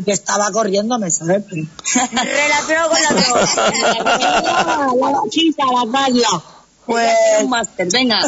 que 0.05 0.11
estaba 0.13 0.51
corriendo 0.51 0.99
me 0.99 1.09
sabe. 1.11 1.45
Relacionado 1.95 2.91
con 2.91 3.03
la 3.03 3.11
droga. 3.11 3.47
la 4.95 5.11
vaquita, 5.11 5.65
la 5.67 5.93
Carla. 5.93 6.58
Pues 6.89 7.13
un 7.43 7.51
máster, 7.51 7.87
venga. 7.93 8.19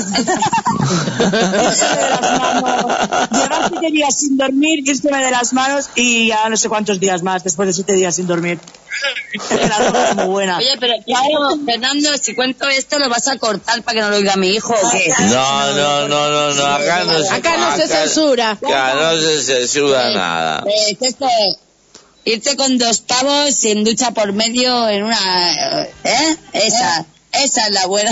Llevar 3.32 3.70
siete 3.70 3.90
días 3.90 4.14
sin 4.14 4.36
dormir, 4.36 4.86
irse 4.86 5.08
de 5.08 5.30
las 5.30 5.54
manos 5.54 5.88
y 5.94 6.28
ya 6.28 6.46
no 6.50 6.58
sé 6.58 6.68
cuántos 6.68 7.00
días 7.00 7.22
más 7.22 7.42
después 7.42 7.68
de 7.68 7.72
siete 7.72 7.94
días 7.94 8.16
sin 8.16 8.26
dormir. 8.26 8.58
La 9.50 9.78
droga 9.78 10.10
es 10.10 10.16
muy 10.16 10.24
buena. 10.26 10.58
Oye, 10.58 10.76
pero 10.78 10.92
claro, 11.06 11.58
Fernando, 11.64 12.10
si 12.20 12.34
cuento 12.34 12.68
esto, 12.68 12.98
¿lo 12.98 13.08
vas 13.08 13.28
a 13.28 13.38
cortar 13.38 13.82
para 13.82 13.94
que 13.94 14.00
no 14.02 14.10
lo 14.10 14.16
oiga 14.16 14.36
mi 14.36 14.48
hijo 14.48 14.74
o 14.74 14.90
qué? 14.90 15.10
No, 15.30 15.72
no, 15.74 16.06
no, 16.06 16.28
no, 16.28 16.52
no, 16.52 16.66
acá 16.66 17.04
no 17.04 17.18
se, 17.18 17.32
Acá 17.32 17.56
no 17.56 17.74
se 17.76 17.88
censura. 17.88 18.50
Acá 18.50 18.94
no 18.94 19.18
se 19.18 19.42
censura 19.42 20.10
nada. 20.10 20.64
Eh, 20.66 20.96
¿qué 21.00 21.06
esto? 21.06 21.26
Irte 22.26 22.56
con 22.56 22.76
dos 22.76 23.00
pavos 23.00 23.54
sin 23.54 23.84
ducha 23.84 24.10
por 24.10 24.34
medio 24.34 24.86
en 24.86 25.04
una... 25.04 25.82
¿Eh? 26.04 26.36
Esa. 26.52 27.06
Esa 27.32 27.66
es 27.66 27.70
la 27.72 27.86
buena. 27.86 28.10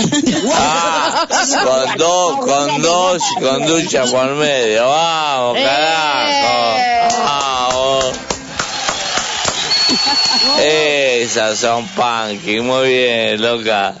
Ah, 0.53 1.27
con 1.27 1.97
dos, 1.97 2.37
con 2.37 2.81
dos, 2.81 3.23
con 3.39 3.65
ducha 3.65 4.05
por 4.05 4.35
medio. 4.35 4.87
Vamos, 4.87 5.57
carajo. 5.57 7.23
Vamos. 7.23 8.05
Esas 10.61 11.59
son 11.59 11.87
punky, 11.87 12.61
muy 12.61 12.89
bien, 12.89 13.41
loca. 13.41 13.95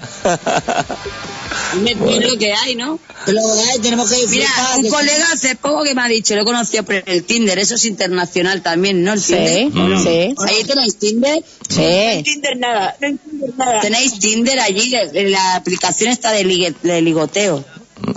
Lo 1.73 2.37
que 2.37 2.53
hay, 2.53 2.75
¿no? 2.75 2.99
Lo 3.27 3.41
que 3.41 3.71
hay, 3.71 3.79
tenemos 3.79 4.09
que 4.11 4.27
Mira, 4.27 4.47
un 4.77 4.89
colega 4.89 5.25
hace 5.33 5.55
poco 5.55 5.83
que 5.83 5.93
me 5.93 6.01
ha 6.01 6.07
dicho, 6.07 6.35
lo 6.35 6.41
he 6.41 6.45
conocido 6.45 6.83
por 6.83 6.95
el 7.05 7.23
Tinder, 7.23 7.59
eso 7.59 7.75
es 7.75 7.85
internacional 7.85 8.61
también, 8.61 9.03
¿no? 9.03 9.13
El 9.13 9.21
Sí, 9.21 9.35
Tinder. 9.35 9.99
Sí. 9.99 10.35
¿Ahí 10.47 10.63
tenéis 10.65 10.97
Tinder? 10.97 11.43
Sí. 11.69 12.23
Tinder 12.23 12.57
nada, 12.57 12.95
no 12.99 13.07
entiendo 13.07 13.47
nada. 13.57 13.81
¿Tenéis 13.81 14.19
Tinder 14.19 14.59
allí? 14.59 14.93
En 15.13 15.31
La 15.31 15.55
aplicación 15.55 16.11
está 16.11 16.31
de, 16.31 16.43
ligue- 16.45 16.75
de 16.81 17.01
ligoteo. 17.01 17.63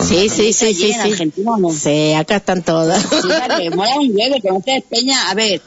Sí, 0.09 0.29
sí, 0.29 0.53
sí, 0.53 0.67
Allí 0.67 0.75
sí, 0.75 0.93
en 0.93 1.03
sí. 1.03 1.11
Argentina 1.11 1.51
no. 1.59 1.71
Sí, 1.73 2.13
acá 2.15 2.37
están 2.37 2.63
todas. 2.63 3.03
Sí, 3.03 3.29
vale, 3.29 3.71
mola 3.71 3.97
un 3.99 4.17
huevo, 4.17 4.37
conoces 4.41 4.83
Peña. 4.89 5.29
A 5.29 5.35
ver, 5.35 5.61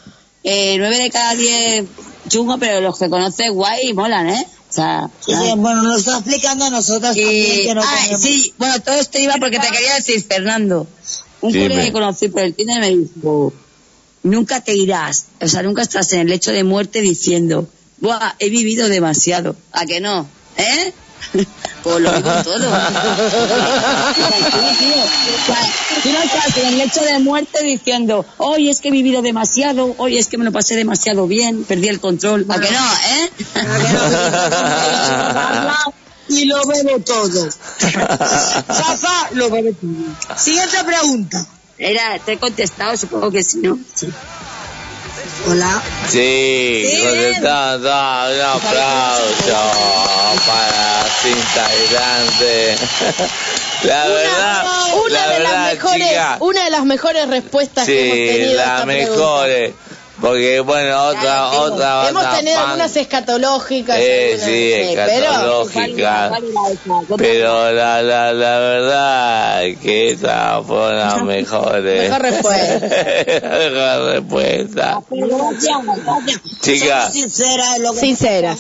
eh, 0.44 0.76
nueve 0.80 0.98
de 0.98 1.10
cada 1.12 1.36
diez 1.36 1.86
chungo, 2.30 2.58
pero 2.58 2.82
los 2.82 2.98
que 2.98 3.10
conoces 3.10 3.52
guay 3.52 3.94
molan, 3.94 4.30
¿eh? 4.30 4.48
Sea, 4.76 5.10
Sí, 5.26 5.32
sí, 5.32 5.54
bueno, 5.56 5.84
nos 5.84 6.00
está 6.00 6.18
explicando 6.18 6.66
a 6.66 6.70
nosotros 6.70 7.16
también 7.16 7.62
y, 7.62 7.64
que 7.64 7.76
no 7.76 7.82
ah, 7.82 7.96
tenemos. 8.02 8.22
sí, 8.22 8.54
bueno, 8.58 8.82
todo 8.82 8.96
esto 8.96 9.18
iba 9.20 9.36
porque 9.40 9.58
te 9.58 9.68
quería 9.70 9.96
decir, 9.96 10.22
Fernando. 10.22 10.86
Un 11.40 11.54
Dime. 11.54 11.66
colega 11.68 11.84
que 11.86 11.92
conocí 11.94 12.28
por 12.28 12.42
el 12.42 12.54
Tinder 12.56 12.82
me 12.82 12.90
dijo, 12.90 13.54
nunca 14.24 14.60
te 14.62 14.76
irás, 14.76 15.28
o 15.40 15.48
sea, 15.48 15.64
nunca 15.64 15.82
estás 15.82 16.12
en 16.12 16.22
el 16.22 16.28
lecho 16.28 16.52
de 16.52 16.64
muerte 16.66 17.00
diciendo, 17.00 17.70
Buah, 18.00 18.36
he 18.40 18.50
vivido 18.50 18.90
demasiado. 18.90 19.56
¿A 19.72 19.86
que 19.86 20.02
no? 20.02 20.28
¿Eh? 20.58 20.94
Pues 21.84 22.00
lo 22.00 22.12
vivo 22.14 22.32
todo. 22.44 22.68
O 22.68 22.72
sea, 25.46 25.60
Tú 26.02 26.10
no 26.12 26.20
estás 26.20 26.58
en 26.58 26.66
el 26.68 26.78
lecho 26.78 27.02
de 27.02 27.20
muerte 27.20 27.64
diciendo, 27.64 28.26
hoy 28.38 28.70
es 28.70 28.80
que 28.82 28.88
he 28.88 28.92
vivido 28.92 29.22
demasiado, 29.22 29.94
hoy 29.98 30.18
es 30.18 30.28
que 30.28 30.38
me 30.38 30.46
lo 30.46 30.52
pasé 30.52 30.76
demasiado 30.76 31.28
bien, 31.28 31.64
perdí 31.64 31.88
el 31.88 32.00
control. 32.00 32.46
¿A 32.50 32.60
que 32.60 32.72
no, 32.72 32.94
eh? 33.10 33.30
Y 36.28 36.46
lo 36.46 36.66
bebo 36.66 37.00
todo. 37.02 37.52
Zafa, 37.52 39.30
lo 39.34 39.52
bebe 39.52 39.74
todo. 39.74 39.92
Siguiente 40.38 40.84
pregunta. 40.84 41.46
Era, 41.78 42.18
te 42.20 42.34
he 42.34 42.38
contestado, 42.40 42.98
supongo 42.98 43.32
que 43.32 43.44
sí, 43.44 43.60
¿no? 43.62 43.78
Hola. 45.48 45.82
Sí, 46.08 46.86
contestamos 47.04 47.82
todo. 47.82 48.36
Un 48.36 48.42
aplauso 48.42 49.72
para 50.48 51.06
Cinta 51.22 51.66
Adelante. 51.66 52.76
La 53.84 54.08
verdad, 54.08 54.66
Una 55.06 55.14
la 55.14 55.28
de 55.34 55.40
las 55.40 55.52
verdad, 55.52 55.72
mejores, 55.74 56.08
chica, 56.08 56.38
una 56.40 56.64
de 56.64 56.70
las 56.72 56.86
mejores 56.86 57.28
respuestas 57.28 57.86
que 57.86 58.06
hemos 58.06 58.16
sí, 58.18 58.26
tenido 58.40 58.62
a 58.62 58.66
la 58.66 58.74
esta 58.74 58.86
mejor. 58.86 59.50
eh, 59.50 59.74
Porque, 60.22 60.62
bueno, 60.62 61.08
otra, 61.08 61.50
pregunta. 61.50 61.60
otra 61.60 62.10
Hemos 62.10 62.24
banda 62.24 62.38
tenido 62.38 62.56
punk, 62.58 62.68
algunas 62.70 62.96
escatológicas. 62.96 63.98
eh, 64.00 64.30
algunas- 64.32 64.46
sí, 64.50 64.96
pero 64.96 65.62
escatológica. 65.64 66.32
Pero 67.18 67.72
la, 67.74 68.02
la, 68.02 68.34
la 68.34 68.60
verdad 68.60 69.62
que 69.82 70.12
esta 70.12 70.62
fue 70.64 70.94
la 70.96 71.18
mejor. 71.18 71.84
eh. 71.86 72.08
Mejor 72.10 72.22
respuesta. 72.22 72.80
mejor 73.60 74.06
respuesta. 74.14 75.02
Chica. 76.62 77.02
Somos 77.02 77.14
sinceras, 77.14 77.80
lo 77.80 77.94
que 77.94 78.00
Sinceras. 78.00 78.60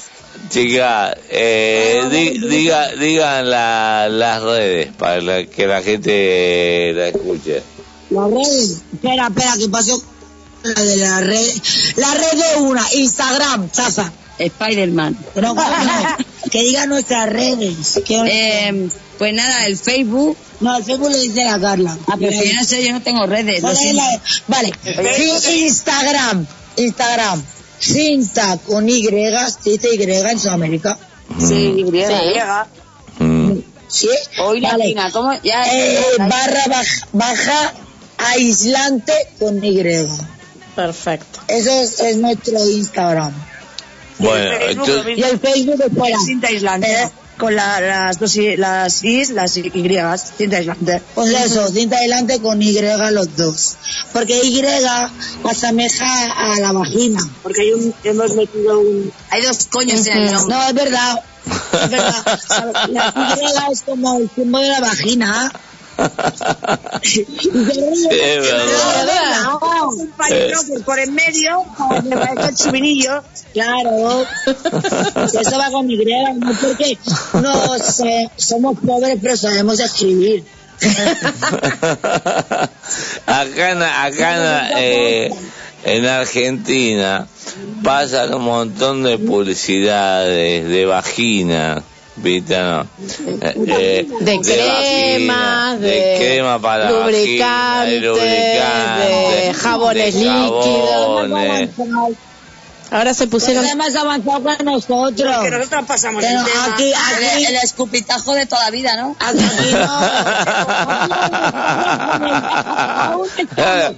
Chica, 0.50 1.18
eh, 1.30 2.04
di- 2.12 2.38
diga, 2.48 2.90
digan 2.92 3.50
la- 3.50 4.08
las 4.10 4.44
redes 4.44 4.90
para 4.98 5.22
la- 5.22 5.46
que 5.46 5.66
la 5.68 5.82
gente 5.82 6.92
la 6.94 7.08
escuche. 7.08 7.64
La 8.12 8.28
red. 8.28 8.72
Espera, 8.94 9.28
espera, 9.28 9.54
que 9.58 9.70
pasó 9.70 10.02
de 10.74 10.98
la 10.98 11.22
red. 11.22 11.52
La 11.98 12.14
red 12.14 12.32
de 12.32 12.62
una, 12.62 12.86
Instagram, 12.94 13.70
Zafa. 13.72 14.12
Spider-Man. 14.38 15.18
No, 15.36 15.54
no, 15.54 15.56
que 16.52 16.62
diga 16.64 16.86
nuestras 16.88 17.30
redes. 17.30 18.02
Eh, 18.10 18.90
pues 19.18 19.34
nada, 19.34 19.66
el 19.66 19.78
Facebook. 19.78 20.36
no, 20.60 20.76
el 20.76 20.84
Facebook 20.84 21.10
le 21.12 21.20
dice 21.22 21.48
a 21.48 21.60
Carla. 21.60 21.98
Ah, 22.08 22.16
pero 22.20 22.32
si 22.34 22.50
yo 22.50 22.56
no 22.56 22.64
sé, 22.66 22.86
yo 22.86 22.92
no 22.92 23.02
tengo 23.02 23.26
redes. 23.26 23.62
lo 23.62 23.70
¿Cuál 23.70 23.74
es 23.74 23.80
siento. 23.80 24.02
la- 24.02 24.22
Vale, 24.48 24.72
sí, 25.42 25.64
Instagram, 25.66 26.46
Instagram, 26.78 27.44
Cinta 27.80 28.58
con 28.66 28.90
Y, 28.90 29.04
se 29.06 29.70
dice 29.70 29.90
Y 29.96 30.02
en 30.04 30.40
Sudamérica. 30.40 30.98
Sí, 31.40 31.86
Y. 31.86 33.24
Mm. 33.24 33.62
¿Sí? 33.88 34.10
Hoy 34.40 34.60
Vale. 34.60 34.78
latina, 34.80 35.12
¿cómo? 35.12 35.32
Ya. 35.44 35.64
Eh, 35.72 36.04
barra 36.20 36.64
baja, 36.68 37.08
baja 37.14 37.74
aislante 38.18 39.14
con 39.40 39.64
Y. 39.64 39.82
Perfecto. 40.76 41.40
Eso 41.48 41.72
es, 41.82 42.00
es 42.00 42.18
nuestro 42.18 42.68
Instagram. 42.70 43.34
Bueno, 44.20 44.58
Facebook, 44.58 44.88
entonces, 44.90 45.18
Y 45.18 45.24
el 45.24 45.40
Facebook 45.40 45.98
fuera. 45.98 46.18
Cinta 46.26 46.48
aislante. 46.48 47.12
Con 47.38 47.54
la- 47.54 47.82
las 47.82 48.18
dos 48.18 48.34
i, 48.38 48.56
las 48.56 49.04
is, 49.04 49.30
las 49.32 49.58
y, 49.58 49.70
cinta 50.38 50.58
aislante. 50.58 51.02
Pues 51.14 51.32
eso, 51.32 51.68
cinta 51.68 51.98
adelante 51.98 52.40
con 52.40 52.62
Y 52.62 52.80
los 53.12 53.36
dos. 53.36 53.76
Porque 54.14 54.40
Y 54.42 54.62
asemeja 55.44 56.32
a 56.54 56.60
la 56.62 56.72
vagina. 56.72 57.20
Porque 57.44 57.62
hay 57.64 57.74
un, 57.74 57.94
hemos 58.06 58.36
metido 58.36 58.80
un... 58.80 59.12
Hay 59.32 59.42
dos 59.42 59.66
coños 59.70 60.06
en 60.08 60.18
el 60.18 60.32
nombre. 60.32 60.56
No, 60.56 60.68
es 60.70 60.74
verdad. 60.74 61.24
Es 61.84 61.90
verdad. 61.90 62.40
La 62.92 63.38
Y 63.42 63.72
es 63.74 63.82
como 63.82 64.18
el 64.18 64.30
símbolo 64.34 64.64
de 64.64 64.70
la 64.70 64.80
vagina. 64.80 65.52
Es 67.02 68.42
verdad. 68.42 69.58
un 69.88 70.10
palito 70.12 70.60
que 70.68 70.80
por 70.84 71.00
en 71.00 71.14
medio, 71.14 71.64
me 72.04 72.18
parece 72.18 72.50
el 72.50 72.56
chuminillo. 72.56 73.24
Claro. 73.54 74.26
Eso 75.40 75.58
va 75.58 75.72
con 75.72 75.90
Y, 75.90 75.98
no 75.98 76.54
porque 76.62 76.98
no 77.42 77.78
sé, 77.80 78.30
somos 78.36 78.78
pobres 78.80 79.18
pero 79.22 79.38
sabemos 79.38 79.80
escribir. 79.80 80.44
acá 83.26 83.72
en, 83.72 83.82
acá 83.82 84.36
en, 84.36 84.78
eh, 84.78 85.32
en 85.86 86.06
Argentina 86.06 87.28
pasan 87.82 88.34
un 88.34 88.44
montón 88.44 89.04
de 89.04 89.18
publicidades 89.18 90.68
de 90.68 90.86
vagina. 90.86 91.82
¿Viste? 92.18 92.58
No? 92.58 92.82
Eh, 92.82 92.88
eh, 93.68 94.08
De 94.22 94.40
cremas, 94.40 95.74
vagina, 95.74 95.78
de 95.78 96.16
crema 96.18 96.60
para 96.60 96.92
vagina, 96.92 97.84
de 97.84 98.00
lubricantes, 98.00 98.04
lubricante, 98.04 99.08
de 99.08 99.54
jabones 99.54 100.14
de 100.16 100.22
líquidos. 100.22 101.70
Ahora 102.92 103.14
se 103.14 103.28
pusieron... 103.28 103.66
Más 103.78 103.96
avanzado 103.96 104.58
que 104.58 104.64
nosotros. 104.64 105.44
Que 105.44 105.50
nosotros 105.52 105.86
pasamos 105.86 106.24
Pero 106.24 106.40
el 106.40 106.46
tema. 106.46 106.74
aquí, 106.74 106.94
aquí, 106.94 107.46
el 107.46 107.56
escupitajo 107.56 108.34
de 108.34 108.46
toda 108.46 108.64
la 108.64 108.72
vida, 108.72 108.96
¿no? 108.96 109.16
aquí 109.20 109.74
no. 109.74 109.88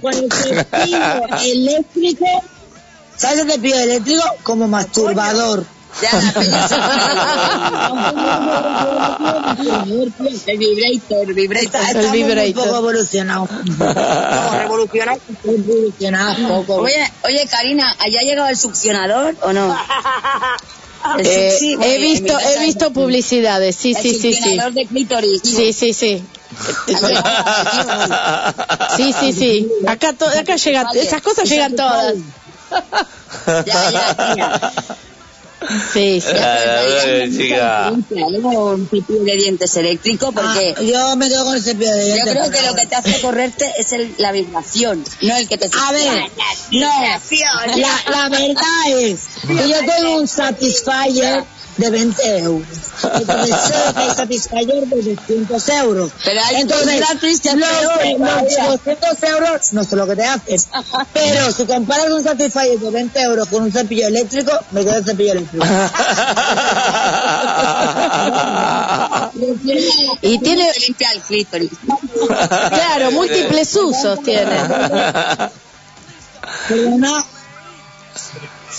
Con 0.00 0.14
el 0.14 0.28
eléctrico. 1.44 2.26
¿Sabes 3.16 3.40
el 3.40 3.50
cepillo 3.52 3.78
eléctrico? 3.78 4.24
Como 4.42 4.66
masturbador. 4.66 5.64
Ya 6.02 6.10
se 6.20 6.32
pone- 6.32 6.48
El 10.46 10.58
vibrator, 10.58 11.28
el 11.28 11.34
vibrator. 11.34 11.64
Está, 11.64 11.90
estamos 11.90 12.16
muy 12.16 12.52
poco 12.52 12.76
evolucionados. 12.76 13.48
No, 13.50 14.58
revolucionados, 14.58 15.22
evolucionados 15.44 16.36
poco. 16.48 16.74
Oye, 16.76 17.12
oye, 17.24 17.46
Karina, 17.50 17.96
¿allá 17.98 18.20
ha 18.20 18.22
llegado 18.22 18.48
el 18.48 18.56
succionador 18.56 19.34
o 19.42 19.52
no? 19.52 19.76
El 21.18 21.24
Eh, 21.26 21.56
succi- 21.58 21.72
he 21.74 21.76
bueno, 21.76 22.00
visto 22.02 22.38
he 22.40 22.58
visto 22.58 22.92
publicidades, 22.92 23.76
sí, 23.76 23.94
el 23.96 24.02
sí, 24.02 24.14
sí, 24.14 24.18
sí. 24.20 24.32
succionador 24.34 24.72
de 24.74 24.84
clítoris. 24.86 25.40
Sí, 25.44 25.72
sí, 25.72 25.92
sí. 25.94 26.22
Sí, 28.96 29.12
sí, 29.18 29.32
sí. 29.32 29.68
Acá, 29.86 30.12
to- 30.12 30.26
acá 30.28 30.56
llega, 30.56 30.84
esas 30.94 31.22
cosas 31.22 31.48
llegan 31.48 31.76
todas. 31.76 32.14
Ya, 33.64 33.90
ya, 33.90 34.34
tía. 34.34 34.60
Sí, 35.92 36.20
sí. 36.20 36.28
Que, 37.04 37.30
chica. 37.36 37.90
Un 37.92 38.88
cepillo 38.88 39.24
de 39.24 39.36
dientes 39.36 39.76
eléctrico 39.76 40.30
porque 40.32 40.74
Ah, 40.76 40.82
yo 40.82 41.16
me 41.16 41.28
quedo 41.28 41.44
con 41.44 41.56
el 41.56 41.62
cepillo 41.62 41.92
de 41.94 42.08
yo 42.08 42.14
dientes. 42.14 42.34
creo 42.34 42.50
que 42.50 42.62
lo 42.66 42.74
que 42.76 42.86
te 42.86 42.94
hace 42.94 43.20
correrte 43.20 43.72
es 43.78 43.92
el- 43.92 44.14
la 44.18 44.30
vibración, 44.32 45.04
no 45.22 45.36
el 45.36 45.48
que 45.48 45.58
te 45.58 45.68
A 45.76 45.92
ver, 45.92 46.30
no, 46.72 46.90
la, 47.76 48.00
la 48.10 48.28
verdad 48.28 48.88
es 49.00 49.20
que 49.46 49.68
yo 49.68 49.78
tengo 49.80 50.16
un 50.20 50.28
Satisfyer 50.28 51.44
de 51.78 51.90
20 51.90 52.38
euros. 52.40 52.66
Entonces 53.14 53.56
sé 53.56 53.94
que 53.94 54.00
hay 54.00 54.10
Satisfyer 54.10 54.86
de 54.86 55.14
200 55.14 55.68
euros. 55.68 56.10
Pero 56.24 56.40
hay 56.44 56.56
Entonces, 56.56 56.86
un 56.86 56.96
gratis 56.96 57.40
que 57.40 57.54
los, 57.54 57.60
los 57.60 58.18
todavía. 58.18 58.66
200 58.66 59.22
euros 59.22 59.72
no 59.72 59.84
sé 59.84 59.96
lo 59.96 60.06
que 60.06 60.16
te 60.16 60.24
haces. 60.24 60.68
Pero 61.14 61.52
si 61.52 61.64
comparas 61.64 62.10
un 62.10 62.22
Satisfyer 62.24 62.78
de 62.78 62.90
20 62.90 63.20
euros 63.22 63.48
con 63.48 63.62
un 63.62 63.72
cepillo 63.72 64.08
eléctrico, 64.08 64.52
me 64.72 64.84
quedo 64.84 64.96
el 64.96 65.04
cepillo 65.04 65.32
eléctrico. 65.32 65.64
Y 70.20 70.38
tiene, 70.38 70.72
limpia 70.86 71.12
el 71.12 71.20
clítoris. 71.20 71.70
claro, 72.68 73.10
múltiples 73.12 73.74
usos 73.76 74.22
tiene. 74.22 74.56
Perdona, 76.68 77.24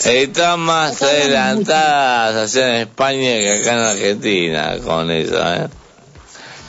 Están 0.06 0.60
más 0.62 1.02
adelantadas 1.02 2.56
allá 2.56 2.70
en 2.70 2.76
España 2.82 3.20
que 3.20 3.60
acá 3.60 3.74
en 3.74 3.80
Argentina 3.80 4.78
con 4.84 5.12
eso, 5.12 5.54
¿eh? 5.54 5.68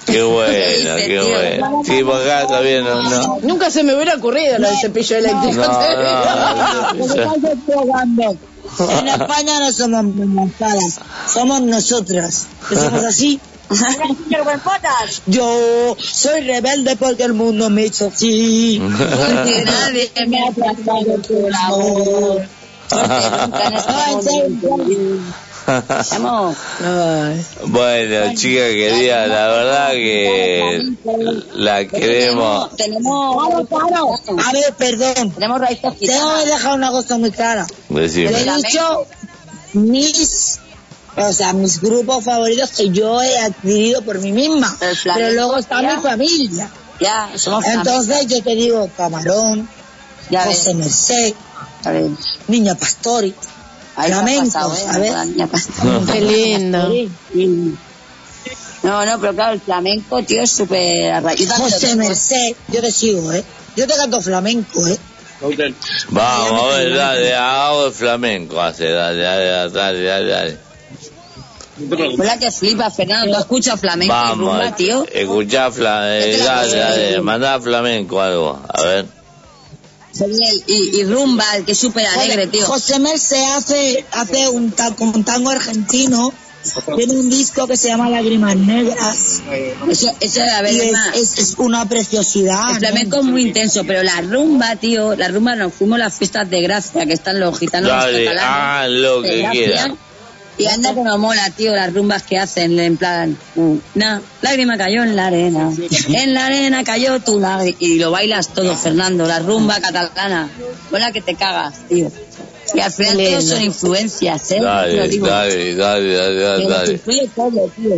Qué 0.06 0.22
bueno, 0.22 0.96
qué 0.96 1.20
bueno. 1.20 1.82
Sí, 1.84 2.02
por 2.02 2.20
acá 2.20 2.46
todavía 2.46 2.80
no, 2.82 3.02
no. 3.02 3.38
Nunca 3.42 3.70
se 3.70 3.82
me 3.82 3.94
hubiera 3.94 4.16
ocurrido 4.16 4.58
lo 4.58 4.68
del 4.68 4.78
cepillo 4.78 5.16
eléctrico. 5.16 5.62
No, 5.62 6.96
no, 6.96 7.56
jugando. 7.66 8.36
En 8.78 9.08
España 9.08 9.58
no 9.58 9.72
somos 9.72 10.04
montadas, 10.04 11.00
somos 11.32 11.60
nosotras. 11.62 12.46
Que 12.68 12.76
somos 12.76 13.04
así. 13.04 13.40
Yo 15.26 15.96
soy 15.98 16.40
rebelde 16.42 16.96
porque 16.96 17.24
el 17.24 17.34
mundo 17.34 17.70
me 17.70 17.86
hizo 17.86 18.08
así. 18.08 18.80
Porque 18.80 19.64
nadie 19.64 20.10
me 20.26 20.38
ha 20.40 20.52
tratado 20.52 21.22
por 21.22 21.54
amor. 21.54 22.42
Bueno, 27.66 28.34
chica 28.34 28.62
querida, 28.68 29.26
la 29.26 29.48
verdad 29.48 29.90
que 29.92 30.92
la 31.54 31.84
queremos. 31.86 32.76
Tenemos, 32.76 33.66
A 33.68 34.52
ver, 34.52 34.74
perdón. 34.76 35.30
tenemos 35.32 35.60
raíces 35.60 35.80
Tengo 35.82 35.98
que 35.98 36.06
gitanas. 36.06 36.46
dejar 36.46 36.74
una 36.74 36.90
cosa 36.90 37.18
muy 37.18 37.30
clara. 37.30 37.66
Decime. 37.88 38.30
Le 38.32 38.40
he 38.40 38.56
dicho 38.56 39.06
mis, 39.74 40.58
o 41.16 41.32
sea, 41.32 41.52
mis 41.52 41.80
grupos 41.80 42.24
favoritos 42.24 42.70
que 42.70 42.90
yo 42.90 43.22
he 43.22 43.38
adquirido 43.38 44.02
por 44.02 44.18
mí 44.20 44.32
misma. 44.32 44.76
Pero 45.04 45.30
luego 45.32 45.56
está 45.58 45.82
ya. 45.82 45.96
mi 45.96 46.02
familia. 46.02 46.70
Ya, 47.00 47.30
somos 47.36 47.64
Entonces 47.64 48.26
yo 48.26 48.42
te 48.42 48.54
digo 48.54 48.90
Camarón, 48.96 49.68
Ya 50.28 50.44
José 50.44 50.74
ves. 50.74 50.76
Merced, 50.76 51.34
Niña 52.48 52.74
Pastori, 52.74 53.34
ahí 53.96 54.10
te 54.10 54.14
ha 54.14 54.22
flamencos, 54.22 54.78
¿eh? 54.78 54.84
¿sabes? 54.84 55.12
La 55.12 55.24
niña 55.24 55.46
pasada. 55.46 56.00
Qué 56.12 56.20
lindo. 56.20 56.92
No, 58.82 59.04
no, 59.04 59.20
pero 59.20 59.34
claro, 59.34 59.52
el 59.52 59.60
flamenco, 59.60 60.22
tío, 60.22 60.42
es 60.42 60.50
súper 60.50 61.12
arraigado. 61.12 61.64
José 61.64 61.96
Merced, 61.96 62.56
yo 62.68 62.80
te 62.80 62.90
sigo, 62.90 63.32
¿eh? 63.32 63.44
Yo 63.76 63.86
te 63.86 63.94
canto 63.94 64.20
flamenco, 64.20 64.86
¿eh? 64.86 64.98
Vamos, 66.10 66.62
a 66.62 66.76
ver, 66.76 66.94
dale, 66.94 67.34
hago 67.34 67.86
el 67.86 67.92
flamenco, 67.92 68.60
hace, 68.60 68.90
dale, 68.90 69.22
dale, 69.22 69.70
dale, 69.70 70.02
dale, 70.02 70.30
dale. 70.30 70.58
Hola 72.18 72.38
que 72.38 72.50
flipa, 72.50 72.90
Fernando. 72.90 73.36
¿Tú 73.36 73.40
escuchas 73.40 73.80
flamenco 73.80 74.14
y 74.14 74.16
Vamos, 74.16 74.38
rumba, 74.38 74.76
tío? 74.76 75.06
escuchá, 75.10 75.70
fla, 75.70 76.18
eh, 76.18 76.36
dale, 76.38 76.76
dale, 76.76 77.20
mandá 77.22 77.58
flamenco 77.58 78.20
algo, 78.20 78.60
a 78.68 78.82
ver. 78.82 79.19
Y, 80.66 81.00
y 81.00 81.04
rumba, 81.04 81.44
que 81.64 81.72
es 81.72 81.78
súper 81.78 82.06
alegre, 82.06 82.46
tío. 82.46 82.64
José 82.66 82.98
Merced 82.98 83.42
hace, 83.56 84.04
hace 84.12 84.48
un, 84.48 84.74
como 84.96 85.12
un 85.12 85.24
tango 85.24 85.50
argentino. 85.50 86.32
Tiene 86.94 87.14
un 87.14 87.30
disco 87.30 87.66
que 87.66 87.74
se 87.74 87.88
llama 87.88 88.10
Lágrimas 88.10 88.54
Negras. 88.54 89.40
Eso, 89.88 90.12
eso, 90.20 90.42
a 90.42 90.60
ver, 90.60 90.74
Y 90.74 90.80
es, 90.80 90.94
es, 91.14 91.38
es 91.38 91.54
una 91.56 91.88
preciosidad. 91.88 92.72
el 92.72 92.76
flamenco 92.80 93.20
es 93.20 93.24
muy 93.24 93.42
intenso, 93.46 93.84
pero 93.84 94.02
la 94.02 94.20
rumba, 94.20 94.76
tío, 94.76 95.16
la 95.16 95.28
rumba 95.28 95.56
nos 95.56 95.72
fuimos 95.72 95.96
a 95.96 96.00
las 96.04 96.14
fiestas 96.18 96.50
de 96.50 96.60
gracia, 96.60 97.06
que 97.06 97.14
están 97.14 97.40
los 97.40 97.58
gitanos 97.58 97.88
los 97.90 98.04
Dale, 98.04 98.24
catalanes. 98.26 98.50
ah, 98.54 98.86
lo 98.88 99.22
que 99.22 99.38
Gracia. 99.38 99.94
Y 100.60 100.66
anda 100.66 100.94
que 100.94 101.02
nos 101.02 101.18
mola, 101.18 101.50
tío, 101.50 101.74
las 101.74 101.92
rumbas 101.92 102.22
que 102.22 102.38
hacen, 102.38 102.78
en 102.78 102.96
plan, 102.98 103.36
una 103.94 104.20
lágrima 104.42 104.76
cayó 104.76 105.02
en 105.02 105.16
la 105.16 105.28
arena, 105.28 105.72
en 106.08 106.34
la 106.34 106.46
arena 106.46 106.84
cayó 106.84 107.18
tu 107.20 107.40
lágrima, 107.40 107.76
y 107.80 107.98
lo 107.98 108.10
bailas 108.10 108.48
todo, 108.48 108.76
Fernando, 108.76 109.26
la 109.26 109.38
rumba 109.38 109.80
catalana, 109.80 110.50
buena 110.90 111.12
que 111.12 111.22
te 111.22 111.34
cagas, 111.34 111.74
tío. 111.88 112.10
Y 112.74 112.80
al 112.80 112.92
final 112.92 113.16
todos 113.16 113.44
son 113.44 113.62
influencias, 113.62 114.50
¿eh? 114.52 114.60
Dale, 114.60 115.08
digo. 115.08 115.26
dale, 115.26 115.74
dale, 115.74 116.14
dale, 116.14 116.68
dale, 116.68 116.98
todo, 117.34 117.68
tío. 117.74 117.94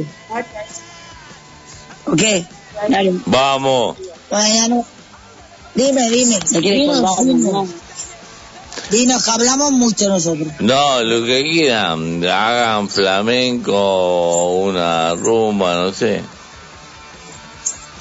¿O 2.07 2.17
qué? 2.17 2.47
Dale. 2.89 3.13
Vamos. 3.27 3.97
Bueno, 4.31 4.55
ya 4.55 4.69
no. 4.69 4.87
Dime, 5.75 6.09
dime. 6.11 6.39
Se 6.45 6.61
quiere 6.61 6.87
y 8.93 9.07
nos 9.07 9.27
hablamos 9.29 9.73
mucho 9.73 10.09
nosotros. 10.09 10.49
No, 10.61 11.03
lo 11.03 11.25
que 11.25 11.43
quieran, 11.43 12.25
hagan 12.25 12.89
flamenco, 12.89 14.51
una 14.61 15.15
rumba, 15.15 15.75
no 15.75 15.93
sé. 15.93 16.23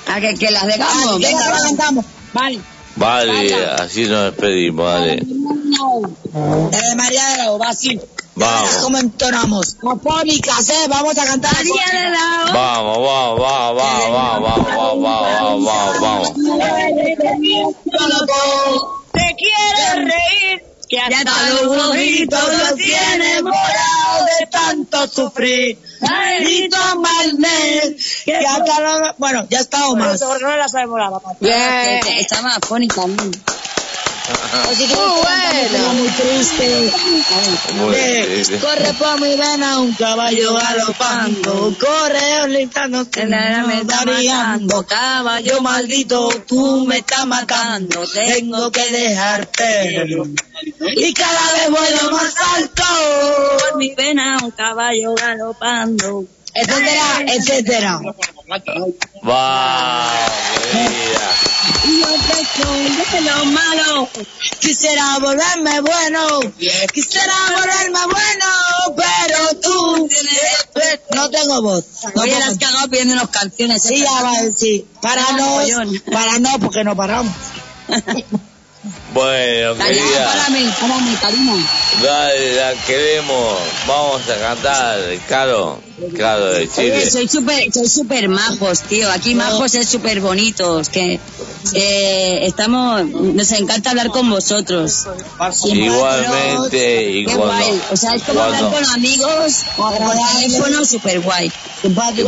A 0.07 0.19
que, 0.19 0.51
las 0.51 0.65
dejamos, 0.65 1.19
venga, 1.19 1.39
venga 1.39 1.57
cantamos. 1.57 2.05
Vale. 2.33 2.59
Vale, 2.95 3.65
así 3.65 4.05
nos 4.05 4.25
despedimos, 4.25 4.85
vale. 4.85 5.13
Eh, 5.13 6.95
Mariano, 6.95 7.57
va 7.57 7.69
así. 7.69 7.99
Vamos. 8.35 8.69
¿Cómo 8.81 8.97
entonamos? 8.97 9.77
Afónicas, 9.89 10.69
¿eh? 10.69 10.87
Vamos 10.89 11.17
a 11.17 11.25
cantar. 11.25 11.53
Vamos, 12.53 12.97
vamos, 12.97 13.39
vamos, 13.39 13.75
vamos, 13.75 14.11
vamos, 14.11 15.01
vamos, 15.01 15.63
vamos, 15.63 15.99
vamos. 16.01 16.33
Te 19.13 19.35
quieres 19.37 19.95
reír 19.95 20.70
que 20.91 20.97
Ya 20.97 21.19
hasta 21.19 21.49
los 21.51 21.63
los 21.77 21.87
ojitos 21.89 22.47
los 22.57 22.75
tiene 22.75 23.41
morados 23.41 24.25
de 24.39 24.45
tanto 24.47 25.07
sufrir. 25.07 25.77
Maldito 26.01 26.77
Malmer, 26.97 27.95
que 28.25 28.31
Que 28.31 28.35
hasta 28.45 28.79
no- 28.81 29.15
Bueno, 29.17 29.47
ya 29.49 29.59
está 29.61 29.87
o 29.87 29.95
más. 29.95 30.19
Porque 30.21 30.43
no 30.43 30.57
la 30.57 30.67
sabemos 30.67 30.99
la 30.99 31.09
papá. 31.11 31.29
Que- 31.39 31.99
que 32.03 32.19
Está 32.19 32.41
más 32.41 32.57
afónica. 32.57 33.03
Así 34.69 34.87
que 34.87 34.95
Muy 34.95 35.21
bueno. 35.21 35.93
muy 35.93 36.07
triste. 36.09 36.91
Muy 37.73 37.95
triste. 37.95 38.59
Corre 38.59 38.93
por 38.93 39.19
mi 39.21 39.35
vena 39.35 39.79
un 39.79 39.93
caballo 39.93 40.53
galopando, 40.53 41.75
corre 41.79 42.47
lentando 42.49 43.09
que 43.09 43.25
me 43.25 43.63
me 43.67 43.81
está 43.81 44.05
variando. 44.05 44.85
caballo 44.85 45.61
maldito, 45.61 46.29
tú 46.47 46.85
me 46.85 46.97
estás 46.97 47.25
matando, 47.27 48.07
tengo 48.07 48.71
que 48.71 48.89
dejarte. 48.91 50.07
Y 50.95 51.13
cada 51.13 51.53
vez 51.53 51.69
vuelo 51.69 52.11
más 52.11 52.33
alto, 52.55 52.83
Por 53.59 53.77
mi 53.77 53.91
pena 53.91 54.39
un 54.43 54.51
caballo 54.51 55.13
galopando. 55.15 56.25
etcétera, 56.53 57.23
etcétera. 57.27 58.01
Querida. 60.71 61.50
Y 61.83 61.99
yo 61.99 62.07
te 62.07 63.17
de 63.17 63.21
lo 63.21 63.45
malo. 63.45 64.09
Quisiera 64.59 65.17
volverme 65.19 65.81
bueno, 65.81 66.39
quisiera 66.93 67.33
volverme 67.55 67.99
bueno, 68.05 68.45
pero 68.95 69.59
tú 69.61 70.09
no 71.15 71.29
tengo 71.29 71.61
voz. 71.61 71.85
No 72.15 72.21
Oye, 72.21 72.39
las 72.39 72.57
cagado 72.57 72.87
pidiéndonos 72.89 73.29
canciones. 73.29 73.81
Sí, 73.83 73.99
ya 73.99 74.21
va, 74.21 74.33
sí. 74.55 74.85
Para 75.01 75.31
no, 75.33 75.59
para 76.11 76.39
no, 76.39 76.59
porque 76.59 76.83
no 76.83 76.95
paramos. 76.95 77.33
Bueno, 79.13 79.75
querida, 79.75 80.25
párame, 80.25 80.73
párame, 80.79 81.15
cariño. 81.21 81.67
dale, 82.01 82.55
la 82.55 82.73
queremos. 82.85 83.59
Vamos 83.85 84.21
a 84.27 84.39
cantar, 84.39 84.99
Caro, 85.27 85.79
Caro 86.17 86.53
de 86.53 86.69
Chile. 86.69 86.97
Oye, 86.97 87.09
soy 87.09 87.27
súper 87.27 87.71
soy 87.73 87.87
super 87.87 88.27
majos, 88.27 88.81
tío. 88.81 89.09
Aquí 89.11 89.35
majos 89.35 89.75
es 89.75 89.87
súper 89.87 90.19
bonitos. 90.21 90.89
Que 90.89 91.19
eh, 91.73 92.39
estamos, 92.45 93.05
nos 93.05 93.51
encanta 93.51 93.91
hablar 93.91 94.09
con 94.09 94.29
vosotros. 94.29 95.07
Igualmente, 95.65 97.09
y 97.11 97.25
Qué 97.25 97.35
cuando, 97.35 97.47
guay. 97.53 97.81
O 97.91 97.97
sea, 97.97 98.13
es 98.15 98.23
como 98.23 98.41
hablar 98.41 98.71
con 98.71 98.85
amigos 98.85 99.63
por 99.77 99.93
teléfono, 99.93 100.85
súper 100.85 101.19
guay. 101.21 101.51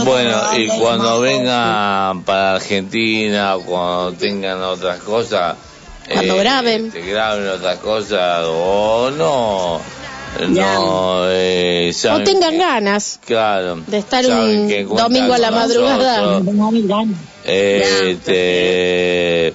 Bueno, 0.04 0.58
y 0.58 0.68
cuando 0.68 1.20
vengan 1.20 2.24
para 2.24 2.56
Argentina, 2.56 3.56
cuando 3.66 4.14
tengan 4.14 4.62
otras 4.62 5.00
cosas, 5.00 5.56
Cuando 6.12 6.38
graben. 6.38 6.92
que 6.92 7.02
graben 7.02 7.48
otras 7.48 7.80
cosas, 7.80 8.46
o 8.48 9.12
no, 9.12 9.80
no, 10.50 11.24
eh, 11.30 11.90
O 11.92 11.94
saben 11.98 12.24
tengan 12.26 12.52
que- 12.52 12.58
ganas 12.58 13.20
claro, 13.26 13.78
de 13.88 13.98
estar 13.98 14.26
un 14.26 14.68
domingo 14.96 15.34
a 15.34 15.38
la 15.38 15.52
madrugada. 15.52 16.40
nosotros. 16.40 17.08
Este, 17.46 19.54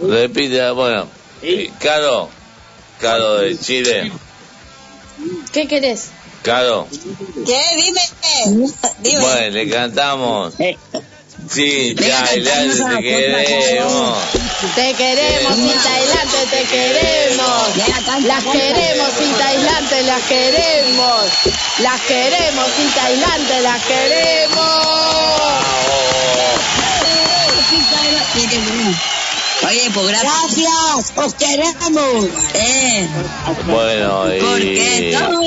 repite, 0.00 0.70
bueno, 0.70 1.06
y 1.42 1.68
Caro, 1.68 2.28
Caro 3.00 3.36
de 3.38 3.58
Chile, 3.58 4.10
¿Qué 5.52 5.66
querés? 5.66 6.10
Caro, 6.42 6.86
¿Qué? 7.46 7.62
Dime. 7.76 8.00
Dime. 9.02 9.20
bueno, 9.20 9.50
le 9.50 9.70
cantamos. 9.70 10.54
Eh. 11.46 11.50
Sí, 11.50 11.94
Tailandia, 11.94 12.96
te 12.96 13.02
queremos. 13.02 14.18
Te 14.74 14.94
queremos 14.94 15.56
Tailandia, 15.56 16.44
te 16.50 16.64
queremos. 16.64 17.76
Las 18.24 18.44
queremos 18.44 19.10
Tailandia, 19.38 20.02
las 20.02 20.22
queremos. 20.22 21.24
Las 21.78 22.00
queremos 22.02 22.66
Tailandia, 22.94 23.60
las 23.60 23.82
queremos. 23.84 24.86
Oye, 29.64 29.90
pues 29.94 30.06
gracias. 30.08 30.32
Gracias, 30.46 31.12
os 31.16 31.34
queremos. 31.34 32.26
Eh, 32.54 33.08
Bueno, 33.66 34.24
¿por 34.40 34.60
y 34.60 34.76
tengo 35.10 35.40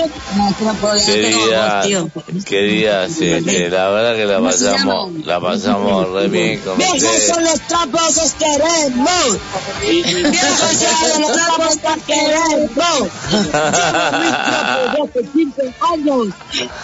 quería, 1.05 1.75
voz, 1.75 1.85
tío. 1.85 2.09
quería, 2.45 3.05
este, 3.05 3.69
la 3.69 3.89
verdad 3.89 4.15
que 4.15 4.25
la 4.25 4.37
¿Cómo 4.37 4.51
se 4.51 4.65
pasamos, 4.65 5.25
la 5.25 5.39
pasamos 5.39 6.09
re 6.09 6.27
bien 6.27 6.59
con 6.61 6.77
Viejos 6.77 6.95
ustedes. 7.03 7.27
son 7.27 7.43
los 7.43 7.59
trapos, 7.61 8.17
os 8.17 8.33
queremos. 8.33 9.37
Viejos 9.81 10.77
son 11.11 11.21
los 11.21 11.31
trapos, 11.31 11.67
os 11.67 12.03
queremos. 12.05 13.09
Llevo 13.31 14.19
mis 14.19 14.31
trapos 14.43 15.09
hace 15.09 15.23
15 15.31 15.73
años 15.93 16.27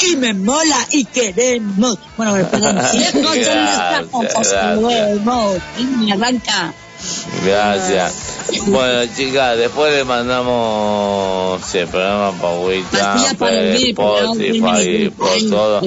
y 0.08 0.16
me 0.18 0.34
mola 0.34 0.88
y 0.92 1.06
queremos. 1.06 1.98
Bueno, 2.18 2.48
perdón. 2.50 2.76
Viejos 2.94 3.22
son 3.46 3.66
los 3.66 3.76
trapos, 3.76 4.26
os 4.36 4.48
queremos. 4.48 5.58
Me 6.00 6.14
arranca. 6.14 6.74
Gracias. 7.46 8.14
Bueno, 8.68 9.12
chicas, 9.16 9.58
después 9.58 9.94
le 9.94 10.04
mandamos 10.04 11.74
el 11.76 11.88
programa 11.88 12.34
no 12.42 12.70
Spotify, 13.32 15.10
por 15.10 15.50
todo. 15.50 15.82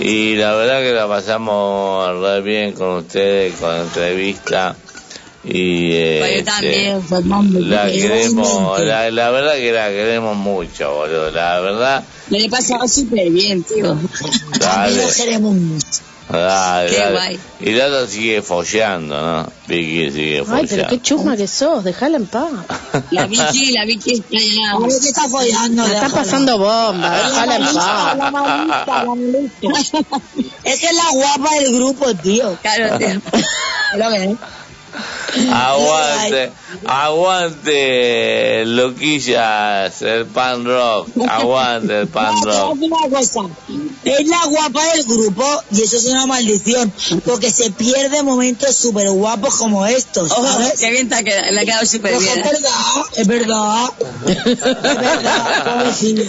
Y 0.00 0.36
la 0.36 0.54
verdad 0.54 0.80
que 0.80 0.92
la 0.92 1.08
pasamos 1.08 2.20
re 2.20 2.40
bien 2.42 2.72
con 2.72 2.96
ustedes, 2.98 3.54
con 3.56 3.70
la 3.70 3.82
entrevista. 3.82 4.76
Y 5.44 5.92
eh, 5.92 6.38
este, 6.38 6.44
también, 6.44 7.02
Fernando. 7.02 7.60
la 7.60 7.86
queremos, 7.90 8.80
la, 8.80 9.10
la 9.10 9.30
verdad 9.30 9.54
que 9.54 9.72
la 9.72 9.88
queremos 9.88 10.36
mucho, 10.36 10.94
boludo. 10.94 11.30
La 11.30 11.60
verdad, 11.60 12.04
Me 12.28 12.40
lo 12.40 12.44
he 12.46 12.50
pasado 12.50 12.86
súper 12.88 13.30
bien, 13.30 13.62
tío. 13.62 13.96
dale, 14.60 14.96
Los 14.96 15.16
queremos 15.16 15.54
mucho. 15.54 16.07
Dale, 16.30 16.90
Qué 16.90 16.98
dale. 16.98 17.12
guay. 17.12 17.40
Y 17.60 17.70
la 17.72 17.86
otra 17.86 18.06
sigue 18.06 18.42
follando, 18.42 19.20
¿no? 19.20 19.52
Vicky 19.66 20.10
sigue 20.10 20.38
Ay, 20.38 20.44
pero 20.46 20.66
follando. 20.68 20.88
qué 20.88 21.02
chusma 21.02 21.36
que 21.36 21.46
sos, 21.46 21.84
déjala 21.84 22.16
en 22.18 22.26
paz. 22.26 22.50
La 23.10 23.26
Vicky, 23.26 23.72
la 23.72 23.84
Vicky 23.84 24.12
está 24.14 24.28
ya. 24.38 24.72
A 24.72 24.78
ver 24.80 24.90
qué 25.00 25.08
está 25.08 25.28
follando. 25.28 25.86
La 25.86 25.94
está 25.94 26.08
pasando 26.08 26.58
bomba, 26.58 27.16
déjala 27.16 27.56
en 27.56 27.64
La 27.64 27.72
paz. 27.72 28.16
malita, 28.32 28.86
la 28.86 29.04
malita. 29.04 30.20
Es 30.64 30.80
que 30.80 30.86
es 30.86 30.94
la 30.94 31.10
guapa 31.12 31.54
del 31.54 31.74
grupo, 31.74 32.14
tío. 32.14 32.56
Claro, 32.62 32.98
tío. 32.98 33.20
Lo. 33.96 34.38
Aguante, 35.52 36.52
aguante, 36.86 38.64
loquillas, 38.66 40.00
el 40.02 40.26
pan 40.26 40.64
rock, 40.64 41.08
aguante 41.28 42.00
el 42.00 42.08
pan 42.08 42.34
rock. 42.42 42.72
Haz 42.72 42.78
una 42.80 43.08
cosa, 43.10 43.40
es 44.04 44.26
la 44.26 44.46
guapa 44.46 44.84
del 44.94 45.04
grupo 45.04 45.44
y 45.70 45.82
eso 45.82 45.96
es 45.96 46.06
una 46.06 46.26
maldición, 46.26 46.92
porque 47.24 47.50
se 47.50 47.70
pierde 47.70 48.22
momentos 48.22 48.74
súper 48.74 49.10
guapos 49.10 49.56
como 49.56 49.84
estos, 49.86 50.30
Ojo, 50.32 50.46
¿sabes? 50.46 50.80
qué 50.80 50.90
bien 50.90 51.08
te 51.08 51.16
ha 51.16 51.22
quedado, 51.22 51.52
le 51.52 51.60
ha 51.60 51.64
quedado 51.64 51.86
súper 51.86 52.18
bien. 52.18 52.38
es 52.38 52.44
verdad, 52.44 52.70
es 53.16 53.26
verdad, 53.26 53.90
es 54.24 54.96
verdad, 54.96 55.64
pobrecillo. 55.64 56.24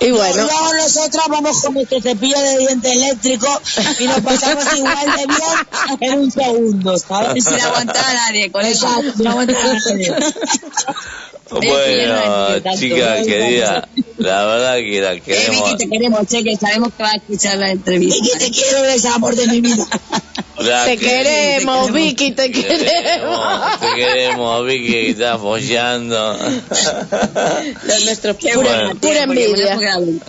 Y 0.00 0.10
bueno, 0.12 0.34
Luego 0.34 0.74
nosotros 0.74 1.24
vamos 1.28 1.62
con 1.62 1.74
nuestro 1.74 2.00
cepillo 2.00 2.40
de 2.40 2.58
diente 2.58 2.90
eléctrico 2.90 3.60
y 3.98 4.06
nos 4.06 4.20
pasamos 4.20 4.64
igual 4.76 4.96
de 5.16 5.26
bien 5.26 6.00
en 6.00 6.18
un 6.20 6.30
segundo, 6.30 6.98
¿sabes? 6.98 7.44
Sin 7.44 7.60
aguantar 7.60 8.04
a 8.04 8.14
nadie, 8.14 8.50
con 8.50 8.64
eso. 8.64 8.88
Sin 9.14 9.26
aguantar 9.26 9.56
a 9.56 9.74
nadie. 9.74 10.14
Bueno, 11.50 12.60
tanto. 12.62 12.78
chica 12.78 13.22
querida, 13.22 13.88
la 14.18 14.44
verdad 14.46 14.76
que 14.76 15.00
la 15.00 15.12
Eh, 15.14 15.20
queremos. 15.20 15.64
Vicky, 15.70 15.76
te 15.78 15.88
queremos, 15.90 16.26
che, 16.28 16.44
que 16.44 16.56
sabemos 16.56 16.92
que 16.96 17.02
va 17.02 17.10
a 17.10 17.16
escuchar 17.16 17.58
la 17.58 17.70
entrevista. 17.70 18.16
Y 18.18 18.30
que 18.30 18.38
te 18.38 18.50
quiero, 18.50 18.84
es 18.84 19.04
amor 19.06 19.34
de 19.34 19.46
mi 19.48 19.60
vida. 19.60 19.86
la 20.58 20.84
te 20.84 20.96
queremos, 20.96 21.92
Vicky, 21.92 22.32
te 22.32 22.50
queremos. 22.52 23.80
Te 23.80 23.94
queremos, 23.96 24.66
Vicky, 24.66 24.92
que 24.92 25.10
está 25.10 25.36
nuestros 28.04 28.36
Qué 28.36 28.52
pura, 28.54 28.92
pura 29.00 29.22
envidia. 29.22 29.76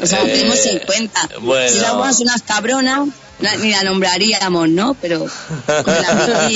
O 0.02 0.06
sea, 0.06 0.22
Eh, 0.24 0.26
tenemos 0.34 0.58
50. 0.60 1.30
bueno. 1.42 1.70
Si 1.72 1.80
somos 1.80 2.20
unas 2.20 2.42
cabronas, 2.44 3.08
la- 3.40 3.56
ni 3.58 3.72
la 3.72 3.84
nombraríamos, 3.84 4.70
¿no? 4.70 4.96
Pero 5.02 5.26
la 5.68 6.48
Vicky, 6.48 6.56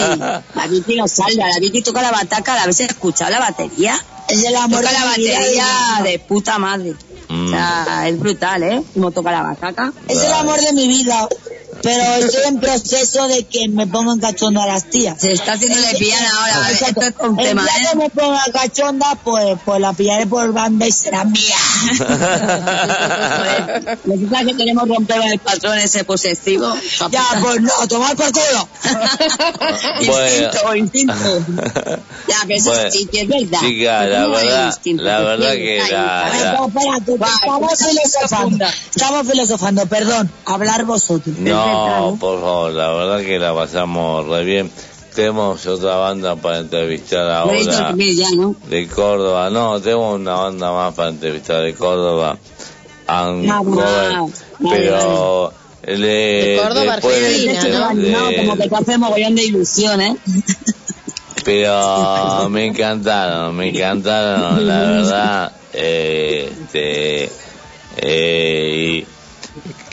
la 0.56 0.68
Vicky 0.70 0.96
nos 0.96 1.12
salva. 1.12 1.48
La 1.50 1.60
Vicky 1.60 1.82
toca 1.82 2.02
la 2.02 2.12
bataca, 2.12 2.56
¿la 2.56 2.64
habéis 2.64 2.80
escuchado 2.82 3.32
la 3.32 3.40
batería? 3.40 4.02
Es 4.30 4.44
el 4.44 4.56
amor 4.56 4.82
Toca 4.82 4.92
de 4.92 5.00
la 5.00 5.12
mi 5.18 5.24
vida. 5.24 5.38
batería 5.40 5.66
de 6.04 6.20
puta 6.20 6.58
madre. 6.60 6.96
Mm. 7.30 7.46
O 7.48 7.50
sea, 7.50 8.08
es 8.08 8.20
brutal, 8.20 8.64
¿eh? 8.64 8.84
Como 8.94 9.12
toca 9.12 9.32
la 9.32 9.42
bataca. 9.42 9.92
Es 10.08 10.22
el 10.22 10.32
amor 10.34 10.60
de 10.62 10.74
mi 10.74 10.88
vida. 10.88 11.28
Pero 11.86 12.04
estoy 12.26 12.44
en 12.48 12.60
proceso 12.60 13.28
de 13.28 13.44
que 13.46 13.68
me 13.70 13.86
pongan 13.86 14.20
cachonda 14.20 14.64
a 14.64 14.68
las 14.68 14.90
tías. 14.90 15.22
Se 15.22 15.32
está 15.32 15.54
haciendo 15.54 15.80
lesbiana 15.80 16.30
ahora. 16.40 16.72
Exacto. 16.72 17.02
Esto 17.02 17.24
es 17.24 17.30
un 17.30 17.40
El 17.40 17.46
tema, 17.48 17.62
día 17.64 17.72
¿eh? 17.76 17.88
que 17.92 17.98
me 17.98 18.10
ponga 18.10 18.42
cachonda, 18.52 19.16
pues, 19.24 19.58
pues 19.64 19.80
la 19.80 19.94
pillaré 19.94 20.26
por 20.26 20.52
banda 20.52 20.88
y 20.88 20.92
será 20.92 21.24
mía. 21.26 21.56
Necesitas 24.06 24.46
que 24.46 24.58
queremos 24.58 24.88
romper 24.88 25.22
el 25.32 25.40
patrón 25.40 25.78
ese 25.78 26.04
posesivo. 26.04 26.74
ya, 27.12 27.24
pues 27.42 27.62
no, 27.62 27.72
a 27.82 27.88
tomar 27.88 28.16
por 28.16 28.32
culo. 28.32 28.68
Instinto, 30.02 30.76
instinto. 30.76 31.14
Ya, 32.28 32.48
que 32.48 32.56
eso 32.56 32.70
Bueno, 32.72 32.92
sí 32.92 33.08
que 33.12 33.22
es 33.22 33.28
verdad. 33.28 33.60
chica, 33.60 34.06
la 34.06 34.28
verdad, 34.28 34.66
instinto, 34.68 35.04
la 35.04 35.18
que 35.18 35.24
verdad 35.24 35.52
que 35.54 35.82
la- 35.92 36.32
que 37.06 37.14
estamos 37.14 37.78
filosofando. 37.80 38.66
Estamos 38.96 39.28
filosofando, 39.28 39.86
perdón. 39.86 40.32
Hablar 40.46 40.86
vosotros. 40.86 41.36
No, 41.38 41.75
por 42.20 42.40
favor, 42.42 42.72
la 42.74 42.92
verdad 42.92 43.20
que 43.20 43.40
la 43.40 43.54
pasamos 43.54 44.28
re 44.28 44.44
bien. 44.44 44.72
Tenemos 45.14 45.66
otra 45.66 45.96
banda 45.96 46.36
para 46.36 46.58
entrevistar 46.60 47.30
ahora 47.32 47.58
ya, 47.62 48.30
¿no? 48.36 48.54
de 48.70 48.88
Córdoba. 48.88 49.50
No, 49.50 49.80
tenemos 49.80 50.20
una 50.20 50.34
banda 50.36 50.72
más 50.74 50.94
para 50.94 51.10
entrevistar 51.10 51.62
de 51.64 51.74
Córdoba. 51.74 52.38
Ancover, 53.08 53.86
Ah, 53.88 54.26
pero 54.70 55.54
le, 55.86 56.06
De 56.08 56.60
Córdoba, 56.62 56.84
de- 56.84 56.90
Argentina, 56.92 57.64
¿no? 57.94 57.96
de- 58.02 58.12
No, 58.12 58.20
como 58.36 58.58
que 58.58 58.68
te 58.70 58.76
hace 58.76 58.98
mogollón 58.98 59.36
de 59.36 59.44
ilusión, 59.46 60.02
¿eh? 60.02 60.16
pero 61.44 62.50
me 62.50 62.66
encantaron, 62.66 63.56
me 63.56 63.70
encantaron, 63.70 64.68
la 64.68 64.80
verdad. 64.82 65.52
eh, 65.74 66.52
Este, 66.66 67.30
eh, 67.98 69.04
y 69.04 69.06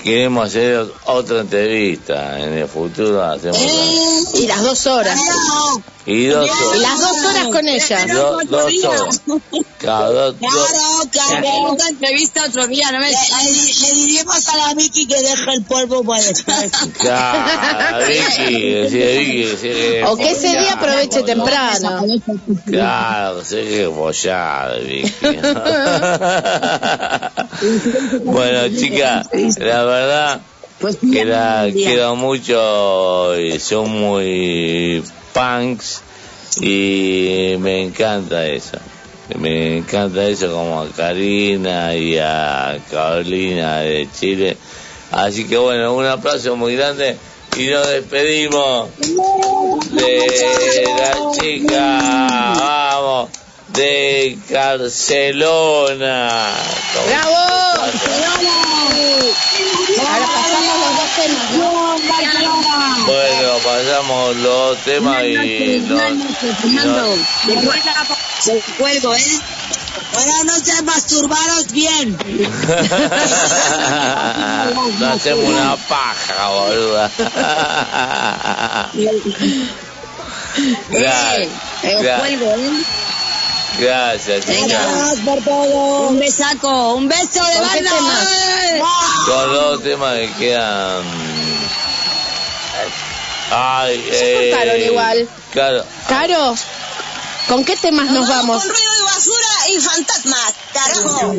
queremos 0.02 0.48
hacer 0.48 0.86
otra 1.04 1.40
entrevista. 1.40 2.38
En 2.40 2.52
el 2.58 2.68
futuro 2.68 3.22
hacemos 3.22 3.58
otra. 3.58 4.40
Y 4.40 4.46
las 4.46 4.62
dos 4.62 4.86
horas. 4.86 5.18
Y 6.04 6.26
dos 6.26 6.46
Y 6.46 6.50
horas. 6.50 6.78
las 6.80 7.00
dos 7.00 7.16
horas 7.24 7.46
con 7.48 7.68
ella. 7.68 8.06
Do- 8.06 8.38
dos 8.48 8.84
horas. 8.84 9.20
Claro, 9.78 10.32
dos- 10.32 10.36
Claro, 11.10 11.48
Otra 11.72 11.88
entrevista 11.88 12.44
otro 12.46 12.66
día, 12.66 12.90
no 12.92 12.98
me 12.98 13.10
Le, 13.10 13.12
le- 13.12 13.74
le 13.88 13.94
diríamos 13.94 14.48
a 14.48 14.56
la 14.56 14.74
Vicky 14.74 15.06
que 15.06 15.20
deje 15.20 15.52
el 15.54 15.62
polvo 15.64 16.02
para 16.04 16.22
después. 16.24 16.70
Claro, 16.98 18.06
Vicky, 18.38 18.74
Vicky, 18.90 20.02
O 20.06 20.16
que 20.16 20.30
ese 20.30 20.48
día 20.48 20.72
aproveche 20.74 21.22
temprano. 21.22 22.04
Claro, 22.66 23.44
sé 23.44 23.64
que 23.64 23.86
bollada, 23.86 24.76
Vicky. 24.78 25.12
bueno, 28.24 28.68
chica, 28.76 29.22
la 29.58 29.84
verdad 29.84 30.40
que 31.12 31.24
la 31.24 31.68
quiero 31.72 32.16
mucho 32.16 33.38
y 33.38 33.58
son 33.60 33.90
muy 33.90 35.02
punks 35.32 36.02
y 36.60 37.54
me 37.58 37.82
encanta 37.82 38.46
eso. 38.46 38.78
Me 39.38 39.78
encanta 39.78 40.26
eso 40.26 40.52
como 40.52 40.80
a 40.80 40.88
Karina 40.88 41.94
y 41.94 42.18
a 42.18 42.78
Carolina 42.90 43.78
de 43.78 44.08
Chile. 44.18 44.56
Así 45.10 45.46
que 45.46 45.56
bueno, 45.56 45.94
un 45.94 46.06
aplauso 46.06 46.56
muy 46.56 46.76
grande 46.76 47.16
y 47.56 47.66
nos 47.66 47.86
despedimos 47.88 48.88
de 49.90 50.84
la 50.96 51.32
chica, 51.38 51.98
vamos, 52.58 53.30
de 53.74 54.38
Barcelona. 54.50 56.50
¡Bravo! 57.06 57.36
Ahora 59.98 60.26
pasamos 60.34 60.76
los 60.80 60.92
dos 60.96 61.10
temas. 61.16 61.50
¿no? 61.52 61.70
Bueno, 63.06 63.48
pasamos 63.64 64.36
los 64.36 64.78
temas 64.78 65.22
y 65.24 65.78
los... 65.80 66.00
Se 68.40 68.60
cuelgo, 68.78 69.14
¿eh? 69.14 69.40
Buenas 70.12 70.44
noches, 70.44 70.82
masturbaros 70.84 71.66
bien. 71.72 72.16
Nos 74.98 75.16
hacemos 75.16 75.44
una 75.44 75.76
paja, 75.76 76.48
boluda. 76.48 77.10
Gracias, 80.90 81.48
Eh, 81.82 81.82
¿eh? 81.82 81.94
Gracias, 83.78 84.46
chica. 84.46 84.66
Gracias 84.66 85.20
por 85.24 85.42
todo. 85.42 86.08
Un 86.08 86.18
besaco, 86.18 86.94
un 86.94 87.08
beso 87.08 87.44
de 87.44 87.58
¿Con 87.58 87.68
qué 87.70 87.82
banda. 87.82 88.24
¡eh! 88.24 88.82
Con 89.26 89.52
los 89.52 89.82
temas 89.82 90.16
que 90.16 90.32
quedan... 90.38 91.02
Ay, 93.54 94.02
eh, 94.10 94.50
cortaron 94.50 94.80
igual. 94.80 95.28
Claro. 95.52 95.84
Caro, 96.08 96.54
¿con 97.48 97.64
qué 97.64 97.76
temas 97.76 98.10
nos 98.10 98.26
vamos? 98.26 98.62
Con 98.62 98.70
ruido 98.70 98.92
y 98.98 99.04
basura 99.04 99.68
y 99.68 99.80
fantasmas, 99.80 100.54
carajo. 100.72 101.34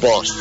Son 0.00 0.39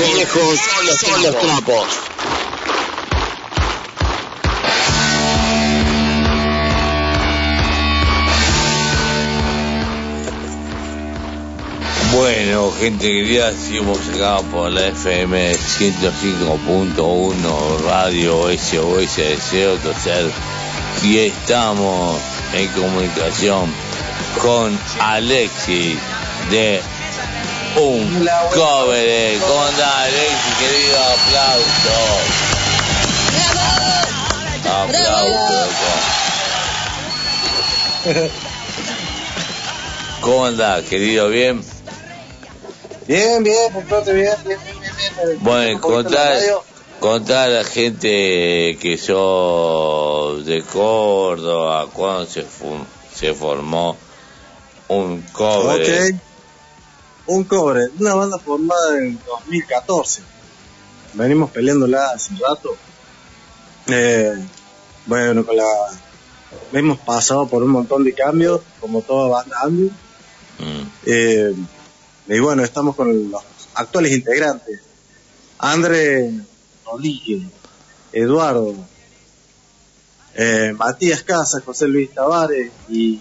Viejos, 0.00 0.60
son 1.00 1.22
los 1.22 1.40
trapos. 1.40 2.19
Bueno, 12.52 12.72
gente 12.80 13.06
querida, 13.06 13.52
seguimos 13.52 14.00
acá 14.08 14.38
por 14.50 14.72
la 14.72 14.88
FM 14.88 15.52
105.1 15.52 17.80
Radio 17.84 18.48
SOS 18.58 19.16
Deseo 19.16 19.76
Toser 19.76 20.28
y 21.04 21.18
estamos 21.18 22.20
en 22.52 22.66
comunicación 22.72 23.72
con 24.42 24.76
Alexis 24.98 25.96
de 26.50 26.80
un 27.76 28.28
cover. 28.52 29.38
¿Cómo 29.38 29.64
andás, 29.66 30.08
Alexis, 30.08 30.54
querido? 30.58 30.98
Aplausos. 31.14 32.20
Aplausos. 34.96 35.70
¿Cómo 40.20 40.46
andás, 40.46 40.82
querido? 40.86 41.28
¿Bien? 41.28 41.69
Bien, 43.10 43.42
bien, 43.42 43.72
por 43.72 43.88
suerte, 43.88 44.12
bien, 44.12 44.36
bien, 44.46 44.60
bien, 44.62 44.80
bien. 44.80 44.92
bien. 45.16 45.38
Bueno, 45.40 45.80
contar, 45.80 46.38
contar 47.00 47.48
a 47.48 47.52
la 47.54 47.64
gente 47.64 48.78
que 48.80 48.96
sos 48.96 50.46
de 50.46 50.62
Córdoba, 50.62 51.88
cuando 51.92 52.26
se, 52.26 53.34
formó 53.34 53.96
un 54.86 55.22
cover. 55.32 56.12
Ok. 56.12 56.20
Un 57.26 57.42
cobre, 57.42 57.88
una 57.98 58.14
banda 58.14 58.38
formada 58.38 58.98
en 58.98 59.18
2014. 59.26 60.22
Venimos 61.14 61.50
peleándola 61.50 62.10
hace 62.10 62.32
rato. 62.34 62.76
Eh, 63.88 64.36
bueno, 65.06 65.44
con 65.44 65.56
la. 65.56 65.64
Hemos 66.72 66.98
pasado 66.98 67.48
por 67.48 67.64
un 67.64 67.70
montón 67.70 68.04
de 68.04 68.14
cambios, 68.14 68.60
como 68.80 69.02
toda 69.02 69.26
banda. 69.26 69.56
Mm. 69.66 70.82
Eh, 71.06 71.54
y 72.30 72.38
bueno, 72.38 72.62
estamos 72.62 72.94
con 72.94 73.30
los 73.30 73.42
actuales 73.74 74.12
integrantes. 74.12 74.80
André 75.58 76.30
Rodríguez, 76.86 77.42
Eduardo, 78.12 78.76
eh, 80.36 80.72
Matías 80.76 81.24
Casas, 81.24 81.64
José 81.64 81.88
Luis 81.88 82.14
Tavares 82.14 82.70
y 82.88 83.20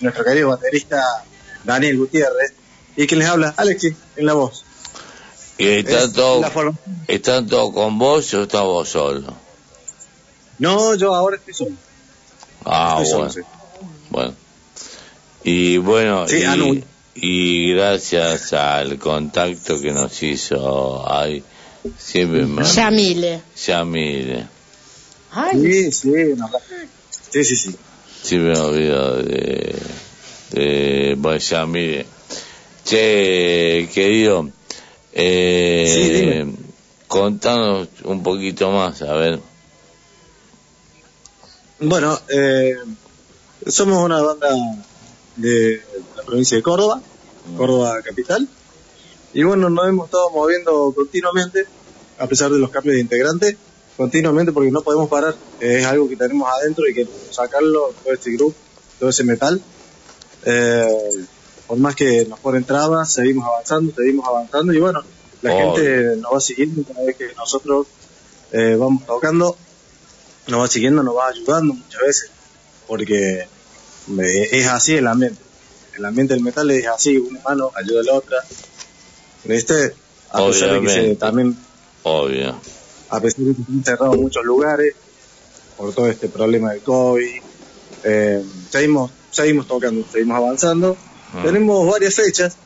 nuestro 0.00 0.24
querido 0.24 0.48
baterista 0.48 1.02
Daniel 1.62 1.98
Gutiérrez. 1.98 2.54
Y 2.96 3.06
quien 3.06 3.20
les 3.20 3.28
habla, 3.28 3.52
Alexis, 3.56 3.94
en 4.16 4.24
la 4.24 4.32
voz. 4.32 4.64
¿Y 5.58 5.68
están 5.68 6.04
Es 6.04 6.12
todos 6.14 6.46
están 7.06 7.46
todos 7.46 7.74
con 7.74 7.98
vos 7.98 8.32
o 8.32 8.42
estás 8.44 8.62
vos 8.62 8.88
solo? 8.88 9.34
No, 10.58 10.94
yo 10.94 11.14
ahora 11.14 11.36
estoy 11.36 11.52
solo. 11.52 11.76
Ah, 12.64 12.98
Estoy 13.02 13.18
bueno. 13.18 13.30
solo, 13.30 13.44
sí. 13.44 13.50
Bueno. 14.10 14.34
Y 15.44 15.76
bueno, 15.76 16.26
Sí, 16.26 16.38
y, 16.38 16.44
Anu. 16.44 16.82
Y 17.20 17.72
gracias 17.72 18.52
al 18.52 18.98
contacto 18.98 19.80
que 19.80 19.92
nos 19.92 20.22
hizo 20.22 21.10
ahí, 21.10 21.42
siempre 21.98 22.46
me... 22.46 22.64
Yamile. 22.64 23.42
Yamile. 23.66 24.46
Sí, 25.52 25.92
sí, 25.92 26.10
no, 26.36 26.50
sí, 27.30 27.44
sí, 27.44 27.56
sí. 27.56 27.76
Siempre 28.22 28.52
me 28.52 28.58
olvido 28.58 29.16
de, 29.22 29.76
de 30.50 31.14
bueno, 31.18 31.38
Yamile. 31.38 32.06
Che, 32.84 33.88
querido, 33.92 34.48
eh, 35.12 36.46
contanos 37.06 37.88
un 38.04 38.22
poquito 38.22 38.70
más, 38.70 39.02
a 39.02 39.12
ver. 39.14 39.40
Bueno, 41.80 42.18
eh, 42.28 42.76
somos 43.66 44.02
una 44.02 44.22
banda 44.22 44.48
de 45.36 45.82
provincia 46.28 46.56
de 46.56 46.62
Córdoba, 46.62 47.00
Córdoba 47.56 48.02
capital. 48.02 48.46
Y 49.32 49.42
bueno, 49.42 49.70
nos 49.70 49.88
hemos 49.88 50.06
estado 50.06 50.30
moviendo 50.30 50.92
continuamente, 50.94 51.64
a 52.18 52.26
pesar 52.26 52.50
de 52.50 52.58
los 52.58 52.70
cambios 52.70 52.94
de 52.96 53.00
integrantes, 53.00 53.56
continuamente 53.96 54.52
porque 54.52 54.70
no 54.70 54.82
podemos 54.82 55.08
parar. 55.08 55.34
Es 55.60 55.86
algo 55.86 56.08
que 56.08 56.16
tenemos 56.16 56.48
adentro 56.48 56.86
y 56.88 56.94
que 56.94 57.08
sacarlo, 57.30 57.94
todo 58.02 58.12
este 58.12 58.32
grupo, 58.32 58.54
todo 58.98 59.10
ese 59.10 59.24
metal. 59.24 59.60
Eh, 60.44 60.86
por 61.66 61.78
más 61.78 61.94
que 61.94 62.26
nos 62.26 62.38
ponen 62.40 62.64
trabas, 62.64 63.12
seguimos 63.12 63.46
avanzando, 63.46 63.92
seguimos 63.94 64.26
avanzando 64.26 64.72
y 64.72 64.78
bueno, 64.78 65.02
la 65.42 65.54
Obvio. 65.54 65.74
gente 65.74 66.16
nos 66.16 66.32
va 66.34 66.40
siguiendo 66.40 66.82
cada 66.84 67.04
vez 67.04 67.16
que 67.16 67.34
nosotros 67.34 67.86
eh, 68.52 68.76
vamos 68.78 69.06
tocando, 69.06 69.56
nos 70.46 70.60
va 70.60 70.68
siguiendo, 70.68 71.02
nos 71.02 71.16
va 71.16 71.28
ayudando 71.28 71.74
muchas 71.74 72.00
veces, 72.00 72.30
porque 72.86 73.40
eh, 73.40 74.48
es 74.52 74.66
así 74.68 74.94
el 74.94 75.06
ambiente. 75.06 75.47
El 75.98 76.04
ambiente 76.04 76.34
del 76.34 76.42
metal 76.42 76.70
es 76.70 76.86
así, 76.86 77.16
una 77.18 77.40
mano 77.40 77.70
ayuda 77.74 78.00
a 78.00 78.04
la 78.04 78.14
otra. 78.14 78.38
¿Viste? 79.44 79.94
A 80.30 80.46
pesar 80.46 80.72
de 80.74 80.80
que 80.82 80.88
se, 80.88 81.16
también, 81.16 81.56
Obvio. 82.04 82.54
a 83.10 83.20
pesar 83.20 83.40
de 83.44 83.54
que 83.54 83.62
se 83.64 83.72
han 83.72 83.84
cerrado 83.84 84.12
muchos 84.14 84.44
lugares 84.44 84.94
por 85.76 85.92
todo 85.94 86.08
este 86.08 86.28
problema 86.28 86.72
del 86.72 86.82
COVID, 86.82 87.40
eh, 88.04 88.42
seguimos, 88.70 89.10
seguimos 89.30 89.66
tocando, 89.66 90.04
seguimos 90.10 90.36
avanzando. 90.36 90.96
Ah. 91.34 91.42
Tenemos 91.44 91.90
varias 91.90 92.14
fechas, 92.14 92.56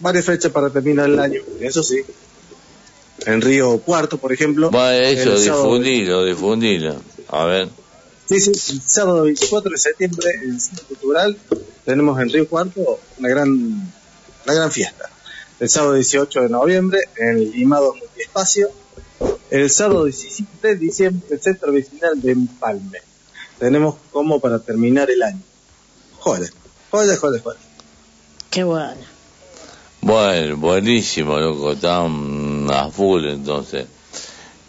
varias 0.00 0.24
fechas 0.24 0.50
para 0.52 0.70
terminar 0.70 1.06
el 1.08 1.18
año, 1.18 1.40
eso 1.60 1.82
sí. 1.82 2.00
En 3.24 3.40
Río 3.40 3.78
Cuarto, 3.78 4.18
por 4.18 4.32
ejemplo. 4.32 4.70
Bueno, 4.70 4.90
eso, 4.90 5.32
el 5.32 5.38
sábado- 5.38 5.64
difundilo, 5.64 6.24
difundilo. 6.24 6.96
A 7.28 7.44
ver. 7.46 7.68
Sí, 8.28 8.40
sí, 8.40 8.50
el 8.72 8.82
sábado 8.82 9.22
24 9.22 9.70
de 9.70 9.78
septiembre 9.78 10.30
en 10.42 10.50
el 10.50 10.60
Centro 10.60 10.84
Cultural 10.86 11.38
tenemos 11.84 12.20
en 12.20 12.28
Río 12.30 12.48
Cuarto 12.48 12.98
una 13.18 13.28
gran, 13.28 13.50
una 13.52 14.54
gran 14.54 14.72
fiesta. 14.72 15.08
El 15.60 15.68
sábado 15.68 15.94
18 15.94 16.42
de 16.42 16.48
noviembre 16.48 17.00
en 17.16 17.28
el 17.28 17.50
Limado 17.52 17.94
Multiespacio. 17.94 18.68
El 19.50 19.70
sábado 19.70 20.04
17 20.04 20.66
de 20.66 20.76
diciembre 20.76 21.26
en 21.28 21.34
el 21.34 21.40
Centro 21.40 21.72
Vecinal 21.72 22.20
de 22.20 22.32
Empalme. 22.32 22.98
Tenemos 23.58 23.94
como 24.10 24.40
para 24.40 24.58
terminar 24.58 25.08
el 25.10 25.22
año. 25.22 25.40
Joder, 26.18 26.52
joder, 26.90 27.16
joder, 27.16 27.42
joder. 27.42 27.58
Qué 28.50 28.64
bueno. 28.64 29.00
Bueno, 30.00 30.56
buenísimo, 30.56 31.38
loco. 31.38 31.72
Están 31.72 32.66
a 32.70 32.90
full 32.90 33.24
entonces. 33.26 33.86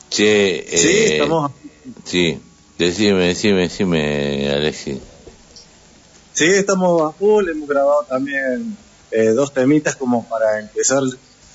Che, 0.09 0.65
Sí, 0.69 0.87
eh, 0.87 1.13
estamos 1.13 1.51
Sí, 2.05 2.39
decime, 2.77 3.27
decime, 3.27 3.61
decime, 3.61 4.51
Alexis. 4.51 4.97
Sí, 6.33 6.45
estamos 6.45 7.01
a 7.01 7.11
full, 7.11 7.49
hemos 7.49 7.67
grabado 7.67 8.03
también 8.03 8.77
eh, 9.09 9.29
dos 9.29 9.53
temitas 9.53 9.95
como 9.95 10.27
para 10.27 10.59
empezar 10.59 11.01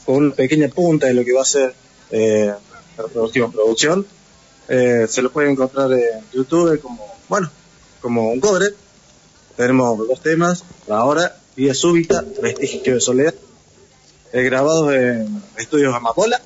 con 0.05 0.17
una 0.17 0.35
pequeña 0.35 0.69
punta 0.69 1.07
de 1.07 1.15
lo 1.15 1.25
que 1.25 1.33
va 1.33 1.43
a 1.43 1.45
ser 1.45 1.75
eh, 2.11 2.53
la 2.97 3.05
próxima 3.05 3.51
producción. 3.51 4.07
Eh, 4.69 5.07
se 5.09 5.23
lo 5.23 5.31
pueden 5.31 5.53
encontrar 5.53 5.93
en 5.93 6.25
YouTube 6.33 6.81
como, 6.81 7.07
bueno, 7.29 7.51
como 8.01 8.31
un 8.31 8.41
cover. 8.41 8.75
Tenemos 9.57 9.99
dos 9.99 10.21
temas, 10.21 10.65
por 10.87 10.97
ahora, 10.97 11.37
Vida 11.55 11.75
Súbita, 11.75 12.25
Vestigio 12.43 12.95
de 12.95 13.01
Soledad, 13.01 13.35
grabados 14.33 14.95
en 14.95 15.43
Estudios 15.59 15.95
Amapola. 15.95 16.41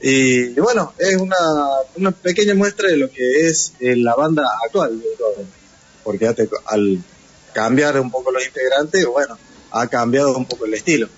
Y, 0.00 0.50
bueno, 0.60 0.92
es 0.98 1.16
una, 1.16 1.36
una 1.96 2.10
pequeña 2.12 2.54
muestra 2.54 2.88
de 2.88 2.96
lo 2.96 3.10
que 3.10 3.46
es 3.48 3.72
eh, 3.80 3.96
la 3.96 4.14
banda 4.14 4.44
actual 4.64 4.98
de. 5.00 5.06
Porque 6.04 6.32
te- 6.34 6.48
al 6.66 7.02
cambiar 7.52 8.00
un 8.00 8.10
poco 8.10 8.30
los 8.30 8.46
integrantes, 8.46 9.04
bueno, 9.06 9.36
ha 9.72 9.86
cambiado 9.88 10.36
un 10.36 10.46
poco 10.46 10.66
el 10.66 10.74
estilo. 10.74 11.08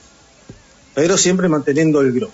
Pero 0.94 1.16
siempre 1.18 1.48
manteniendo 1.48 2.00
el 2.00 2.12
grupo. 2.12 2.32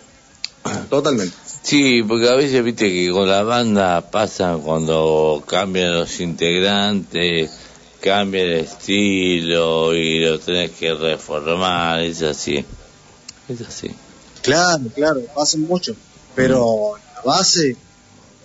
Totalmente. 0.90 1.34
Sí, 1.62 2.02
porque 2.06 2.28
a 2.28 2.34
veces 2.36 2.62
viste 2.62 2.88
que 2.88 3.10
con 3.10 3.28
la 3.28 3.42
banda 3.42 4.00
pasa 4.10 4.56
cuando 4.62 5.42
cambian 5.48 5.92
los 5.98 6.20
integrantes, 6.20 7.50
cambia 8.00 8.42
el 8.44 8.52
estilo 8.60 9.92
y 9.94 10.20
lo 10.20 10.38
tenés 10.38 10.70
que 10.70 10.94
reformar, 10.94 12.00
es 12.02 12.22
así. 12.22 12.64
Es 13.48 13.60
así. 13.62 13.90
Claro, 14.42 14.84
claro, 14.94 15.20
pasa 15.34 15.58
mucho. 15.58 15.96
Pero 16.36 16.92
la 17.16 17.22
base, 17.22 17.76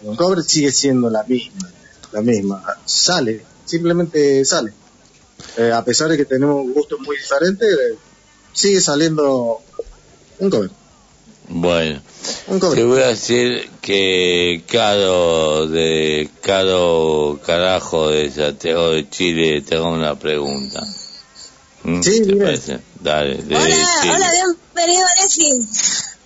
el 0.03 0.17
cover 0.17 0.41
sigue 0.43 0.71
siendo 0.71 1.09
la 1.09 1.23
misma. 1.23 1.69
La 2.11 2.21
misma. 2.21 2.63
Sale, 2.85 3.45
simplemente 3.65 4.43
sale. 4.45 4.73
Eh, 5.57 5.71
a 5.71 5.83
pesar 5.83 6.09
de 6.09 6.17
que 6.17 6.25
tenemos 6.25 6.65
gustos 6.73 6.99
muy 7.01 7.17
diferentes, 7.17 7.67
eh, 7.69 7.97
sigue 8.53 8.79
saliendo 8.81 9.59
un 10.39 10.49
cover. 10.49 10.71
Bueno, 11.49 12.01
Un 12.47 12.59
cover. 12.59 12.77
te 12.77 12.83
voy 12.85 13.01
a 13.01 13.07
decir 13.07 13.69
que 13.81 14.63
Caro 14.67 15.67
de 15.67 16.29
Caro 16.41 17.39
Carajo 17.45 18.09
de 18.09 18.31
Santiago 18.31 18.91
de 18.91 19.09
Chile 19.09 19.61
te 19.61 19.75
hago 19.75 19.91
una 19.91 20.17
pregunta. 20.17 20.81
¿Mm? 21.83 22.01
Sí, 22.01 22.21
¿Te 22.25 22.35
parece? 22.35 22.79
Dale, 23.01 23.35
de 23.43 23.55
Hola, 23.55 23.65
Chile. 24.01 24.13
hola, 24.15 24.29
bienvenido. 24.75 25.05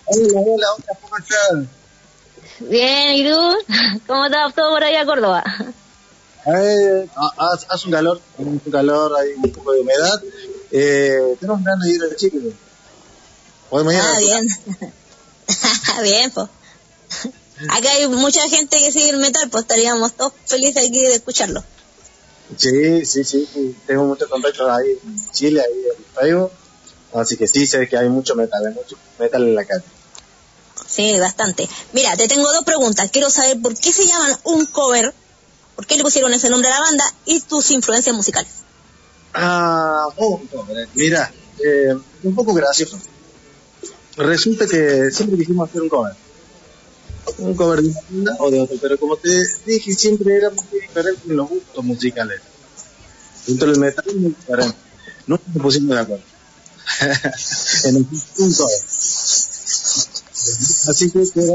Hola, 0.07 0.27
hola, 0.39 0.67
hola, 0.75 0.99
¿cómo 1.01 1.17
estás? 1.17 2.59
Bien, 2.69 3.15
¿y 3.15 3.23
tú? 3.29 3.37
¿Cómo 4.07 4.25
está 4.25 4.49
todo 4.55 4.71
por 4.71 4.83
allá, 4.83 5.05
Córdoba? 5.05 5.43
Eh, 6.45 7.07
ha- 7.15 7.53
hace 7.53 7.65
hace 7.69 7.85
un 7.87 7.91
calor, 7.93 8.21
un 8.37 8.59
calor, 8.71 9.11
hay 9.19 9.29
un 9.33 9.51
poco 9.51 9.71
de 9.73 9.81
humedad. 9.81 10.21
Eh, 10.71 11.17
tenemos 11.39 11.63
ganas 11.63 11.85
de 11.87 11.91
ir 11.91 12.01
a 12.03 12.15
Chile. 12.15 12.53
Hoy 13.71 13.83
mañana. 13.83 14.09
Ah, 14.13 14.19
bien. 14.19 14.47
bien, 16.03 16.31
pues. 16.31 16.47
Acá 17.69 17.89
hay 17.91 18.07
mucha 18.07 18.47
gente 18.47 18.77
que 18.77 18.91
sigue 18.91 19.09
el 19.09 19.17
metal, 19.17 19.49
pues 19.49 19.63
estaríamos 19.63 20.13
todos 20.13 20.33
felices 20.45 20.87
aquí 20.87 21.01
de 21.01 21.15
escucharlo. 21.15 21.63
Sí, 22.57 23.03
sí, 23.05 23.23
sí, 23.23 23.47
sí, 23.51 23.75
tengo 23.87 24.05
muchos 24.05 24.29
contactos 24.29 24.69
ahí 24.69 24.91
en 24.91 25.31
Chile, 25.31 25.61
ahí 25.61 25.83
en 25.97 26.05
Facebook, 26.13 26.51
así 27.15 27.37
que 27.37 27.47
sí 27.47 27.65
sé 27.65 27.87
que 27.87 27.97
hay 27.97 28.07
mucho 28.09 28.35
metal, 28.35 28.61
hay 28.67 28.73
mucho 28.73 28.95
metal 29.17 29.41
en 29.41 29.55
la 29.55 29.65
calle. 29.65 29.83
Sí, 30.95 31.19
bastante. 31.19 31.67
Mira, 31.91 32.15
te 32.15 32.27
tengo 32.29 32.51
dos 32.53 32.63
preguntas. 32.63 33.09
Quiero 33.11 33.29
saber 33.29 33.61
por 33.61 33.75
qué 33.75 33.91
se 33.91 34.07
llaman 34.07 34.33
un 34.45 34.65
cover, 34.65 35.13
por 35.75 35.85
qué 35.85 35.97
le 35.97 36.03
pusieron 36.03 36.31
ese 36.33 36.49
nombre 36.49 36.69
a 36.69 36.75
la 36.75 36.79
banda 36.79 37.03
y 37.25 37.41
tus 37.41 37.71
influencias 37.71 38.15
musicales. 38.15 38.51
Ah, 39.33 40.07
un 40.15 40.47
cover, 40.47 40.87
mira, 40.93 41.33
eh, 41.59 41.93
un 42.23 42.33
poco 42.35 42.53
gracioso. 42.53 42.97
Resulta 44.15 44.65
que 44.67 45.11
siempre 45.11 45.37
quisimos 45.37 45.69
hacer 45.69 45.81
un 45.81 45.89
cover. 45.89 46.13
Un 47.39 47.55
cover 47.55 47.81
de 47.81 47.89
una 47.89 48.01
banda 48.09 48.35
o 48.39 48.49
de 48.49 48.61
otro, 48.61 48.77
pero 48.81 48.97
como 48.97 49.17
te 49.17 49.29
dije, 49.65 49.93
siempre 49.93 50.37
éramos 50.37 50.63
muy 50.71 50.79
diferentes 50.79 51.25
en 51.27 51.35
los 51.35 51.49
gustos 51.49 51.83
musicales. 51.83 52.39
Dentro 53.45 53.69
del 53.69 53.79
metal 53.81 54.05
es 54.07 54.15
muy 54.15 54.29
diferente. 54.29 54.77
Nunca 55.27 55.43
nos 55.53 55.61
pusimos 55.61 55.93
de 55.93 56.01
acuerdo. 56.01 56.23
en 57.83 57.95
un 57.97 58.53
cover. 58.53 58.79
Así 60.87 61.11
que 61.11 61.19
era 61.19 61.53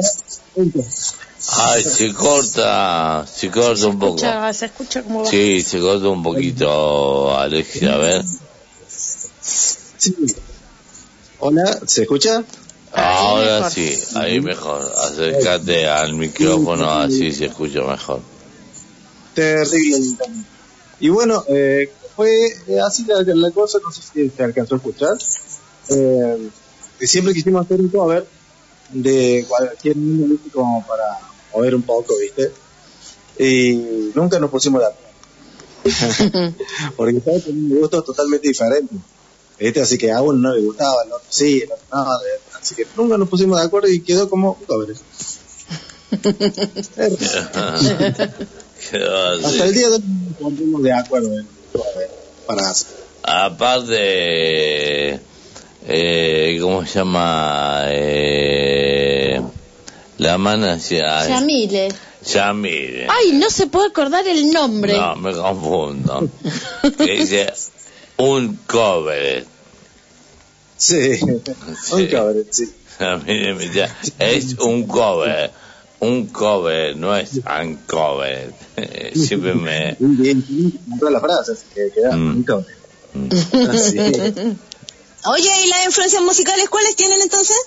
un 0.57 0.71
cover. 0.71 0.87
Ay, 1.53 1.83
se 1.83 2.13
corta, 2.13 3.27
se 3.27 3.51
corta 3.51 3.87
un 3.87 3.99
poco. 3.99 4.17
Escucha, 4.17 4.53
se 4.53 4.67
escucha 4.67 5.03
cómo 5.03 5.25
va. 5.25 5.31
Sí, 5.31 5.63
se 5.63 5.81
corta 5.81 6.09
un 6.09 6.23
poquito, 6.23 7.37
Alexia, 7.37 7.95
a 7.95 7.99
ver. 7.99 8.25
Sí. 8.89 10.15
Hola, 11.39 11.81
¿se 11.87 12.03
escucha? 12.03 12.45
Ahora 12.93 13.57
mejor. 13.57 13.73
sí, 13.73 13.99
ahí 14.17 14.41
mejor. 14.41 14.93
Acércate 14.97 15.87
al 15.89 16.15
micrófono, 16.15 16.91
así 16.91 17.33
se 17.33 17.47
escucha 17.47 17.83
mejor. 17.83 18.21
Terrible. 19.35 20.17
Y 20.99 21.09
bueno, 21.09 21.45
eh, 21.49 21.91
fue 22.15 22.49
eh, 22.67 22.81
así 22.87 23.07
la, 23.07 23.23
la 23.23 23.51
cosa, 23.51 23.79
no 23.83 23.91
sé 23.91 24.03
si 24.03 24.29
te 24.29 24.43
alcanzó 24.43 24.75
a 24.75 24.79
escuchar. 24.79 25.17
Eh, 25.89 26.49
que 26.99 27.07
siempre 27.07 27.33
quisimos 27.33 27.65
hacer 27.65 27.81
un 27.81 27.89
cover 27.89 28.27
de 28.93 29.45
cualquier 29.49 29.97
niño 29.97 30.27
¿viste? 30.29 30.51
como 30.51 30.87
para 30.87 31.19
mover 31.55 31.75
un 31.75 31.83
poco, 31.83 32.17
¿viste? 32.19 32.53
Y 33.39 34.13
nunca 34.15 34.39
nos 34.39 34.51
pusimos 34.51 34.81
de 34.81 34.87
acuerdo. 34.89 35.11
Porque 36.97 37.21
todos 37.21 37.45
teníamos 37.45 37.79
gustos 37.81 38.05
totalmente 38.05 38.49
diferentes. 38.49 38.99
¿Viste? 39.59 39.81
Así 39.81 39.99
que 39.99 40.11
a 40.13 40.23
uno 40.23 40.39
no 40.39 40.55
le 40.55 40.63
gustaba, 40.63 41.03
al 41.03 41.13
otro 41.13 41.27
sí, 41.29 41.63
al 41.63 41.73
otro 41.73 41.87
no. 41.93 42.59
Así 42.61 42.75
que 42.75 42.87
nunca 42.97 43.17
nos 43.17 43.29
pusimos 43.29 43.59
de 43.59 43.67
acuerdo 43.67 43.89
y 43.89 44.01
quedó 44.01 44.29
como 44.29 44.59
así. 44.71 45.03
Hasta 49.45 49.65
el 49.65 49.75
día 49.75 49.89
de 49.89 49.95
hoy 49.95 50.03
nos 50.03 50.37
pondremos 50.39 50.83
de 50.83 50.93
acuerdo 50.93 51.29
en 51.29 51.39
el 51.41 51.47
cover 51.73 52.11
para 52.47 52.71
hacer. 52.71 53.01
Aparte, 53.23 55.21
eh, 55.87 56.59
¿cómo 56.61 56.85
se 56.87 56.99
llama? 57.01 57.83
Eh, 57.87 59.41
la 60.19 60.39
mana 60.39 60.73
hacia... 60.75 61.27
Yamile. 61.29 61.89
Yamile. 62.27 63.07
Ay, 63.09 63.33
no 63.33 63.49
se 63.51 63.67
puede 63.67 63.89
acordar 63.89 64.27
el 64.27 64.51
nombre. 64.53 64.93
No, 64.97 65.17
me 65.17 65.33
confundo. 65.33 66.29
que 66.99 67.13
dice 67.13 67.53
un 68.19 68.59
cover. 68.67 69.47
Sí, 70.77 71.19
un 71.23 72.07
cover, 72.09 72.47
sí. 72.51 72.71
Mire, 73.27 73.55
mire, 73.55 73.89
es 74.19 74.55
un 74.59 74.87
cover. 74.87 75.51
Un 76.01 76.27
cover, 76.29 76.97
no 76.97 77.15
es 77.17 77.41
un 77.63 77.77
cover. 77.87 78.53
Siempre 79.15 79.55
me... 79.55 79.97
Muy 79.99 80.17
bien, 80.17 80.45
la 81.11 81.21
frase, 81.21 81.53
así 81.53 81.65
que 81.75 81.91
queda 81.95 82.17
Mm. 82.17 82.37
un 82.37 82.43
cover. 82.45 82.77
Así. 83.71 83.97
Oye, 85.27 85.51
¿y 85.65 85.69
las 85.69 85.87
influencias 85.87 86.23
musicales 86.23 86.69
cuáles 86.69 86.97
tienen 86.97 87.21
entonces? 87.21 87.59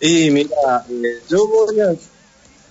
Y 0.00 0.30
mira, 0.30 0.84
eh, 0.88 1.22
yo 1.28 1.46
voy 1.48 1.80
a, 1.80 1.94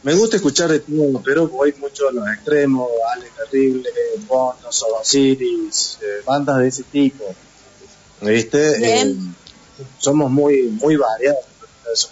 me 0.03 0.13
gusta 0.13 0.37
escuchar 0.37 0.69
de 0.69 0.79
todo, 0.79 1.21
pero 1.23 1.47
voy 1.47 1.73
mucho 1.79 2.07
a 2.07 2.11
los 2.11 2.27
extremos, 2.29 2.89
Ale 3.13 3.29
Terrible, 3.35 3.89
Bono, 4.27 4.71
Cities, 5.03 5.97
eh, 6.01 6.21
bandas 6.25 6.59
de 6.59 6.67
ese 6.67 6.83
tipo. 6.83 7.25
¿Viste? 8.21 8.77
Bien. 8.77 9.35
Eh, 9.79 9.83
somos 9.97 10.31
muy 10.31 10.63
muy 10.63 10.95
variados, 10.95 11.43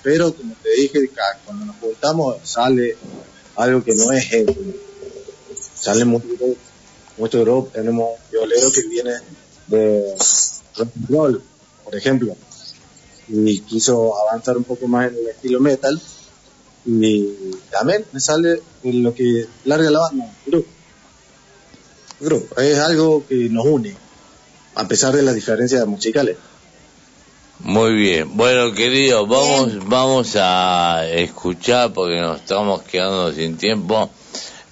pero 0.03 0.33
como 0.33 0.55
te 0.61 0.69
dije, 0.71 1.09
cuando 1.45 1.65
nos 1.65 1.75
juntamos 1.77 2.37
sale 2.43 2.97
algo 3.55 3.83
que 3.83 3.95
no 3.95 4.11
es 4.11 4.31
eso. 4.31 4.55
Sale 5.75 6.05
mucho 6.05 6.27
mucho 7.17 7.41
grupo, 7.41 7.69
tenemos 7.71 8.09
un 8.09 8.31
violero 8.31 8.71
que 8.71 8.81
viene 8.87 9.13
de 9.67 10.15
rock 10.77 10.89
and 10.95 11.09
roll, 11.09 11.43
por 11.83 11.95
ejemplo 11.95 12.35
y 13.27 13.59
quiso 13.61 14.13
avanzar 14.27 14.57
un 14.57 14.63
poco 14.63 14.87
más 14.87 15.11
en 15.11 15.17
el 15.17 15.27
estilo 15.27 15.59
metal 15.59 15.99
y 16.85 17.25
también 17.71 18.05
me 18.11 18.19
sale 18.19 18.61
en 18.83 19.01
lo 19.01 19.13
que 19.13 19.47
larga 19.65 19.89
la 19.89 19.99
banda, 20.01 20.31
grupo. 20.45 20.67
Grupo, 22.19 22.61
es 22.61 22.77
algo 22.77 23.25
que 23.27 23.49
nos 23.49 23.65
une, 23.65 23.95
a 24.75 24.87
pesar 24.87 25.15
de 25.15 25.23
las 25.23 25.33
diferencias 25.33 25.85
musicales. 25.87 26.37
Muy 27.59 27.93
bien. 27.93 28.37
Bueno, 28.37 28.73
querido, 28.73 29.25
vamos, 29.25 29.87
vamos 29.87 30.35
a 30.35 31.07
escuchar 31.09 31.91
porque 31.93 32.19
nos 32.21 32.41
estamos 32.41 32.83
quedando 32.83 33.33
sin 33.33 33.57
tiempo. 33.57 34.09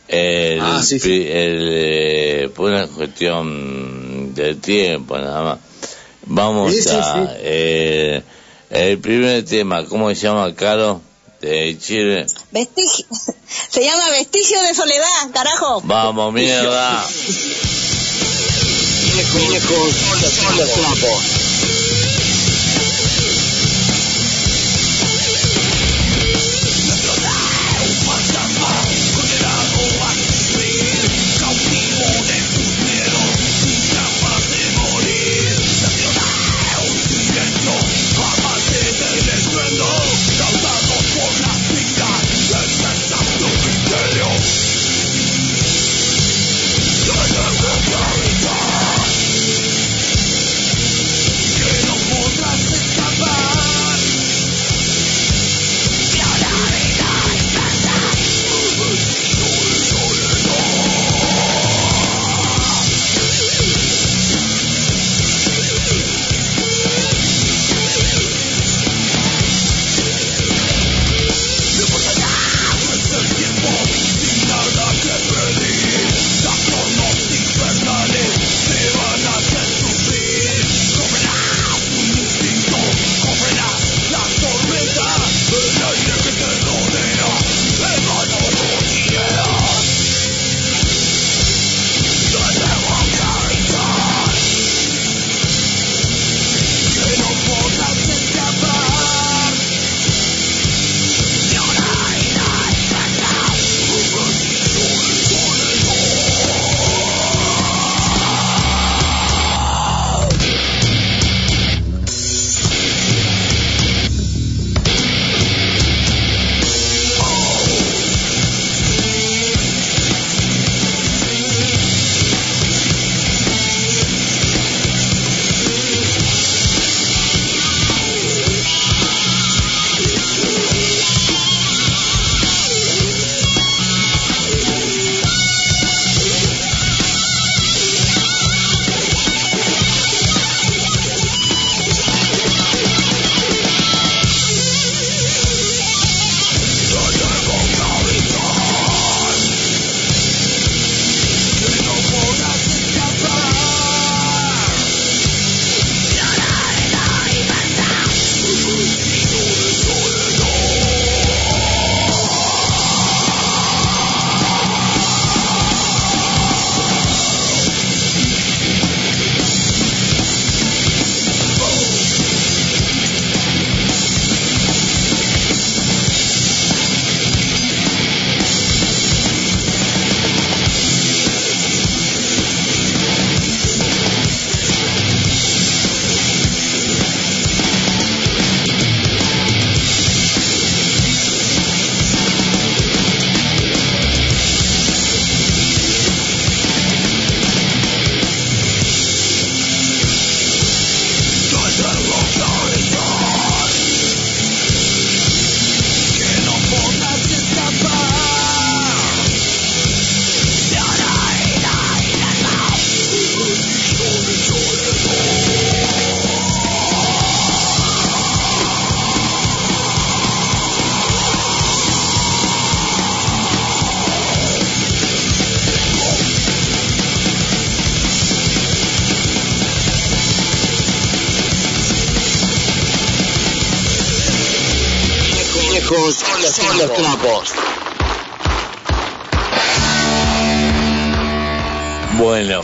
El, 0.07 0.59
Ah, 0.61 0.84
sí, 0.84 0.99
sí. 0.99 1.25
el, 1.27 1.69
eh, 1.71 2.51
por 2.55 2.69
una 2.71 2.85
cuestión 2.88 4.35
de 4.35 4.55
tiempo 4.55 5.17
nada 5.17 5.41
más. 5.41 5.59
Vamos 6.26 6.72
Sí, 6.74 6.82
sí, 6.84 6.90
a 6.90 7.04
sí. 7.04 7.20
eh, 7.40 8.24
el 8.70 8.98
primer 9.00 9.44
tema, 9.45 9.86
¿cómo 9.86 10.10
se 10.10 10.16
llama, 10.16 10.54
Caro? 10.56 11.02
De 11.41 11.78
Chile. 11.78 12.26
Vestigio. 12.52 13.06
Se 13.70 13.84
llama 13.84 14.10
Vestigio 14.12 14.62
de 14.64 14.74
Soledad, 14.74 15.32
carajo. 15.34 15.82
Vamos, 15.84 16.34
mierda. 16.34 17.06
Trapos. 20.74 21.52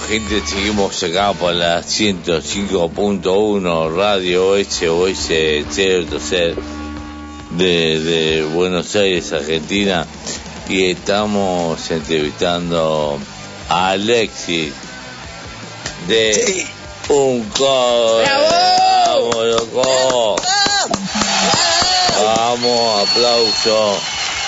Gente, 0.09 0.41
seguimos 0.43 1.03
acá 1.03 1.33
por 1.33 1.53
la 1.53 1.83
105.1 1.83 3.95
Radio 3.95 4.55
SOS 4.55 5.27
030 5.69 6.17
de, 7.51 7.99
de 7.99 8.43
Buenos 8.45 8.95
Aires, 8.95 9.31
Argentina, 9.33 10.07
y 10.67 10.89
estamos 10.89 11.91
entrevistando 11.91 13.19
a 13.69 13.89
Alexis 13.89 14.73
de 16.07 16.65
un 17.09 17.43
co. 17.49 18.23
¡Vamos, 18.25 19.45
loco! 19.45 20.37
Vamos, 22.23 23.07
aplauso. 23.07 23.95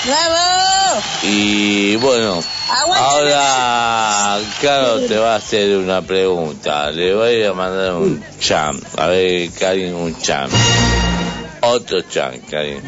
¡Bravo! 0.06 1.04
Y 1.22 1.98
bueno, 1.98 2.42
ahora 2.72 4.40
Caro 4.62 5.00
te 5.02 5.18
va 5.18 5.34
a 5.34 5.36
hacer 5.38 5.78
una 5.78 6.02
pregunta. 6.02 6.92
Le 6.92 7.14
voy 7.14 7.44
a 7.44 7.54
mandar 7.54 7.94
un 7.94 8.24
cham. 8.40 8.80
A 8.98 9.08
ver, 9.08 9.52
Karin, 9.52 9.94
un 9.94 10.18
cham. 10.20 10.50
Otro 11.62 12.02
cham, 12.02 12.40
Karin. 12.50 12.82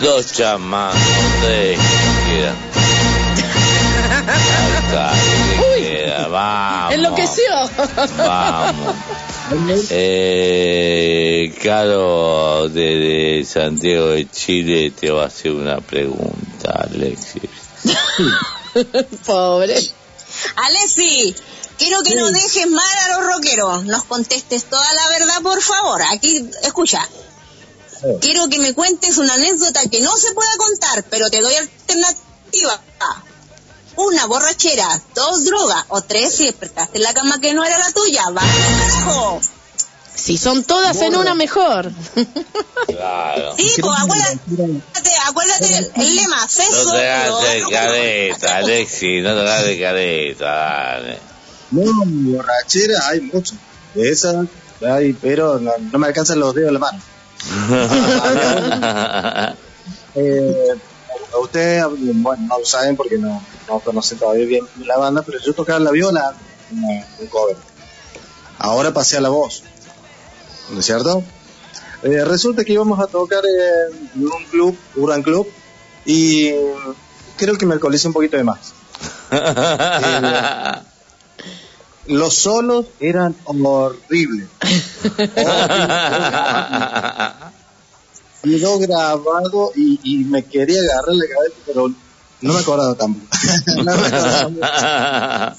Dos 0.00 0.32
cham 0.32 0.62
más, 0.62 0.94
tres, 1.42 1.78
quiera. 2.26 2.52
Ay, 4.26 4.82
Karin, 4.92 5.50
que 5.50 5.80
quiera. 5.80 6.28
Vamos. 6.30 6.94
Enloqueció. 6.94 7.52
Vamos. 8.18 8.94
Eh, 9.90 11.54
Caro 11.62 12.68
de, 12.68 13.46
Santiago 13.48 14.08
de 14.08 14.28
Chile 14.30 14.90
te 14.90 15.10
va 15.10 15.24
a 15.24 15.26
hacer 15.26 15.52
una 15.52 15.80
pregunta, 15.80 16.88
Alexis. 16.90 17.42
Pobre. 19.26 19.76
Alessi, 20.56 21.34
quiero 21.78 22.02
que 22.02 22.16
no 22.16 22.30
dejes 22.30 22.66
mal 22.68 22.98
a 23.04 23.18
los 23.18 23.26
rockeros. 23.34 23.84
Nos 23.84 24.04
contestes 24.04 24.64
toda 24.64 24.92
la 24.94 25.08
verdad, 25.10 25.42
por 25.42 25.62
favor. 25.62 26.02
Aquí, 26.10 26.44
escucha. 26.62 27.06
Quiero 28.20 28.48
que 28.48 28.58
me 28.58 28.74
cuentes 28.74 29.16
una 29.18 29.34
anécdota 29.34 29.88
que 29.88 30.00
no 30.00 30.16
se 30.16 30.34
pueda 30.34 30.50
contar, 30.58 31.04
pero 31.04 31.30
te 31.30 31.40
doy 31.40 31.54
alternativa. 31.54 32.82
Una 33.96 34.26
borrachera, 34.26 34.88
dos 35.14 35.44
drogas 35.44 35.84
o 35.88 36.02
tres 36.02 36.34
si 36.34 36.44
despertaste 36.44 36.98
en 36.98 37.04
la 37.04 37.14
cama 37.14 37.40
que 37.40 37.54
no 37.54 37.64
era 37.64 37.78
la 37.78 37.90
tuya. 37.92 38.24
¡Vamos, 38.30 38.54
carajo! 38.78 39.40
Si 40.14 40.38
son 40.38 40.64
todas 40.64 41.00
en 41.02 41.16
una 41.16 41.34
mejor. 41.34 41.90
Claro. 42.86 43.54
Sí, 43.56 43.70
pues 43.80 43.98
acuérdate, 43.98 44.38
acuérdate 45.26 45.68
del 45.68 45.90
el 45.94 46.16
lema, 46.16 46.48
sexo. 46.48 46.84
No 46.84 46.92
te 46.92 47.10
hagas 47.10 47.42
de 47.42 47.60
droga, 47.60 47.78
careta, 47.78 48.56
Alexis, 48.56 49.22
no 49.22 49.34
te 49.34 49.40
hagas 49.40 49.64
de 49.64 49.80
careta, 49.80 50.44
dale. 50.44 51.18
No, 51.70 52.04
borrachera 52.06 53.08
hay 53.08 53.20
mucho. 53.20 53.54
De 53.94 54.10
esas 54.10 54.46
hay, 54.86 55.12
pero 55.14 55.58
no, 55.58 55.72
no 55.92 55.98
me 55.98 56.06
alcanzan 56.06 56.38
los 56.40 56.54
dedos 56.54 56.68
de 56.68 56.72
la 56.72 56.78
mano. 56.78 57.00
Eh, 60.18 60.74
a 61.36 61.40
ustedes, 61.40 61.84
bueno, 62.14 62.46
no 62.48 62.58
lo 62.58 62.64
saben 62.64 62.96
porque 62.96 63.18
no, 63.18 63.42
no 63.68 63.80
conocen 63.80 64.18
todavía 64.18 64.46
bien 64.46 64.66
la 64.84 64.96
banda, 64.96 65.22
pero 65.22 65.38
yo 65.38 65.52
tocaba 65.52 65.78
la 65.78 65.90
viola 65.90 66.34
en 66.70 66.84
un 66.84 67.26
cover. 67.28 67.56
Ahora 68.58 68.92
pasé 68.92 69.16
a 69.16 69.20
la 69.20 69.28
voz, 69.28 69.62
¿no 70.70 70.80
es 70.80 70.86
cierto? 70.86 71.22
Eh, 72.02 72.24
resulta 72.24 72.64
que 72.64 72.72
íbamos 72.72 73.00
a 73.00 73.06
tocar 73.06 73.42
en 73.46 74.22
un 74.22 74.44
club, 74.50 74.76
Urban 74.96 75.22
Club, 75.22 75.46
y 76.04 76.50
creo 77.36 77.58
que 77.58 77.66
me 77.66 77.74
alcoholicé 77.74 78.08
un 78.08 78.14
poquito 78.14 78.36
de 78.36 78.44
más. 78.44 78.72
Eh, 82.08 82.12
los 82.12 82.34
solos 82.34 82.86
eran 83.00 83.34
horribles. 83.44 84.48
Quedó 88.42 88.78
grabado 88.78 89.72
y, 89.74 90.00
y 90.02 90.24
me 90.24 90.44
quería 90.44 90.80
agarrar 90.80 91.14
la 91.14 91.26
cabeza, 91.26 91.54
pero 91.66 91.88
no 92.40 92.52
me 92.52 92.60
acordaba 92.60 92.94
tampoco. 92.94 93.26
no 93.76 93.84
me 93.84 93.92
acordaba. 93.92 95.56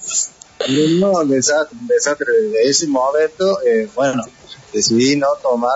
Pero 0.57 0.89
no, 0.99 1.25
desastre, 1.25 1.77
desastre. 1.81 2.27
Desde 2.43 2.69
ese 2.69 2.87
momento, 2.87 3.59
eh, 3.65 3.89
bueno, 3.95 4.23
decidí 4.73 5.15
no 5.15 5.27
tomar 5.41 5.71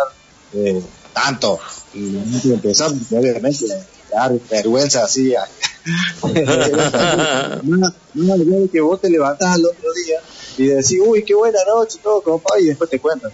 eh, 0.54 0.82
tanto. 1.14 1.60
Y 1.94 2.12
de 2.12 2.54
empezar, 2.54 2.92
obviamente, 2.92 3.66
dar 4.12 4.32
vergüenza 4.50 5.04
así. 5.04 5.34
no, 7.64 7.94
no, 8.14 8.38
no, 8.38 8.72
que 8.72 8.82
vos 8.82 9.02
te 9.02 9.10
levantás 9.10 9.56
al 9.56 9.66
otro 9.66 9.92
día 10.06 10.20
y 10.58 10.68
decís, 10.68 11.00
uy, 11.04 11.24
qué 11.24 11.34
buena 11.34 11.58
noche, 11.68 11.98
todo 12.04 12.22
compa, 12.22 12.60
y 12.60 12.66
después 12.66 12.90
te 12.90 13.00
cuentan. 13.00 13.32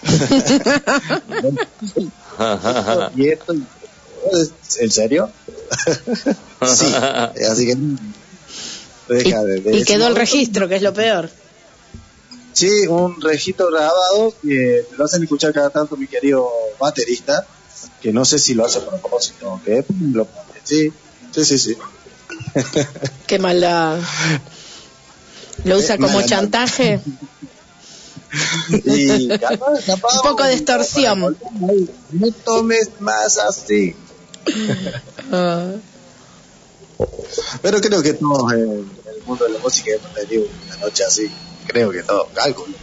y 3.16 3.28
esto, 3.28 3.52
¿en 4.80 4.90
serio? 4.90 5.30
sí, 6.66 6.86
así 7.50 7.66
que 7.66 7.76
deja 9.14 9.42
de- 9.44 9.60
de 9.60 9.76
Y 9.78 9.84
quedó 9.84 10.06
el 10.08 10.16
registro, 10.16 10.68
que 10.68 10.76
es 10.76 10.82
lo 10.82 10.92
peor. 10.94 11.30
Sí, 12.52 12.86
un 12.88 13.20
registro 13.20 13.68
grabado 13.70 14.34
que 14.42 14.84
lo 14.96 15.04
hacen 15.04 15.22
escuchar 15.22 15.52
cada 15.52 15.70
tanto 15.70 15.96
mi 15.96 16.06
querido 16.08 16.48
baterista, 16.80 17.46
que 18.00 18.12
no 18.12 18.24
sé 18.24 18.38
si 18.38 18.54
lo 18.54 18.64
hace 18.66 18.78
a 18.78 18.86
propósito 18.86 19.52
o 19.52 19.62
qué, 19.64 19.84
lo. 20.12 20.26
Sí, 20.64 20.92
sí, 21.32 21.44
sí, 21.44 21.58
sí. 21.58 21.76
Qué 23.26 23.38
maldad. 23.38 23.98
Lo 25.64 25.78
usa 25.78 25.96
como 25.96 26.14
mala- 26.14 26.26
chantaje. 26.26 27.00
Y 28.84 29.28
capaz, 29.38 29.84
capaz, 29.86 30.14
Un 30.16 30.22
poco 30.22 30.44
de 30.44 30.54
extorsión. 30.54 31.36
no 32.10 32.30
tomes 32.44 32.90
más 33.00 33.38
así. 33.38 33.94
Pero 37.62 37.80
creo 37.80 38.02
que 38.02 38.14
todos 38.14 38.52
en 38.52 38.60
el 38.60 39.22
mundo 39.26 39.44
de 39.46 39.52
la 39.52 39.58
música 39.60 39.90
hemos 39.92 40.14
tenido 40.14 40.44
una 40.66 40.76
noche 40.78 41.04
así. 41.04 41.30
Creo 41.66 41.90
que 41.90 42.02
todos, 42.02 42.28
cálculo. 42.34 42.74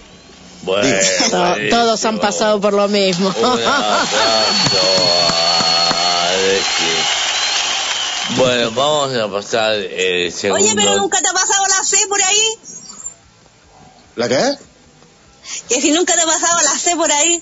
Bueno, 0.64 0.98
To- 1.30 1.56
todos 1.70 2.06
han 2.06 2.20
pasado 2.20 2.60
por 2.62 2.74
lo 2.74 2.88
mismo. 2.88 3.28
Un 3.30 3.44
aplauso 3.46 4.08
a 5.32 6.30
Alexis. 6.30 7.06
Bueno, 8.38 8.72
vamos 8.72 9.16
a 9.16 9.30
pasar 9.30 9.74
el 9.76 10.32
segundo. 10.32 10.64
Oye, 10.64 10.74
pero 10.76 10.96
nunca 10.98 11.22
te 11.22 11.28
ha 11.30 11.34
pasado 11.34 11.64
la 11.68 11.84
C 11.84 11.98
por 12.10 12.22
ahí. 12.22 12.58
¿La 14.16 14.28
qué? 14.30 14.58
Que 15.70 15.82
si 15.82 15.92
nunca 15.92 16.16
te 16.16 16.22
ha 16.22 16.26
pasado 16.26 16.62
la 16.62 16.78
C 16.78 16.96
por 16.96 17.12
ahí. 17.12 17.42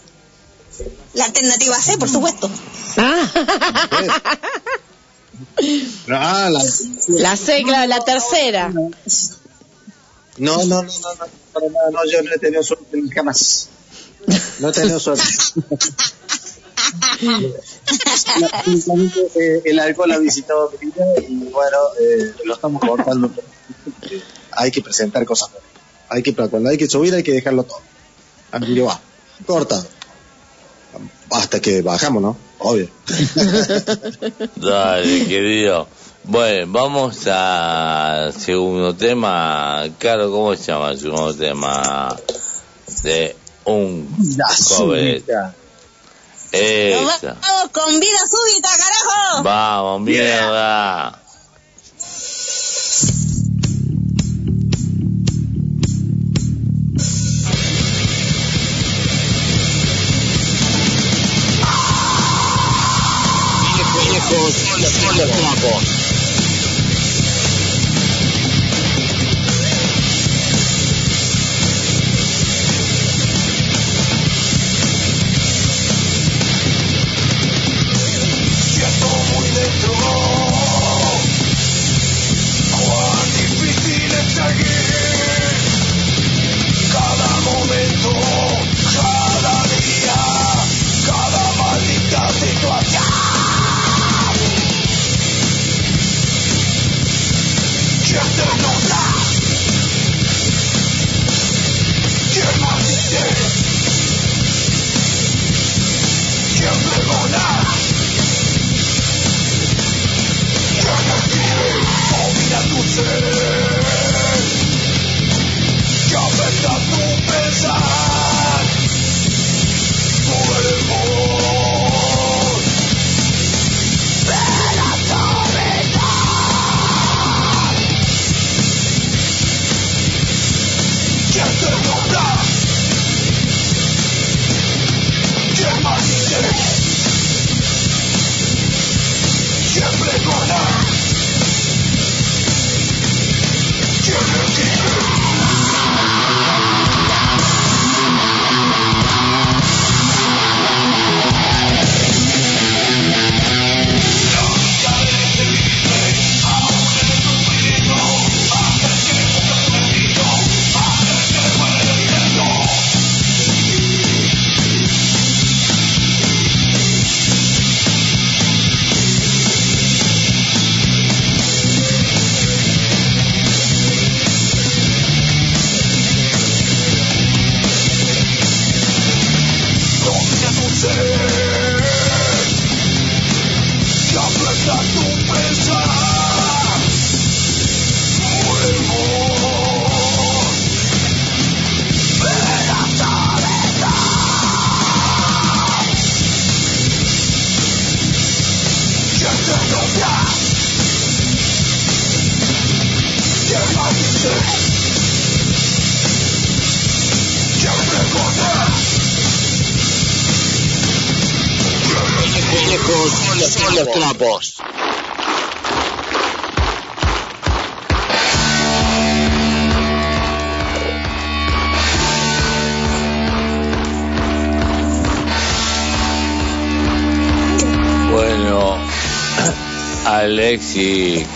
La 1.14 1.26
alternativa 1.26 1.80
C, 1.82 1.98
por 1.98 2.10
supuesto. 2.10 2.50
Ah, 6.10 6.50
la, 6.50 6.64
La 7.08 7.36
C, 7.36 7.64
claro, 7.64 7.88
la 7.88 8.00
tercera. 8.04 8.70
No, 8.70 8.92
no, 10.38 10.66
no, 10.66 10.66
no, 10.66 10.84
no, 10.84 11.26
para 11.54 11.70
nada, 11.70 11.92
no, 11.92 12.00
yo 12.12 12.22
no 12.22 12.34
he 12.34 12.40
tenido 12.40 12.64
suerte 12.64 13.02
jamás. 13.14 13.70
No 14.60 14.70
he 14.70 14.72
tenido 14.72 15.00
suerte. 15.00 15.24
Eh, 19.36 19.62
el 19.66 19.80
alcohol 19.80 20.12
ha 20.12 20.18
visitado 20.20 20.72
mi 20.72 20.88
vida 20.88 21.06
y 21.28 21.36
bueno, 21.50 21.78
eh, 22.00 22.34
lo 22.46 22.54
estamos 22.54 22.82
cortando. 22.82 23.32
Eh, 24.04 24.22
hay 24.52 24.72
que 24.72 24.82
presentar 24.82 25.26
cosas. 25.26 25.50
Hay 26.10 26.22
que, 26.22 26.36
cuando 26.36 26.70
hay 26.70 26.78
que 26.78 26.88
subir 26.88 27.14
hay 27.16 27.24
que 27.24 27.32
dejarlo 27.32 27.64
todo. 27.64 27.82
Que 28.60 28.82
va, 28.82 29.00
corta. 29.46 29.84
Hasta 31.32 31.60
que 31.60 31.82
bajamos, 31.82 32.22
¿no? 32.22 32.38
Obvio. 32.60 32.88
Dale, 34.56 35.26
querido. 35.26 35.88
Bueno, 36.26 36.72
vamos 36.72 37.26
al 37.28 38.32
segundo 38.34 38.96
tema. 38.96 39.84
Caro, 39.98 40.32
¿cómo 40.32 40.56
se 40.56 40.72
llama 40.72 40.92
el 40.92 41.00
segundo 41.00 41.34
tema? 41.34 42.16
De 43.02 43.36
un 43.66 44.08
La 44.38 44.46
cover. 44.70 45.24
Esa. 46.52 47.36
Vamos 47.42 47.70
con 47.72 48.00
vida 48.00 48.20
súbita, 48.30 48.70
carajo. 48.70 49.44
Vamos, 49.44 50.02
mierda. 50.02 51.23
Son 65.16 66.03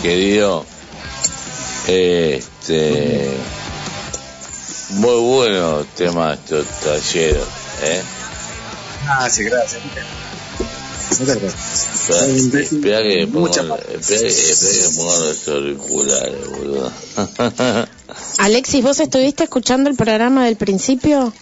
querido, 0.08 0.66
este, 1.86 3.30
muy 4.92 5.20
bueno 5.20 5.86
tema 5.98 6.34
estos 6.34 6.66
talleros, 6.80 7.46
¿eh? 7.84 8.02
Gracias, 9.04 9.50
gracias. 9.50 9.82
Muchas 11.20 11.42
gracias. 11.42 12.54
Espera, 12.72 13.02
que 13.04 13.28
pongo 13.28 13.50
los 15.20 15.48
auriculares, 15.50 16.50
boludo. 16.52 16.92
Alexis, 18.38 18.82
¿vos 18.84 19.02
estuviste 19.02 19.44
escuchando 19.44 19.90
el 19.90 19.98
programa 19.98 20.46
del 20.46 20.56
principio 20.56 21.34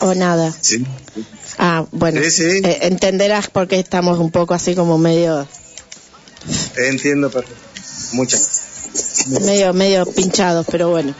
o 0.00 0.14
nada? 0.14 0.52
Sí. 0.60 0.84
Ah, 1.56 1.86
bueno, 1.90 2.20
Sí, 2.22 2.30
sí. 2.30 2.42
eh, 2.64 2.80
entenderás 2.82 3.48
por 3.48 3.66
qué 3.66 3.78
estamos 3.78 4.18
un 4.18 4.30
poco 4.30 4.52
así 4.52 4.74
como 4.74 4.98
medio, 4.98 5.48
Entiendo 6.76 7.30
perfecto. 7.30 7.73
Muchas. 8.12 9.26
medio, 9.40 9.72
medio 9.72 10.06
pinchados, 10.06 10.66
pero 10.70 10.90
bueno. 10.90 11.14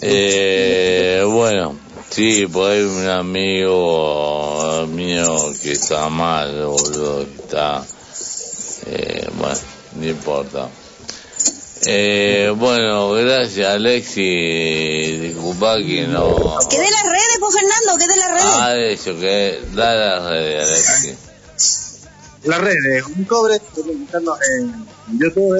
Eh, 0.00 1.22
bueno, 1.26 1.78
sí, 2.10 2.46
por 2.46 2.70
ahí 2.70 2.82
un 2.82 3.08
amigo 3.08 4.86
mío 4.88 5.52
que 5.62 5.72
está 5.72 6.08
mal, 6.08 6.66
boludo, 6.66 7.24
que 7.24 7.42
está, 7.42 7.84
eh, 8.86 9.28
bueno, 9.38 9.58
no 9.96 10.06
importa. 10.06 10.68
Eh, 11.84 12.52
bueno, 12.56 13.10
gracias 13.10 13.74
Alexi, 13.74 15.18
disculpa 15.18 15.78
que 15.78 16.06
no... 16.06 16.56
¿Qué 16.70 16.78
de 16.78 16.90
las 16.90 17.02
redes, 17.02 17.38
pues 17.40 17.54
Fernando? 17.54 17.98
¿Qué 17.98 18.06
de 18.06 18.16
las 18.16 18.30
redes? 18.30 18.56
Ah, 18.60 18.76
eso, 18.76 19.18
que 19.18 19.60
da 19.72 19.94
las 19.94 20.30
redes, 20.30 20.68
Alexi. 20.68 21.31
Las 22.44 22.60
redes, 22.60 23.04
un 23.06 23.24
cobre, 23.24 23.60
pueden 23.60 24.00
buscarnos 24.00 24.38
en 24.42 25.18
YouTube, 25.18 25.56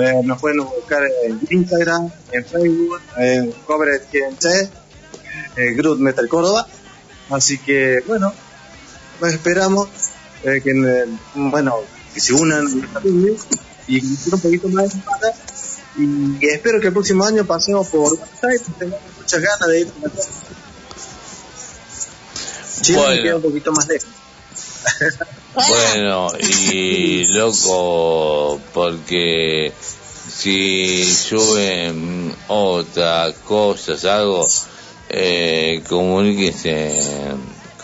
eh, 0.00 0.20
nos 0.24 0.40
pueden 0.40 0.64
buscar 0.64 1.02
en 1.24 1.40
Instagram, 1.48 2.10
en 2.32 2.44
Facebook, 2.44 3.00
en 3.16 3.52
cobre 3.64 4.00
TNC, 4.00 4.70
eh, 5.56 5.74
Groot 5.74 6.00
Metal 6.00 6.28
Córdoba. 6.28 6.66
Así 7.30 7.58
que, 7.58 8.00
bueno, 8.06 8.32
pues 9.20 9.34
esperamos 9.34 9.88
eh, 10.42 10.60
que, 10.62 11.06
bueno, 11.34 11.76
que 12.12 12.20
se 12.20 12.32
unan 12.32 12.66
y 13.86 14.00
conocer 14.00 14.34
un 14.34 14.40
poquito 14.40 14.68
más 14.68 14.84
de 14.84 14.90
Zapata. 14.90 15.34
Y 15.96 16.46
espero 16.46 16.80
que 16.80 16.88
el 16.88 16.92
próximo 16.92 17.24
año 17.24 17.44
pasemos 17.44 17.88
por 17.88 18.12
website, 18.12 18.62
tengamos 18.78 19.02
muchas 19.18 19.40
ganas 19.40 19.68
de 19.68 19.80
ir 19.80 19.88
a 19.88 20.06
la. 20.06 20.14
Chile 22.80 22.98
Bueno. 22.98 23.14
me 23.14 23.22
queda 23.22 23.36
un 23.36 23.42
poquito 23.42 23.72
más 23.72 23.88
lejos. 23.88 24.08
Bueno, 25.66 26.28
y 26.40 27.24
loco, 27.34 28.60
porque 28.72 29.72
si 30.30 31.04
suben 31.04 32.34
otras 32.48 33.34
cosas, 33.38 34.04
algo, 34.04 34.46
eh, 35.08 35.82
comuníquense 35.88 37.00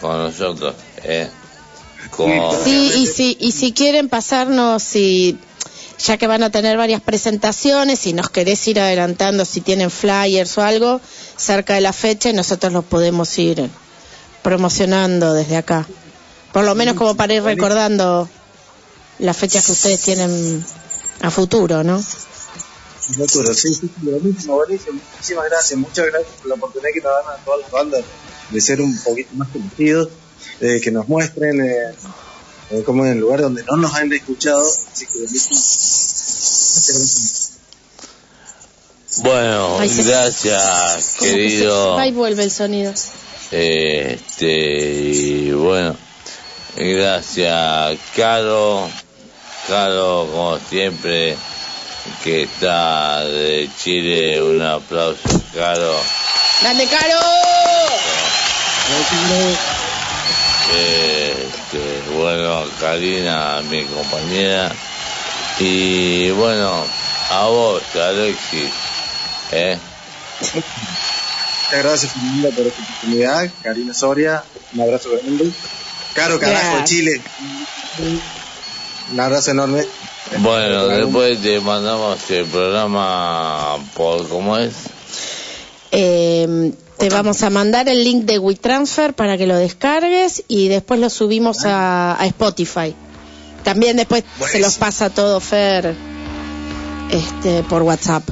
con 0.00 0.18
nosotros, 0.18 0.74
eh. 1.02 1.28
Con, 2.10 2.30
Sí, 2.62 2.92
y 2.96 3.06
si, 3.06 3.36
y 3.40 3.50
si 3.50 3.72
quieren 3.72 4.08
pasarnos, 4.08 4.82
si, 4.82 5.38
ya 5.98 6.16
que 6.16 6.26
van 6.26 6.42
a 6.42 6.50
tener 6.50 6.76
varias 6.76 7.00
presentaciones, 7.00 7.98
si 7.98 8.12
nos 8.12 8.30
querés 8.30 8.68
ir 8.68 8.78
adelantando, 8.78 9.44
si 9.44 9.62
tienen 9.62 9.90
flyers 9.90 10.56
o 10.58 10.62
algo, 10.62 11.00
cerca 11.36 11.74
de 11.74 11.80
la 11.80 11.92
fecha, 11.92 12.30
y 12.30 12.34
nosotros 12.34 12.72
los 12.72 12.84
podemos 12.84 13.36
ir 13.38 13.68
promocionando 14.42 15.32
desde 15.32 15.56
acá. 15.56 15.88
Por 16.54 16.64
lo 16.64 16.74
menos 16.76 16.94
como 16.94 17.16
para 17.16 17.34
ir 17.34 17.42
recordando 17.42 18.28
las 19.18 19.36
fechas 19.36 19.66
que 19.66 19.72
ustedes 19.72 20.00
tienen 20.00 20.64
a 21.20 21.30
futuro, 21.32 21.82
¿no? 21.82 22.00
Futuro, 22.00 23.52
sí, 23.52 23.74
sí, 23.74 23.90
buenísimo, 23.96 24.54
buenísimo. 24.54 25.00
Muchísimas 25.16 25.46
gracias, 25.46 25.80
muchas 25.80 26.06
gracias 26.06 26.32
por 26.38 26.46
la 26.50 26.54
oportunidad 26.54 26.90
que 26.94 27.00
nos 27.00 27.12
dan 27.12 27.34
a 27.34 27.44
todas 27.44 27.60
las 27.60 27.70
bandas 27.72 28.04
de 28.50 28.60
ser 28.60 28.80
un 28.80 28.96
poquito 28.98 29.30
más 29.34 29.48
conocidos, 29.48 30.10
eh, 30.60 30.80
que 30.80 30.92
nos 30.92 31.08
muestren 31.08 31.60
eh, 31.60 31.92
eh, 32.70 32.82
como 32.86 33.04
en 33.04 33.12
el 33.14 33.18
lugar 33.18 33.40
donde 33.40 33.64
no 33.64 33.76
nos 33.76 33.92
han 33.92 34.12
escuchado. 34.12 34.62
Así 34.62 35.06
que. 35.06 35.18
Muchas 35.18 36.88
gracias. 36.88 37.50
bueno, 39.24 39.78
Ay, 39.80 39.90
gracias, 40.04 41.16
Como 41.18 41.30
que 41.30 41.34
se 41.34 41.34
querido. 41.34 42.04
y 42.04 42.12
vuelve 42.12 42.44
el 42.44 42.52
sonido. 42.52 42.94
Este, 43.50 44.46
y 44.46 45.50
bueno, 45.50 45.96
gracias, 46.76 47.98
Caro. 48.16 48.88
Caro, 49.66 50.28
como 50.30 50.58
siempre, 50.58 51.36
que 52.22 52.42
está 52.42 53.24
de 53.24 53.68
Chile. 53.82 54.42
Un 54.42 54.62
aplauso, 54.62 55.42
Caro. 55.54 55.96
¡Grande, 56.60 56.86
Caro! 56.86 57.20
Este, 60.72 62.02
bueno, 62.16 62.64
Karina, 62.80 63.60
mi 63.70 63.84
compañera. 63.84 64.70
Y 65.58 66.30
bueno, 66.30 66.84
a 67.30 67.44
vos, 67.46 67.82
Alexis. 67.94 68.70
¿eh? 69.52 69.78
Muchas 70.40 70.62
gracias, 71.70 72.12
por 72.12 72.66
esta 72.66 72.82
oportunidad. 72.82 73.50
Karina 73.62 73.94
Soria, 73.94 74.44
un 74.74 74.80
abrazo 74.80 75.10
grande. 75.12 75.52
Caro 76.14 76.38
Carajo 76.38 76.62
Gracias. 76.62 76.88
Chile, 76.88 77.20
un 79.12 79.20
abrazo 79.20 79.50
enorme. 79.50 79.84
Bueno, 80.38 80.86
después 80.86 81.40
te 81.42 81.60
mandamos 81.60 82.18
el 82.30 82.46
programa 82.46 83.76
por 83.94 84.26
cómo 84.28 84.56
es. 84.56 84.72
Eh, 85.92 86.72
te 86.98 87.08
vamos 87.08 87.42
a 87.42 87.50
mandar 87.50 87.88
el 87.88 88.02
link 88.02 88.24
de 88.24 88.38
WeTransfer 88.38 89.14
para 89.14 89.36
que 89.36 89.46
lo 89.46 89.56
descargues 89.56 90.44
y 90.48 90.68
después 90.68 91.00
lo 91.00 91.10
subimos 91.10 91.64
a, 91.64 92.20
a 92.20 92.26
Spotify. 92.26 92.94
También 93.64 93.96
después 93.96 94.24
se 94.50 94.60
los 94.60 94.76
pasa 94.76 95.10
todo 95.10 95.40
Fer 95.40 95.94
este, 97.10 97.62
por 97.64 97.82
WhatsApp. 97.82 98.22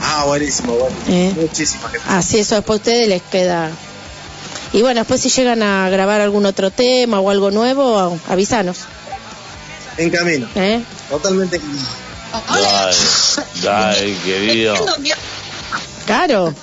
Ah, 0.00 0.24
buenísimo, 0.26 0.74
buenísimo. 0.74 1.08
Eh. 1.08 1.32
Muchísimas 1.36 1.92
gracias. 1.92 2.14
Así 2.14 2.38
eso 2.38 2.54
después 2.54 2.78
a 2.78 2.80
ustedes 2.80 3.08
les 3.08 3.22
queda. 3.22 3.70
Y 4.72 4.82
bueno, 4.82 5.00
después 5.00 5.20
si 5.20 5.28
llegan 5.30 5.62
a 5.62 5.88
grabar 5.90 6.20
algún 6.20 6.46
otro 6.46 6.70
tema 6.70 7.18
o 7.20 7.30
algo 7.30 7.50
nuevo, 7.50 8.18
avísanos. 8.28 8.78
En 9.96 10.10
camino. 10.10 10.48
¿eh? 10.54 10.80
Totalmente 11.08 11.56
en 11.56 11.62
camino. 11.62 11.88
Dale, 12.62 12.96
dale, 13.62 14.16
querido. 14.24 14.74
Caro. 16.06 16.54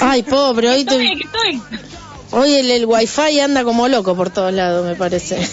Ay, 0.00 0.22
pobre, 0.22 0.70
hoy, 0.70 0.84
te- 0.84 1.12
hoy 2.30 2.54
el, 2.54 2.70
el 2.70 2.86
wifi 2.86 3.40
anda 3.40 3.64
como 3.64 3.88
loco 3.88 4.14
por 4.16 4.30
todos 4.30 4.52
lados, 4.52 4.86
me 4.86 4.94
parece. 4.94 5.36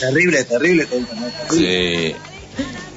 Terrible, 0.00 0.44
terrible. 0.44 0.86
terrible. 0.86 1.10
Sí. 1.50 2.14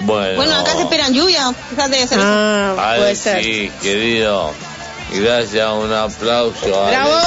Bueno. 0.05 0.35
Bueno, 0.35 0.55
acá 0.55 0.73
se 0.75 0.81
esperan 0.83 1.13
lluvia. 1.13 1.51
Fíjate, 1.71 2.07
se- 2.07 2.15
Ah, 2.17 2.75
Ay, 2.77 2.99
puede 2.99 3.15
ser. 3.15 3.43
sí, 3.43 3.71
querido. 3.81 4.51
Gracias, 5.11 5.69
un 5.71 5.91
aplauso. 5.91 6.85
¡Bravo! 6.87 7.21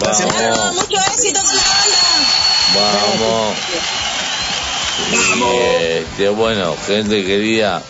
Vamos, 0.00 0.74
Mucho 0.74 0.96
éxito 1.12 1.40
con 1.42 1.56
la 1.56 1.62
vamos. 2.74 3.56
Y, 5.10 5.42
este, 5.84 6.28
bueno, 6.28 6.76
gente 6.86 7.24
querida, 7.24 7.82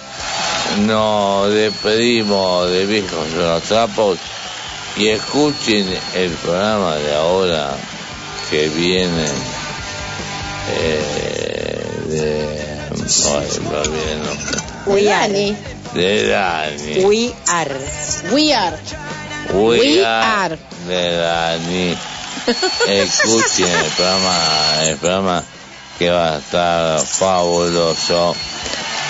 nos 0.81 1.53
despedimos 1.53 2.71
de 2.71 2.87
viejos 2.87 3.33
de 3.33 3.39
los 3.39 3.63
trapos 3.65 4.19
y 4.97 5.09
escuchen 5.09 5.87
el 6.15 6.31
programa 6.31 6.97
de 6.97 7.15
ahora 7.15 7.77
que 8.51 8.69
viene 8.69 9.27
eh, 10.71 11.87
de... 12.09 12.63
El 14.11 14.23
nombre. 14.23 15.82
De 15.95 16.27
Dani. 16.29 17.05
We 17.05 17.35
are. 17.49 17.77
We 18.33 18.53
are. 18.55 18.79
We 19.53 19.79
We 19.79 20.05
are 20.05 20.25
are. 20.25 20.59
de 20.89 21.17
Dani. 21.17 21.97
Escuchen 22.89 23.69
el 23.69 23.91
programa, 23.91 24.37
el 24.85 24.97
programa 24.97 25.45
que 25.99 26.11
va 26.11 26.35
a 26.35 26.39
estar 26.39 27.07
fabuloso. 27.07 28.35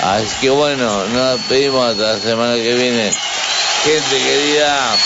Así 0.03 0.27
que 0.41 0.51
bueno, 0.51 1.05
nos 1.07 1.39
despedimos 1.39 1.91
hasta 1.93 2.15
la 2.15 2.19
semana 2.19 2.55
que 2.57 2.75
viene. 2.75 3.13
Gente 3.85 4.19
querida, 4.19 4.97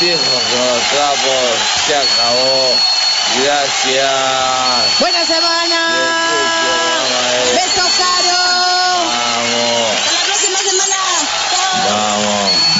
viejos 0.00 0.20
con 0.24 0.66
los 0.66 0.82
trapos, 0.90 1.54
se 1.86 1.94
acabó. 1.94 2.74
Gracias. 3.42 5.00
Buena 5.00 5.24
semana. 5.24 5.80
Besos, 7.54 7.90
Caro. 7.98 8.38
Vamos, 9.06 9.83
vamos. 11.84 12.73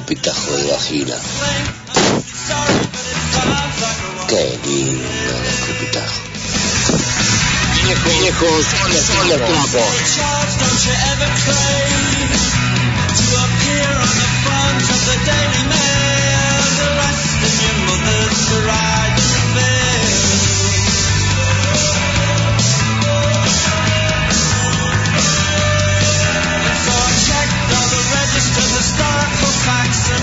Escupitajo 0.00 0.56
de 0.56 0.70
vagina. 0.72 1.14
Qué 4.28 4.58
lindo 4.64 5.04
el 5.04 5.46
escupitajo. 5.46 6.20
Viejos. 8.04 8.66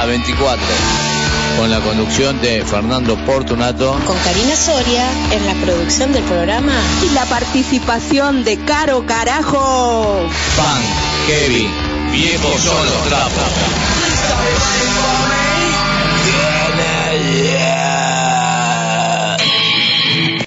a 0.00 0.06
24. 0.06 0.64
Con 1.58 1.70
la 1.70 1.80
conducción 1.80 2.40
de 2.40 2.64
Fernando 2.64 3.16
Portunato. 3.26 4.00
Con 4.06 4.16
Karina 4.18 4.56
Soria 4.56 5.06
en 5.30 5.46
la 5.46 5.54
producción 5.54 6.12
del 6.12 6.24
programa. 6.24 6.72
Y 7.04 7.10
la 7.12 7.26
participación 7.26 8.42
de 8.44 8.56
Caro 8.64 9.04
Carajo. 9.04 10.26
Pan, 10.56 10.82
Kevin, 11.26 11.70
viejos 12.12 12.62
son 12.62 12.86
los 12.86 13.10